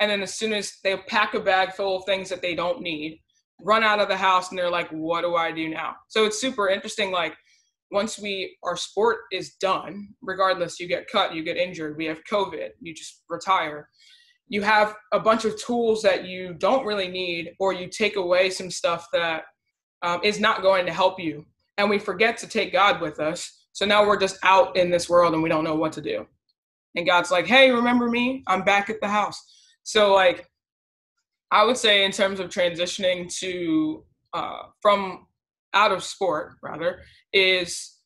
And 0.00 0.10
then 0.10 0.22
as 0.22 0.34
soon 0.34 0.52
as 0.52 0.78
they 0.82 0.96
pack 0.96 1.34
a 1.34 1.40
bag 1.40 1.74
full 1.74 1.98
of 1.98 2.04
things 2.06 2.28
that 2.30 2.42
they 2.42 2.54
don't 2.54 2.80
need 2.80 3.20
run 3.62 3.84
out 3.84 4.00
of 4.00 4.08
the 4.08 4.16
house 4.16 4.48
and 4.50 4.58
they're 4.58 4.70
like 4.70 4.88
what 4.90 5.20
do 5.22 5.36
i 5.36 5.52
do 5.52 5.68
now? 5.68 5.94
So 6.08 6.24
it's 6.24 6.40
super 6.40 6.68
interesting 6.68 7.12
like 7.12 7.36
once 7.92 8.18
we 8.18 8.56
our 8.64 8.76
sport 8.76 9.18
is 9.32 9.54
done 9.60 10.08
regardless 10.22 10.80
you 10.80 10.88
get 10.88 11.10
cut 11.10 11.34
you 11.34 11.42
get 11.42 11.56
injured 11.56 11.96
we 11.96 12.06
have 12.06 12.18
covid 12.30 12.70
you 12.80 12.94
just 12.94 13.22
retire. 13.28 13.88
You 14.48 14.62
have 14.62 14.96
a 15.12 15.20
bunch 15.20 15.44
of 15.44 15.60
tools 15.62 16.02
that 16.02 16.24
you 16.24 16.54
don't 16.54 16.84
really 16.84 17.06
need 17.06 17.52
or 17.60 17.72
you 17.72 17.88
take 17.88 18.16
away 18.16 18.50
some 18.50 18.68
stuff 18.68 19.06
that 19.12 19.44
um, 20.02 20.20
is 20.22 20.40
not 20.40 20.62
going 20.62 20.86
to 20.86 20.92
help 20.92 21.20
you. 21.20 21.44
And 21.78 21.88
we 21.88 21.98
forget 21.98 22.36
to 22.38 22.46
take 22.46 22.72
God 22.72 23.00
with 23.00 23.20
us. 23.20 23.66
So 23.72 23.86
now 23.86 24.06
we're 24.06 24.18
just 24.18 24.38
out 24.42 24.76
in 24.76 24.90
this 24.90 25.08
world 25.08 25.34
and 25.34 25.42
we 25.42 25.48
don't 25.48 25.64
know 25.64 25.76
what 25.76 25.92
to 25.92 26.02
do. 26.02 26.26
And 26.96 27.06
God's 27.06 27.30
like, 27.30 27.46
hey, 27.46 27.70
remember 27.70 28.08
me? 28.08 28.42
I'm 28.46 28.62
back 28.62 28.90
at 28.90 29.00
the 29.00 29.08
house. 29.08 29.40
So, 29.82 30.12
like, 30.12 30.48
I 31.50 31.64
would 31.64 31.76
say, 31.76 32.04
in 32.04 32.12
terms 32.12 32.40
of 32.40 32.48
transitioning 32.48 33.32
to 33.38 34.04
uh, 34.34 34.62
from 34.80 35.26
out 35.72 35.92
of 35.92 36.02
sport, 36.02 36.54
rather, 36.62 37.00
is 37.32 37.96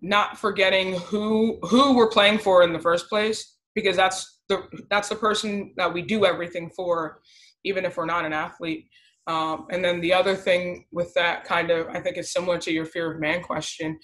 not 0.00 0.38
forgetting 0.38 0.94
who 0.94 1.58
who 1.62 1.96
we're 1.96 2.08
playing 2.08 2.38
for 2.38 2.62
in 2.62 2.72
the 2.72 2.78
first 2.78 3.08
place 3.08 3.56
because 3.74 3.96
that's 3.96 4.40
the 4.48 4.62
that's 4.90 5.08
the 5.08 5.14
person 5.14 5.72
that 5.76 5.92
we 5.92 6.02
do 6.02 6.24
everything 6.24 6.70
for 6.70 7.20
even 7.64 7.84
if 7.84 7.96
we're 7.96 8.06
not 8.06 8.24
an 8.24 8.32
athlete 8.32 8.88
um, 9.28 9.66
and 9.70 9.84
then 9.84 10.00
the 10.00 10.12
other 10.12 10.34
thing 10.34 10.86
with 10.90 11.12
that 11.14 11.44
kind 11.44 11.70
of, 11.70 11.86
I 11.88 12.00
think 12.00 12.16
it's 12.16 12.32
similar 12.32 12.58
to 12.58 12.72
your 12.72 12.86
fear 12.86 13.12
of 13.12 13.20
man 13.20 13.42
question, 13.42 13.98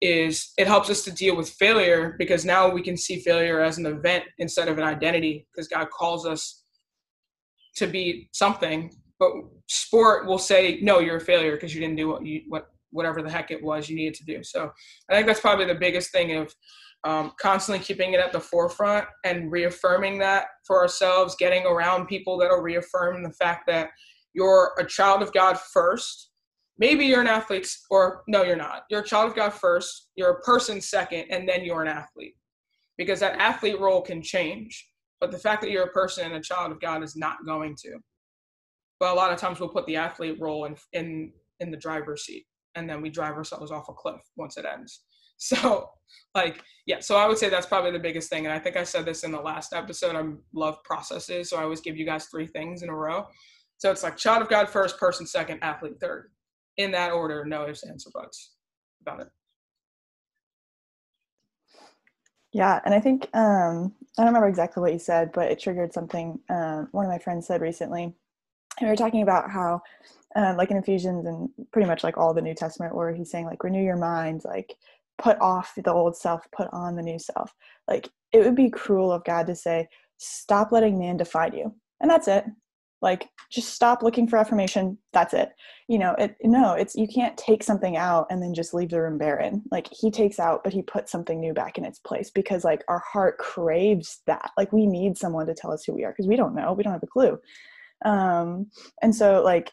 is 0.00 0.52
it 0.56 0.68
helps 0.68 0.88
us 0.88 1.02
to 1.04 1.12
deal 1.12 1.36
with 1.36 1.50
failure 1.50 2.14
because 2.18 2.44
now 2.44 2.70
we 2.70 2.80
can 2.80 2.96
see 2.96 3.20
failure 3.20 3.60
as 3.60 3.78
an 3.78 3.86
event 3.86 4.24
instead 4.38 4.68
of 4.68 4.78
an 4.78 4.84
identity 4.84 5.46
because 5.52 5.68
God 5.68 5.88
calls 5.90 6.26
us 6.26 6.62
to 7.76 7.88
be 7.88 8.28
something. 8.32 8.92
But 9.18 9.32
sport 9.68 10.26
will 10.26 10.38
say, 10.38 10.78
no, 10.80 11.00
you're 11.00 11.16
a 11.16 11.20
failure 11.20 11.52
because 11.52 11.74
you 11.74 11.80
didn't 11.80 11.96
do 11.96 12.08
what 12.08 12.24
you, 12.24 12.42
what, 12.48 12.68
whatever 12.90 13.20
the 13.20 13.30
heck 13.30 13.50
it 13.50 13.62
was 13.62 13.88
you 13.88 13.96
needed 13.96 14.14
to 14.14 14.24
do. 14.24 14.44
So 14.44 14.70
I 15.10 15.14
think 15.14 15.26
that's 15.26 15.40
probably 15.40 15.66
the 15.66 15.74
biggest 15.74 16.12
thing 16.12 16.36
of 16.36 16.54
um, 17.04 17.32
constantly 17.40 17.82
keeping 17.84 18.12
it 18.12 18.20
at 18.20 18.32
the 18.32 18.40
forefront 18.40 19.06
and 19.24 19.50
reaffirming 19.50 20.18
that 20.18 20.46
for 20.64 20.80
ourselves, 20.80 21.34
getting 21.36 21.66
around 21.66 22.06
people 22.06 22.38
that'll 22.38 22.58
reaffirm 22.58 23.24
the 23.24 23.32
fact 23.32 23.66
that 23.66 23.90
you're 24.34 24.72
a 24.78 24.84
child 24.84 25.22
of 25.22 25.32
God 25.32 25.58
first. 25.58 26.30
Maybe 26.78 27.04
you're 27.06 27.20
an 27.20 27.26
athlete, 27.26 27.68
or 27.90 28.22
no, 28.26 28.42
you're 28.42 28.56
not. 28.56 28.84
You're 28.90 29.02
a 29.02 29.06
child 29.06 29.30
of 29.30 29.36
God 29.36 29.52
first, 29.52 30.08
you're 30.16 30.30
a 30.30 30.40
person 30.40 30.80
second, 30.80 31.26
and 31.30 31.48
then 31.48 31.64
you're 31.64 31.82
an 31.82 31.88
athlete. 31.88 32.34
Because 32.98 33.20
that 33.20 33.38
athlete 33.38 33.80
role 33.80 34.02
can 34.02 34.22
change. 34.22 34.88
But 35.20 35.30
the 35.30 35.38
fact 35.38 35.62
that 35.62 35.70
you're 35.70 35.84
a 35.84 35.92
person 35.92 36.26
and 36.26 36.34
a 36.34 36.40
child 36.40 36.72
of 36.72 36.80
God 36.80 37.02
is 37.02 37.14
not 37.14 37.44
going 37.46 37.76
to. 37.82 37.98
But 38.98 39.12
a 39.12 39.14
lot 39.14 39.32
of 39.32 39.38
times 39.38 39.60
we'll 39.60 39.68
put 39.68 39.86
the 39.86 39.96
athlete 39.96 40.38
role 40.40 40.64
in 40.64 40.76
in 40.92 41.32
in 41.60 41.70
the 41.70 41.76
driver's 41.76 42.24
seat 42.24 42.46
and 42.74 42.88
then 42.88 43.02
we 43.02 43.10
drive 43.10 43.34
ourselves 43.34 43.70
off 43.70 43.88
a 43.88 43.92
cliff 43.92 44.20
once 44.36 44.56
it 44.56 44.64
ends. 44.64 45.00
So, 45.38 45.90
like, 46.36 46.62
yeah, 46.86 47.00
so 47.00 47.16
I 47.16 47.26
would 47.26 47.36
say 47.36 47.48
that's 47.48 47.66
probably 47.66 47.90
the 47.90 47.98
biggest 47.98 48.30
thing. 48.30 48.46
And 48.46 48.52
I 48.52 48.60
think 48.60 48.76
I 48.76 48.84
said 48.84 49.04
this 49.04 49.24
in 49.24 49.32
the 49.32 49.40
last 49.40 49.72
episode. 49.72 50.14
I 50.14 50.22
love 50.54 50.80
processes. 50.84 51.50
So 51.50 51.56
I 51.56 51.64
always 51.64 51.80
give 51.80 51.96
you 51.96 52.06
guys 52.06 52.26
three 52.26 52.46
things 52.46 52.84
in 52.84 52.88
a 52.88 52.94
row. 52.94 53.26
So 53.82 53.90
it's 53.90 54.04
like 54.04 54.16
child 54.16 54.42
of 54.42 54.48
God 54.48 54.68
first, 54.68 54.96
person 54.96 55.26
second, 55.26 55.58
athlete 55.60 55.98
third. 55.98 56.30
In 56.76 56.92
that 56.92 57.10
order, 57.10 57.44
no 57.44 57.68
ifs, 57.68 57.82
ands, 57.82 58.06
or 58.06 58.12
buts 58.14 58.52
about 59.00 59.22
it. 59.22 59.26
Yeah, 62.52 62.78
and 62.84 62.94
I 62.94 63.00
think 63.00 63.28
um, 63.34 63.92
I 64.16 64.22
don't 64.22 64.26
remember 64.26 64.46
exactly 64.46 64.80
what 64.80 64.92
you 64.92 65.00
said, 65.00 65.32
but 65.32 65.50
it 65.50 65.58
triggered 65.58 65.92
something 65.92 66.38
uh, 66.48 66.84
one 66.92 67.04
of 67.04 67.10
my 67.10 67.18
friends 67.18 67.48
said 67.48 67.60
recently. 67.60 68.04
And 68.04 68.14
we 68.82 68.86
were 68.86 68.94
talking 68.94 69.22
about 69.22 69.50
how, 69.50 69.82
uh, 70.36 70.54
like 70.56 70.70
in 70.70 70.76
Ephesians 70.76 71.26
and 71.26 71.48
pretty 71.72 71.88
much 71.88 72.04
like 72.04 72.16
all 72.16 72.32
the 72.32 72.40
New 72.40 72.54
Testament, 72.54 72.94
where 72.94 73.12
he's 73.12 73.32
saying 73.32 73.46
like 73.46 73.64
renew 73.64 73.82
your 73.82 73.96
mind, 73.96 74.42
like 74.44 74.76
put 75.18 75.40
off 75.40 75.72
the 75.76 75.92
old 75.92 76.16
self, 76.16 76.46
put 76.52 76.68
on 76.72 76.94
the 76.94 77.02
new 77.02 77.18
self. 77.18 77.52
Like 77.88 78.08
it 78.30 78.44
would 78.44 78.54
be 78.54 78.70
cruel 78.70 79.10
of 79.10 79.24
God 79.24 79.48
to 79.48 79.56
say, 79.56 79.88
stop 80.18 80.70
letting 80.70 81.00
man 81.00 81.16
define 81.16 81.54
you, 81.54 81.74
and 82.00 82.08
that's 82.08 82.28
it 82.28 82.44
like 83.02 83.28
just 83.50 83.74
stop 83.74 84.02
looking 84.02 84.26
for 84.26 84.38
affirmation 84.38 84.96
that's 85.12 85.34
it 85.34 85.50
you 85.88 85.98
know 85.98 86.14
it 86.18 86.36
no 86.42 86.72
it's 86.72 86.94
you 86.94 87.06
can't 87.06 87.36
take 87.36 87.62
something 87.62 87.96
out 87.96 88.26
and 88.30 88.42
then 88.42 88.54
just 88.54 88.72
leave 88.72 88.88
the 88.90 89.00
room 89.00 89.18
barren 89.18 89.62
like 89.70 89.88
he 89.90 90.10
takes 90.10 90.38
out 90.38 90.62
but 90.64 90.72
he 90.72 90.82
puts 90.82 91.12
something 91.12 91.40
new 91.40 91.52
back 91.52 91.76
in 91.76 91.84
its 91.84 91.98
place 91.98 92.30
because 92.30 92.64
like 92.64 92.82
our 92.88 93.00
heart 93.00 93.36
craves 93.38 94.20
that 94.26 94.50
like 94.56 94.72
we 94.72 94.86
need 94.86 95.18
someone 95.18 95.46
to 95.46 95.54
tell 95.54 95.72
us 95.72 95.84
who 95.84 95.92
we 95.92 96.04
are 96.04 96.12
because 96.12 96.28
we 96.28 96.36
don't 96.36 96.54
know 96.54 96.72
we 96.72 96.82
don't 96.82 96.92
have 96.92 97.02
a 97.02 97.06
clue 97.06 97.38
um 98.04 98.66
and 99.02 99.14
so 99.14 99.42
like 99.42 99.70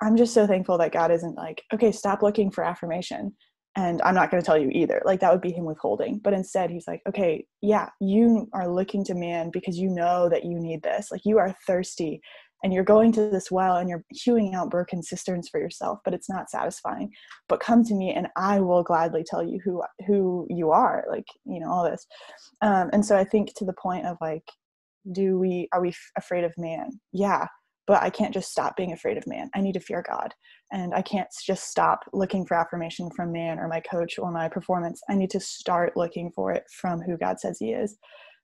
i'm 0.00 0.16
just 0.16 0.34
so 0.34 0.46
thankful 0.46 0.78
that 0.78 0.92
god 0.92 1.10
isn't 1.10 1.36
like 1.36 1.62
okay 1.72 1.90
stop 1.90 2.22
looking 2.22 2.50
for 2.50 2.62
affirmation 2.62 3.34
and 3.74 4.02
I'm 4.02 4.14
not 4.14 4.30
going 4.30 4.42
to 4.42 4.46
tell 4.46 4.58
you 4.58 4.68
either. 4.70 5.00
Like 5.04 5.20
that 5.20 5.32
would 5.32 5.40
be 5.40 5.52
him 5.52 5.64
withholding. 5.64 6.18
But 6.18 6.34
instead, 6.34 6.70
he's 6.70 6.86
like, 6.86 7.00
okay, 7.08 7.46
yeah, 7.62 7.88
you 8.00 8.48
are 8.52 8.68
looking 8.68 9.02
to 9.04 9.14
man 9.14 9.50
because 9.50 9.78
you 9.78 9.88
know 9.88 10.28
that 10.28 10.44
you 10.44 10.58
need 10.58 10.82
this. 10.82 11.10
Like 11.10 11.22
you 11.24 11.38
are 11.38 11.56
thirsty 11.66 12.20
and 12.62 12.72
you're 12.72 12.84
going 12.84 13.12
to 13.12 13.28
this 13.28 13.50
well 13.50 13.76
and 13.76 13.88
you're 13.88 14.04
hewing 14.10 14.54
out 14.54 14.70
broken 14.70 15.02
cisterns 15.02 15.48
for 15.48 15.60
yourself, 15.60 15.98
but 16.04 16.14
it's 16.14 16.30
not 16.30 16.50
satisfying. 16.50 17.10
But 17.48 17.60
come 17.60 17.84
to 17.84 17.94
me 17.94 18.12
and 18.12 18.28
I 18.36 18.60
will 18.60 18.82
gladly 18.82 19.24
tell 19.24 19.42
you 19.42 19.60
who 19.64 19.82
who 20.06 20.46
you 20.48 20.70
are. 20.70 21.04
Like 21.10 21.26
you 21.44 21.60
know 21.60 21.70
all 21.70 21.88
this. 21.88 22.06
Um, 22.60 22.90
and 22.92 23.04
so 23.04 23.16
I 23.16 23.24
think 23.24 23.54
to 23.56 23.64
the 23.64 23.74
point 23.74 24.06
of 24.06 24.16
like, 24.20 24.44
do 25.12 25.38
we 25.38 25.68
are 25.72 25.80
we 25.80 25.88
f- 25.88 26.10
afraid 26.16 26.44
of 26.44 26.52
man? 26.56 27.00
Yeah, 27.12 27.46
but 27.86 28.02
I 28.02 28.10
can't 28.10 28.34
just 28.34 28.50
stop 28.50 28.76
being 28.76 28.92
afraid 28.92 29.16
of 29.16 29.26
man. 29.26 29.50
I 29.54 29.60
need 29.60 29.74
to 29.74 29.80
fear 29.80 30.04
God. 30.08 30.32
And 30.72 30.94
I 30.94 31.02
can't 31.02 31.28
just 31.44 31.64
stop 31.64 32.00
looking 32.12 32.46
for 32.46 32.56
affirmation 32.56 33.10
from 33.14 33.32
man 33.32 33.58
or 33.58 33.68
my 33.68 33.80
coach 33.80 34.18
or 34.18 34.30
my 34.30 34.48
performance. 34.48 35.02
I 35.10 35.14
need 35.14 35.30
to 35.30 35.40
start 35.40 35.96
looking 35.96 36.30
for 36.34 36.52
it 36.52 36.64
from 36.80 37.00
who 37.02 37.18
God 37.18 37.40
says 37.40 37.58
He 37.58 37.72
is. 37.72 37.98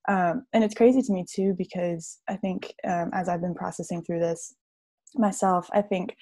Um, 0.08 0.44
and 0.52 0.64
it's 0.64 0.74
crazy 0.74 1.02
to 1.02 1.12
me 1.12 1.24
too, 1.30 1.54
because 1.56 2.18
I 2.28 2.36
think 2.36 2.72
um, 2.86 3.10
as 3.12 3.28
I've 3.28 3.42
been 3.42 3.54
processing 3.54 4.02
through 4.02 4.20
this 4.20 4.54
myself, 5.14 5.68
I 5.72 5.82
think 5.82 6.16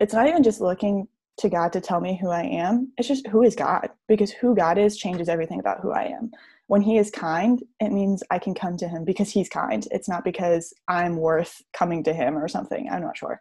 it's 0.00 0.14
not 0.14 0.28
even 0.28 0.42
just 0.42 0.60
looking 0.60 1.08
to 1.38 1.48
God 1.48 1.72
to 1.74 1.80
tell 1.80 2.00
me 2.00 2.18
who 2.20 2.30
I 2.30 2.42
am. 2.42 2.92
It's 2.96 3.08
just 3.08 3.26
who 3.28 3.42
is 3.42 3.54
God, 3.54 3.90
because 4.08 4.32
who 4.32 4.54
God 4.56 4.78
is 4.78 4.96
changes 4.96 5.28
everything 5.28 5.60
about 5.60 5.80
who 5.80 5.92
I 5.92 6.04
am 6.04 6.30
when 6.68 6.82
he 6.82 6.98
is 6.98 7.10
kind, 7.10 7.62
it 7.80 7.92
means 7.92 8.22
I 8.30 8.38
can 8.38 8.54
come 8.54 8.76
to 8.76 8.88
him 8.88 9.04
because 9.04 9.30
he's 9.30 9.48
kind. 9.48 9.88
It's 9.90 10.08
not 10.08 10.22
because 10.22 10.72
I'm 10.86 11.16
worth 11.16 11.62
coming 11.72 12.04
to 12.04 12.12
him 12.12 12.36
or 12.36 12.46
something. 12.46 12.88
I'm 12.90 13.02
not 13.02 13.16
sure. 13.16 13.40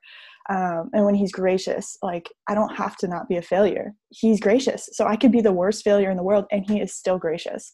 Um, 0.50 0.90
and 0.94 1.06
when 1.06 1.14
he's 1.14 1.34
gracious, 1.34 1.98
like 2.02 2.32
I 2.48 2.56
don't 2.56 2.74
have 2.78 2.96
to 2.98 3.08
not 3.08 3.28
be 3.28 3.36
a 3.36 3.42
failure. 3.42 3.94
He's 4.10 4.40
gracious. 4.40 4.90
So 4.94 5.06
I 5.06 5.18
could 5.18 5.34
be 5.34 5.42
the 5.42 5.52
worst 5.52 5.84
failure 5.84 6.10
in 6.10 6.16
the 6.16 6.24
world 6.24 6.46
and 6.52 6.66
he 6.70 6.80
is 6.80 6.96
still 6.96 7.20
gracious. 7.20 7.74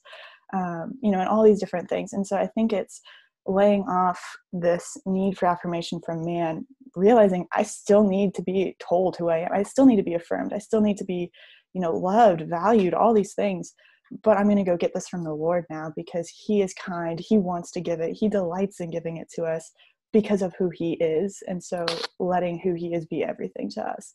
Um, 0.54 0.94
you 1.02 1.12
know, 1.12 1.20
and 1.20 1.28
all 1.28 1.44
these 1.44 1.60
different 1.60 1.90
things. 1.90 2.14
And 2.14 2.26
so 2.26 2.38
I 2.38 2.48
think 2.48 2.74
it's 2.74 3.02
laying 3.46 3.82
off 3.84 4.22
this 4.52 4.96
need 5.06 5.38
for 5.38 5.48
affirmation 5.48 6.00
from 6.06 6.24
man, 6.24 6.66
realizing 6.96 7.48
I 7.54 7.64
still 7.64 8.08
need 8.08 8.36
to 8.36 8.44
be 8.44 8.76
told 8.80 9.18
who 9.18 9.30
I 9.30 9.40
am. 9.40 9.50
I 9.52 9.64
still 9.64 9.86
need 9.86 9.98
to 9.98 10.04
be 10.04 10.14
affirmed. 10.14 10.54
I 10.54 10.60
still 10.60 10.82
need 10.82 10.98
to 10.98 11.06
be, 11.06 11.32
you 11.74 11.82
know, 11.82 11.92
loved, 11.92 12.44
valued, 12.48 12.94
all 12.94 13.14
these 13.14 13.34
things 13.34 13.74
but 14.22 14.38
I'm 14.38 14.46
going 14.46 14.58
to 14.58 14.64
go 14.64 14.78
get 14.78 14.94
this 14.94 15.08
from 15.08 15.24
the 15.24 15.34
Lord 15.34 15.66
now 15.70 15.92
because 15.96 16.30
He 16.30 16.62
is 16.62 16.74
kind. 16.74 17.20
He 17.20 17.38
wants 17.38 17.72
to 17.72 17.82
give 17.82 18.00
it. 18.00 18.14
He 18.14 18.30
delights 18.30 18.80
in 18.80 18.92
giving 18.92 19.18
it 19.18 19.30
to 19.36 19.44
us 19.44 19.72
because 20.12 20.42
of 20.42 20.54
who 20.58 20.70
He 20.70 20.94
is. 20.94 21.42
And 21.48 21.64
so 21.64 21.86
letting 22.20 22.60
who 22.60 22.74
He 22.74 22.94
is 22.94 23.06
be 23.06 23.24
everything 23.24 23.70
to 23.72 23.82
us. 23.82 24.14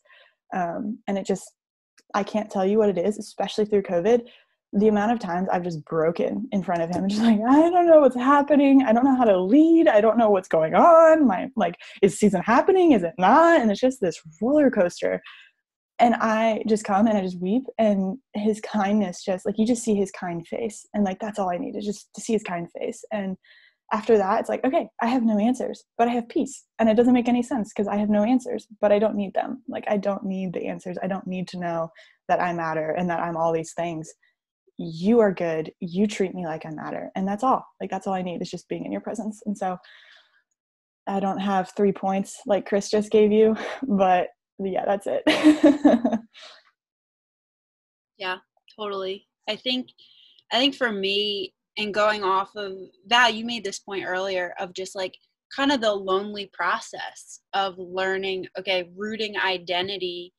Um, 0.53 0.99
and 1.07 1.17
it 1.17 1.25
just, 1.25 1.51
I 2.13 2.23
can't 2.23 2.49
tell 2.49 2.65
you 2.65 2.77
what 2.77 2.89
it 2.89 2.97
is, 2.97 3.17
especially 3.17 3.65
through 3.65 3.83
COVID. 3.83 4.21
The 4.73 4.87
amount 4.87 5.11
of 5.11 5.19
times 5.19 5.49
I've 5.51 5.63
just 5.63 5.83
broken 5.85 6.47
in 6.51 6.61
front 6.61 6.83
of 6.83 6.89
him 6.89 7.03
and 7.03 7.09
just 7.09 7.23
like, 7.23 7.39
I 7.47 7.69
don't 7.69 7.87
know 7.87 8.01
what's 8.01 8.15
happening. 8.15 8.83
I 8.83 8.93
don't 8.93 9.03
know 9.03 9.15
how 9.15 9.23
to 9.23 9.41
lead. 9.41 9.87
I 9.87 9.99
don't 9.99 10.17
know 10.17 10.29
what's 10.29 10.47
going 10.47 10.75
on. 10.75 11.25
My 11.25 11.49
like, 11.55 11.75
is 12.03 12.19
season 12.19 12.41
happening? 12.43 12.91
Is 12.91 13.01
it 13.01 13.13
not? 13.17 13.59
And 13.59 13.71
it's 13.71 13.79
just 13.79 13.99
this 13.99 14.21
roller 14.41 14.69
coaster. 14.69 15.21
And 15.97 16.15
I 16.15 16.63
just 16.67 16.85
come 16.85 17.07
and 17.07 17.17
I 17.17 17.21
just 17.21 17.41
weep 17.41 17.63
and 17.77 18.17
his 18.33 18.61
kindness 18.61 19.23
just 19.23 19.45
like 19.45 19.55
you 19.57 19.65
just 19.65 19.83
see 19.83 19.95
his 19.95 20.11
kind 20.11 20.47
face. 20.47 20.85
And 20.93 21.03
like 21.03 21.19
that's 21.19 21.39
all 21.39 21.49
I 21.49 21.57
need 21.57 21.75
is 21.75 21.85
just 21.85 22.13
to 22.13 22.21
see 22.21 22.33
his 22.33 22.43
kind 22.43 22.67
face. 22.79 23.03
And 23.11 23.37
after 23.91 24.17
that, 24.19 24.39
it's 24.39 24.49
like, 24.49 24.63
okay, 24.63 24.87
I 25.01 25.07
have 25.07 25.23
no 25.23 25.39
answers, 25.39 25.83
but 25.97 26.07
I 26.07 26.11
have 26.11 26.29
peace. 26.29 26.63
And 26.77 26.87
it 26.87 26.95
doesn't 26.95 27.13
make 27.13 27.27
any 27.27 27.41
sense 27.41 27.73
because 27.73 27.87
I 27.87 27.97
have 27.97 28.09
no 28.09 28.23
answers, 28.23 28.67
but 28.79 28.91
I 28.91 28.99
don't 28.99 29.15
need 29.15 29.33
them. 29.33 29.63
Like 29.67 29.85
I 29.89 29.97
don't 29.97 30.23
need 30.23 30.53
the 30.53 30.67
answers. 30.67 30.97
I 31.01 31.07
don't 31.07 31.25
need 31.25 31.47
to 31.49 31.59
know 31.59 31.89
that 32.27 32.39
I 32.39 32.53
matter 32.53 32.91
and 32.91 33.09
that 33.09 33.19
I'm 33.19 33.35
all 33.35 33.51
these 33.51 33.73
things 33.73 34.13
you 34.81 35.19
are 35.19 35.33
good 35.33 35.71
you 35.81 36.07
treat 36.07 36.33
me 36.33 36.45
like 36.45 36.65
i 36.65 36.69
matter 36.69 37.11
and 37.15 37.27
that's 37.27 37.43
all. 37.43 37.65
Like 37.81 37.89
that's 37.89 38.07
all 38.07 38.13
i 38.13 38.21
need 38.21 38.41
is 38.41 38.49
just 38.49 38.69
being 38.69 38.85
in 38.85 38.91
your 38.91 39.01
presence. 39.01 39.41
And 39.45 39.57
so 39.57 39.77
i 41.07 41.19
don't 41.19 41.39
have 41.39 41.73
three 41.75 41.91
points 41.91 42.41
like 42.45 42.65
chris 42.65 42.89
just 42.89 43.11
gave 43.11 43.31
you 43.31 43.55
but 43.87 44.27
yeah 44.59 44.85
that's 44.85 45.07
it. 45.07 45.23
Yeah 48.17 48.37
totally. 48.77 49.25
I 49.47 49.55
think 49.55 49.87
i 50.51 50.57
think 50.57 50.75
for 50.75 50.91
me 50.91 51.53
and 51.77 51.93
going 51.93 52.23
off 52.23 52.55
of 52.55 52.73
that 53.07 53.33
you 53.33 53.45
made 53.45 53.63
this 53.63 53.79
point 53.79 54.05
earlier 54.05 54.53
of 54.59 54.73
just 54.73 54.95
like 54.95 55.15
kind 55.55 55.71
of 55.71 55.81
the 55.81 55.91
lonely 55.93 56.49
process 56.53 57.39
of 57.53 57.75
learning 57.77 58.45
okay 58.57 58.89
rooting 58.95 59.35
identity 59.37 60.33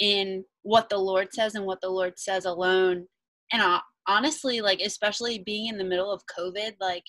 in 0.00 0.44
what 0.62 0.88
the 0.88 0.98
lord 0.98 1.32
says 1.32 1.54
and 1.54 1.64
what 1.64 1.80
the 1.80 1.88
lord 1.88 2.18
says 2.18 2.44
alone 2.44 3.06
and 3.52 3.62
uh, 3.62 3.80
honestly 4.06 4.60
like 4.60 4.80
especially 4.80 5.38
being 5.38 5.66
in 5.66 5.78
the 5.78 5.84
middle 5.84 6.12
of 6.12 6.22
covid 6.26 6.72
like 6.80 7.04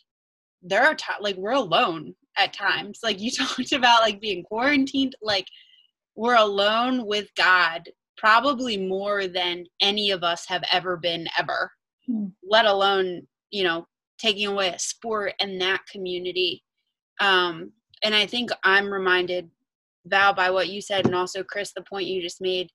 there 0.62 0.84
are 0.84 0.96
times 0.96 1.20
like 1.22 1.36
we're 1.38 1.52
alone 1.52 2.16
at 2.38 2.54
times. 2.54 3.00
Like 3.04 3.20
you 3.20 3.32
talked 3.38 3.72
about 3.72 4.02
like 4.02 4.22
being 4.22 4.44
quarantined 4.44 5.16
like 5.22 5.48
we're 6.16 6.36
alone 6.36 7.06
with 7.06 7.28
god 7.36 7.90
probably 8.18 8.78
more 8.78 9.28
than 9.28 9.66
any 9.82 10.10
of 10.10 10.24
us 10.24 10.46
have 10.48 10.64
ever 10.72 10.98
been 10.98 11.28
ever. 11.38 11.72
Mm. 12.10 12.32
let 12.50 12.66
alone 12.66 13.28
you 13.52 13.66
know 13.66 13.86
taking 14.18 14.48
away 14.48 14.70
a 14.70 14.80
sport 14.80 15.34
and 15.42 15.60
that 15.62 15.82
community. 15.92 16.64
Um 17.20 17.74
and 18.04 18.14
i 18.14 18.28
think 18.28 18.52
i'm 18.64 18.94
reminded 18.94 19.50
val 20.06 20.34
by 20.34 20.52
what 20.52 20.70
you 20.70 20.80
said 20.82 21.06
and 21.06 21.16
also 21.16 21.44
chris 21.44 21.74
the 21.74 21.82
point 21.82 22.06
you 22.06 22.22
just 22.22 22.40
made 22.40 22.70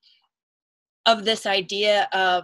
of 1.05 1.23
this 1.23 1.45
idea 1.45 2.09
of 2.11 2.43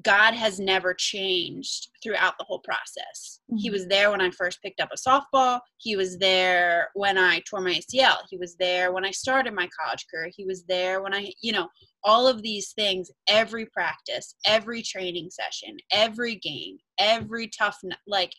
God 0.00 0.32
has 0.32 0.58
never 0.58 0.94
changed 0.94 1.88
throughout 2.02 2.34
the 2.38 2.44
whole 2.44 2.60
process. 2.60 3.40
Mm-hmm. 3.50 3.58
He 3.58 3.70
was 3.70 3.86
there 3.88 4.10
when 4.10 4.22
I 4.22 4.30
first 4.30 4.62
picked 4.62 4.80
up 4.80 4.90
a 4.92 4.96
softball. 4.96 5.60
He 5.76 5.96
was 5.96 6.16
there 6.16 6.88
when 6.94 7.18
I 7.18 7.40
tore 7.40 7.60
my 7.60 7.74
ACL. 7.74 8.16
He 8.30 8.38
was 8.38 8.56
there 8.56 8.92
when 8.92 9.04
I 9.04 9.10
started 9.10 9.52
my 9.52 9.68
college 9.78 10.06
career. 10.10 10.30
He 10.34 10.46
was 10.46 10.64
there 10.64 11.02
when 11.02 11.12
I, 11.12 11.30
you 11.42 11.52
know, 11.52 11.68
all 12.04 12.26
of 12.26 12.42
these 12.42 12.72
things, 12.72 13.10
every 13.28 13.66
practice, 13.66 14.34
every 14.46 14.82
training 14.82 15.28
session, 15.30 15.76
every 15.90 16.36
game, 16.36 16.78
every 16.98 17.48
tough, 17.48 17.78
like 18.06 18.32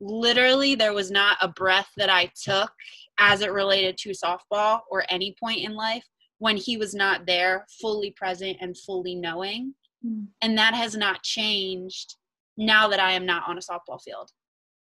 literally, 0.00 0.74
there 0.74 0.94
was 0.94 1.10
not 1.10 1.36
a 1.42 1.48
breath 1.48 1.90
that 1.98 2.10
I 2.10 2.30
took 2.42 2.72
as 3.18 3.42
it 3.42 3.52
related 3.52 3.98
to 3.98 4.10
softball 4.10 4.80
or 4.90 5.04
any 5.10 5.36
point 5.38 5.60
in 5.60 5.74
life 5.74 6.04
when 6.38 6.56
he 6.56 6.76
was 6.78 6.94
not 6.94 7.26
there, 7.26 7.66
fully 7.80 8.12
present 8.12 8.56
and 8.60 8.76
fully 8.78 9.14
knowing 9.14 9.74
Mm. 10.04 10.26
And 10.42 10.58
that 10.58 10.74
has 10.74 10.96
not 10.96 11.22
changed 11.22 12.16
now 12.56 12.88
that 12.88 13.00
I 13.00 13.12
am 13.12 13.26
not 13.26 13.44
on 13.48 13.58
a 13.58 13.60
softball 13.60 14.00
field. 14.02 14.30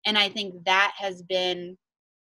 And 0.06 0.18
I 0.18 0.30
think 0.30 0.64
that 0.66 0.94
has 0.98 1.22
been, 1.22 1.78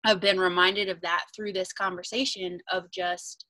I've 0.04 0.22
been 0.22 0.40
reminded 0.40 0.90
of 0.90 1.02
that 1.02 1.26
through 1.36 1.54
this 1.54 1.74
conversation 1.74 2.60
of 2.72 2.90
just, 2.92 3.46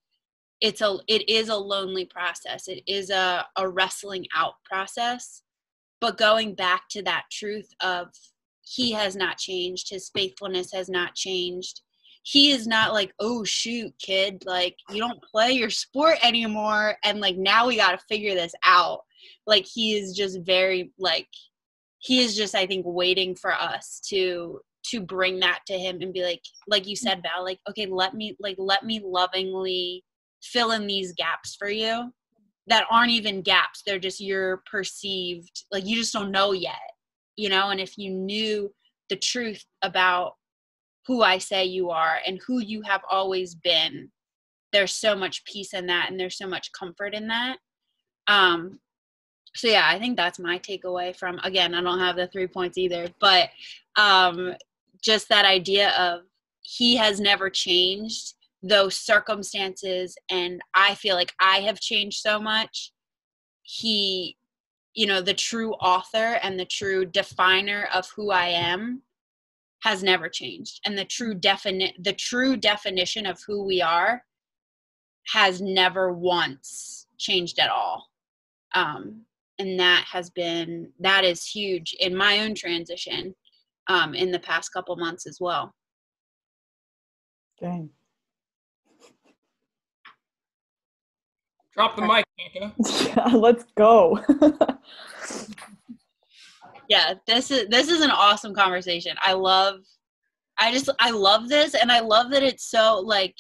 it's 0.60 0.82
a, 0.82 0.98
it 1.08 1.30
is 1.30 1.50
a 1.50 1.56
lonely 1.56 2.06
process. 2.06 2.68
It 2.68 2.82
is 2.88 3.12
a, 3.12 3.46
a 3.58 3.70
wrestling 3.70 4.26
out 4.36 4.54
process. 4.66 5.44
But 6.02 6.18
going 6.18 6.56
back 6.56 6.84
to 6.92 7.04
that 7.04 7.26
truth 7.32 7.70
of 7.82 8.08
he 8.62 8.92
has 8.92 9.16
not 9.16 9.38
changed, 9.38 9.90
his 9.90 10.10
faithfulness 10.14 10.72
has 10.74 10.90
not 10.90 11.16
changed 11.16 11.82
he 12.28 12.52
is 12.52 12.68
not 12.68 12.92
like, 12.92 13.14
oh 13.22 13.46
shoot, 13.46 13.94
kid, 14.00 14.44
like 14.46 14.76
you 14.90 15.00
don't 15.00 15.24
play 15.24 15.54
your 15.54 15.70
sport 15.70 16.18
anymore, 16.22 16.98
and 17.06 17.22
like 17.22 17.38
now 17.38 17.66
we 17.66 17.78
got 17.78 17.92
to 17.92 18.06
figure 18.10 18.36
this 18.36 18.52
out 18.66 19.00
like 19.46 19.66
he 19.66 19.96
is 19.96 20.16
just 20.16 20.40
very 20.42 20.92
like 20.98 21.28
he 22.00 22.20
is 22.20 22.36
just 22.36 22.56
i 22.56 22.66
think 22.66 22.86
waiting 22.88 23.36
for 23.36 23.54
us 23.54 24.02
to 24.08 24.60
to 24.86 25.02
bring 25.02 25.40
that 25.40 25.60
to 25.68 25.74
him 25.74 25.98
and 26.02 26.14
be 26.14 26.24
like 26.24 26.42
like 26.68 26.88
you 26.88 26.96
said 26.96 27.22
val 27.22 27.44
like 27.44 27.60
okay 27.70 27.86
let 27.86 28.14
me 28.14 28.36
like 28.40 28.56
let 28.58 28.84
me 28.84 29.02
lovingly 29.04 30.04
fill 30.42 30.72
in 30.72 30.88
these 30.88 31.14
gaps 31.14 31.56
for 31.58 31.70
you 31.70 32.12
that 32.70 32.86
aren't 32.92 33.12
even 33.12 33.42
gaps. 33.42 33.82
They're 33.86 33.98
just 33.98 34.20
your 34.20 34.62
perceived 34.70 35.64
like 35.72 35.86
you 35.86 35.96
just 35.96 36.14
don't 36.14 36.32
know 36.32 36.52
yet 36.52 36.76
you 37.38 37.50
know? 37.50 37.70
And 37.70 37.80
if 37.80 37.98
you 37.98 38.10
knew 38.10 38.74
the 39.10 39.16
truth 39.16 39.64
about 39.84 40.34
who 41.06 41.22
i 41.22 41.38
say 41.38 41.64
you 41.64 41.90
are 41.90 42.18
and 42.28 42.42
who 42.46 42.60
you 42.60 42.82
have 42.82 43.00
always 43.10 43.56
been 43.56 44.12
there's 44.74 44.94
so 44.94 45.16
much 45.16 45.46
peace 45.46 45.74
in 45.74 45.86
that 45.86 46.08
and 46.10 46.20
there's 46.20 46.38
so 46.38 46.46
much 46.46 46.70
comfort 46.78 47.14
in 47.14 47.30
that. 47.30 47.56
Um 48.28 48.80
so 49.58 49.68
yeah 49.68 49.88
i 49.88 49.98
think 50.00 50.16
that's 50.16 50.40
my 50.40 50.60
takeaway 50.60 51.16
from 51.16 51.40
again 51.44 51.74
i 51.74 51.82
don't 51.82 52.00
have 52.00 52.16
the 52.16 52.28
three 52.28 52.48
points 52.48 52.78
either 52.78 53.08
but 53.20 53.50
um 53.98 54.54
just 55.02 55.30
that 55.30 55.46
idea 55.46 55.90
of 55.98 56.22
he 56.62 56.96
has 56.96 57.20
never 57.20 57.50
changed 57.50 58.34
those 58.64 58.96
circumstances 58.96 60.18
and 60.30 60.62
i 60.74 60.96
feel 60.96 61.16
like 61.16 61.34
i 61.40 61.58
have 61.58 61.80
changed 61.80 62.20
so 62.20 62.40
much. 62.40 62.92
He 63.62 64.38
you 64.94 65.06
know 65.06 65.22
the 65.22 65.34
true 65.34 65.74
author 65.74 66.40
and 66.42 66.60
the 66.60 66.66
true 66.66 67.06
definer 67.06 67.88
of 67.94 68.10
who 68.16 68.32
i 68.32 68.48
am 68.48 69.04
has 69.84 70.02
never 70.02 70.28
changed 70.28 70.80
and 70.86 70.98
the 70.98 71.06
true 71.06 71.36
definite 71.36 71.94
the 72.00 72.14
true 72.14 72.58
definition 72.58 73.26
of 73.26 73.40
who 73.46 73.64
we 73.64 73.82
are 73.82 74.24
has 75.34 75.62
never 75.62 76.14
once 76.14 77.08
changed 77.18 77.60
at 77.60 77.70
all. 77.70 78.10
Um 78.74 79.27
and 79.60 79.80
that 79.80 80.06
has 80.12 80.30
been 80.30 80.92
that 81.00 81.24
is 81.24 81.46
huge 81.46 81.96
in 82.00 82.16
my 82.16 82.40
own 82.40 82.54
transition 82.54 83.36
um, 83.88 84.14
in 84.14 84.32
the 84.32 84.40
past 84.40 84.72
couple 84.74 84.96
months 84.96 85.26
as 85.26 85.38
well. 85.40 85.74
Dang. 87.60 87.90
Drop 91.74 91.96
the 91.96 92.02
mic, 92.02 92.26
yeah, 93.16 93.36
let's 93.36 93.66
go. 93.78 94.20
yeah, 96.90 97.14
this 97.28 97.52
is 97.52 97.68
this 97.70 97.88
is 97.88 98.02
an 98.02 98.10
awesome 98.10 98.54
conversation. 98.54 99.16
I 99.22 99.34
love 99.34 99.82
I 100.58 100.72
just 100.72 100.90
I 101.00 101.12
love 101.12 101.50
this 101.50 101.76
and 101.76 101.92
I 101.92 102.00
love 102.00 102.32
that 102.32 102.42
it's 102.42 102.70
so 102.70 103.00
like 103.00 103.36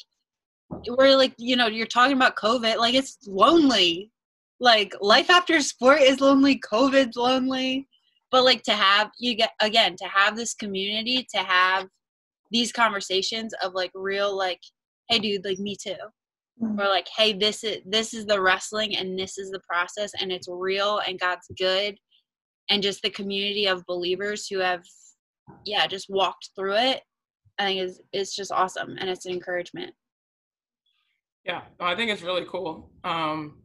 we're 0.87 1.15
like, 1.15 1.33
you 1.37 1.55
know, 1.55 1.67
you're 1.67 1.87
talking 1.87 2.15
about 2.15 2.35
COVID, 2.35 2.77
like 2.77 2.93
it's 2.93 3.17
lonely 3.25 4.11
like 4.59 4.93
life 5.01 5.29
after 5.29 5.61
sport 5.61 6.01
is 6.01 6.19
lonely 6.19 6.57
covid's 6.57 7.15
lonely. 7.15 7.87
But 8.31 8.43
like 8.43 8.63
to 8.63 8.73
have 8.73 9.09
you 9.19 9.35
get 9.35 9.51
again 9.61 9.95
to 9.97 10.05
have 10.05 10.35
this 10.35 10.53
community 10.53 11.25
to 11.33 11.39
have 11.41 11.87
these 12.51 12.71
conversations 12.71 13.53
of 13.63 13.73
like 13.73 13.91
real 13.93 14.35
like 14.35 14.59
hey 15.09 15.19
dude 15.19 15.45
like 15.45 15.59
me 15.59 15.75
too. 15.75 15.95
Mm-hmm. 16.61 16.79
or 16.79 16.85
like 16.85 17.07
hey 17.15 17.33
this 17.33 17.63
is 17.63 17.77
this 17.85 18.15
is 18.15 18.25
the 18.25 18.41
wrestling 18.41 18.97
and 18.97 19.17
this 19.17 19.37
is 19.37 19.51
the 19.51 19.61
process 19.69 20.11
and 20.19 20.31
it's 20.31 20.47
real 20.49 21.01
and 21.07 21.19
god's 21.19 21.47
good. 21.57 21.95
And 22.69 22.83
just 22.83 23.01
the 23.01 23.11
community 23.11 23.67
of 23.67 23.85
believers 23.85 24.47
who 24.47 24.59
have 24.59 24.83
yeah 25.65 25.85
just 25.87 26.07
walked 26.09 26.49
through 26.57 26.75
it 26.75 27.01
i 27.59 27.65
think 27.65 27.81
is 27.81 28.01
it's 28.11 28.35
just 28.35 28.51
awesome 28.51 28.97
and 28.99 29.09
it's 29.09 29.25
an 29.25 29.33
encouragement. 29.33 29.93
Yeah 31.45 31.61
i 31.79 31.95
think 31.95 32.09
it's 32.09 32.23
really 32.23 32.45
cool. 32.49 32.89
Um 33.03 33.59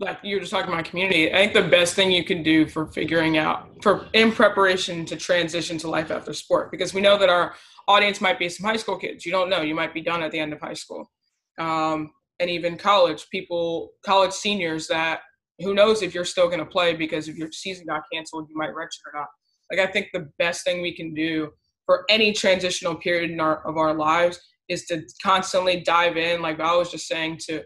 like 0.00 0.18
you 0.22 0.36
were 0.36 0.40
just 0.40 0.50
talking 0.50 0.72
about 0.72 0.86
community, 0.86 1.32
I 1.32 1.36
think 1.36 1.52
the 1.52 1.62
best 1.62 1.94
thing 1.94 2.10
you 2.10 2.24
can 2.24 2.42
do 2.42 2.66
for 2.66 2.86
figuring 2.86 3.36
out 3.36 3.68
for 3.82 4.08
in 4.14 4.32
preparation 4.32 5.04
to 5.06 5.16
transition 5.16 5.76
to 5.78 5.88
life 5.88 6.10
after 6.10 6.32
sport, 6.32 6.70
because 6.70 6.94
we 6.94 7.02
know 7.02 7.18
that 7.18 7.28
our 7.28 7.54
audience 7.86 8.20
might 8.20 8.38
be 8.38 8.48
some 8.48 8.66
high 8.66 8.76
school 8.76 8.96
kids. 8.96 9.26
You 9.26 9.32
don't 9.32 9.50
know, 9.50 9.60
you 9.60 9.74
might 9.74 9.92
be 9.92 10.00
done 10.00 10.22
at 10.22 10.32
the 10.32 10.38
end 10.38 10.54
of 10.54 10.60
high 10.60 10.74
school, 10.74 11.10
um, 11.58 12.10
and 12.40 12.48
even 12.48 12.78
college 12.78 13.28
people, 13.30 13.90
college 14.04 14.32
seniors 14.32 14.88
that 14.88 15.20
who 15.58 15.74
knows 15.74 16.00
if 16.00 16.14
you're 16.14 16.24
still 16.24 16.46
going 16.46 16.60
to 16.60 16.64
play 16.64 16.94
because 16.94 17.28
if 17.28 17.36
your 17.36 17.52
season 17.52 17.84
got 17.84 18.02
canceled, 18.10 18.48
you 18.48 18.56
might 18.56 18.70
redshirt 18.70 19.12
or 19.12 19.20
not. 19.20 19.28
Like 19.70 19.86
I 19.86 19.92
think 19.92 20.08
the 20.14 20.30
best 20.38 20.64
thing 20.64 20.80
we 20.80 20.96
can 20.96 21.12
do 21.12 21.50
for 21.84 22.04
any 22.08 22.32
transitional 22.32 22.94
period 22.94 23.30
in 23.30 23.40
our 23.40 23.66
of 23.68 23.76
our 23.76 23.92
lives 23.92 24.40
is 24.70 24.86
to 24.86 25.02
constantly 25.22 25.80
dive 25.80 26.16
in, 26.16 26.40
like 26.40 26.58
I 26.58 26.74
was 26.74 26.90
just 26.90 27.06
saying, 27.06 27.40
to 27.48 27.62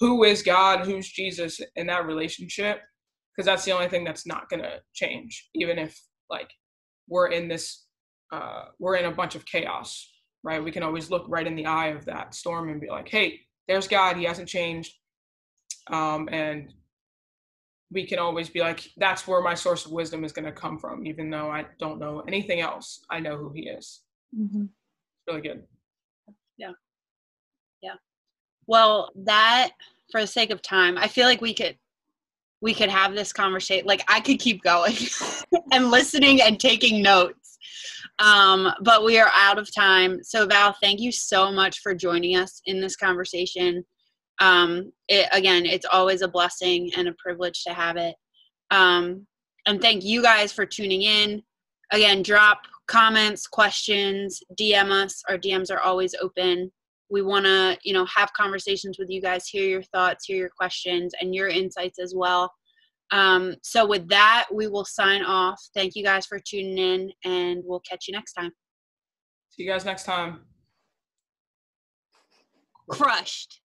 who 0.00 0.24
is 0.24 0.42
God, 0.42 0.86
who's 0.86 1.08
Jesus 1.08 1.60
in 1.74 1.86
that 1.86 2.06
relationship, 2.06 2.80
because 3.36 3.46
that's 3.46 3.64
the 3.64 3.72
only 3.72 3.88
thing 3.88 4.04
that's 4.04 4.26
not 4.26 4.48
going 4.48 4.62
to 4.62 4.80
change 4.94 5.48
even 5.54 5.78
if 5.78 6.00
like 6.30 6.50
we're 7.08 7.28
in 7.28 7.48
this 7.48 7.84
uh, 8.32 8.64
we're 8.78 8.96
in 8.96 9.04
a 9.04 9.12
bunch 9.12 9.34
of 9.34 9.44
chaos 9.46 10.10
right? 10.46 10.62
We 10.62 10.70
can 10.70 10.84
always 10.84 11.10
look 11.10 11.24
right 11.28 11.46
in 11.46 11.56
the 11.56 11.66
eye 11.66 11.88
of 11.88 12.04
that 12.04 12.32
storm 12.34 12.68
and 12.68 12.80
be 12.80 12.88
like 12.88 13.08
hey 13.08 13.40
there's 13.68 13.88
god 13.88 14.16
he 14.16 14.24
hasn't 14.24 14.48
changed. 14.48 14.94
Um, 15.88 16.28
and 16.32 16.72
we 17.92 18.06
can 18.06 18.18
always 18.18 18.48
be 18.48 18.60
like 18.60 18.88
that's 18.96 19.26
where 19.26 19.42
my 19.42 19.54
source 19.54 19.86
of 19.86 19.92
wisdom 19.92 20.24
is 20.24 20.32
going 20.32 20.44
to 20.44 20.52
come 20.52 20.78
from 20.78 21.06
even 21.06 21.30
though 21.30 21.48
i 21.50 21.66
don't 21.78 21.98
know 21.98 22.20
anything 22.26 22.60
else. 22.60 23.00
I 23.10 23.20
know 23.20 23.36
who 23.36 23.52
he 23.52 23.62
is. 23.62 24.02
Mm-hmm. 24.38 24.64
really 25.28 25.40
good. 25.40 25.64
Yeah 26.56 26.68
yeah 26.68 26.72
well 28.66 29.10
that 29.14 29.70
for 30.10 30.20
the 30.20 30.26
sake 30.26 30.50
of 30.50 30.62
time 30.62 30.96
i 30.98 31.06
feel 31.08 31.26
like 31.26 31.40
we 31.40 31.54
could 31.54 31.76
we 32.62 32.72
could 32.72 32.88
have 32.88 33.14
this 33.14 33.32
conversation 33.32 33.86
like 33.86 34.02
i 34.08 34.20
could 34.20 34.38
keep 34.38 34.62
going 34.62 34.94
and 35.72 35.90
listening 35.90 36.40
and 36.42 36.58
taking 36.58 37.02
notes. 37.02 37.58
Um, 38.18 38.72
but 38.82 39.04
we 39.04 39.18
are 39.18 39.30
out 39.34 39.58
of 39.58 39.74
time. 39.74 40.22
So 40.22 40.46
val 40.46 40.74
thank 40.82 41.00
you 41.00 41.12
so 41.12 41.52
much 41.52 41.80
for 41.80 41.94
joining 41.94 42.36
us 42.36 42.60
in 42.66 42.80
this 42.80 42.96
conversation. 42.96 43.84
Um, 44.40 44.92
it, 45.08 45.28
again 45.32 45.64
it's 45.66 45.86
always 45.90 46.22
a 46.22 46.28
blessing 46.28 46.90
and 46.96 47.08
a 47.08 47.14
privilege 47.18 47.62
to 47.64 47.72
have 47.72 47.96
it. 47.96 48.14
Um, 48.70 49.26
and 49.66 49.80
thank 49.80 50.04
you 50.04 50.22
guys 50.22 50.52
for 50.52 50.66
tuning 50.66 51.02
in. 51.02 51.42
Again 51.92 52.22
drop 52.22 52.62
comments 52.86 53.46
questions 53.46 54.40
dm 54.58 54.90
us. 54.90 55.22
Our 55.28 55.38
dms 55.38 55.70
are 55.70 55.80
always 55.80 56.14
open 56.20 56.70
we 57.10 57.22
want 57.22 57.44
to 57.44 57.78
you 57.82 57.92
know 57.92 58.06
have 58.06 58.32
conversations 58.32 58.98
with 58.98 59.08
you 59.10 59.20
guys 59.20 59.46
hear 59.46 59.68
your 59.68 59.82
thoughts 59.82 60.26
hear 60.26 60.36
your 60.36 60.50
questions 60.56 61.12
and 61.20 61.34
your 61.34 61.48
insights 61.48 61.98
as 61.98 62.14
well. 62.16 62.52
Um, 63.12 63.54
so 63.62 63.86
with 63.86 64.08
that 64.08 64.46
we 64.52 64.66
will 64.66 64.84
sign 64.84 65.22
off. 65.22 65.60
Thank 65.74 65.94
you 65.94 66.02
guys 66.02 66.26
for 66.26 66.38
tuning 66.38 66.78
in 66.78 67.12
and 67.24 67.62
we'll 67.64 67.82
catch 67.88 68.06
you 68.08 68.12
next 68.12 68.32
time. 68.32 68.50
See 69.50 69.62
you 69.62 69.70
guys 69.70 69.84
next 69.84 70.04
time. 70.04 70.40
Crushed 72.90 73.60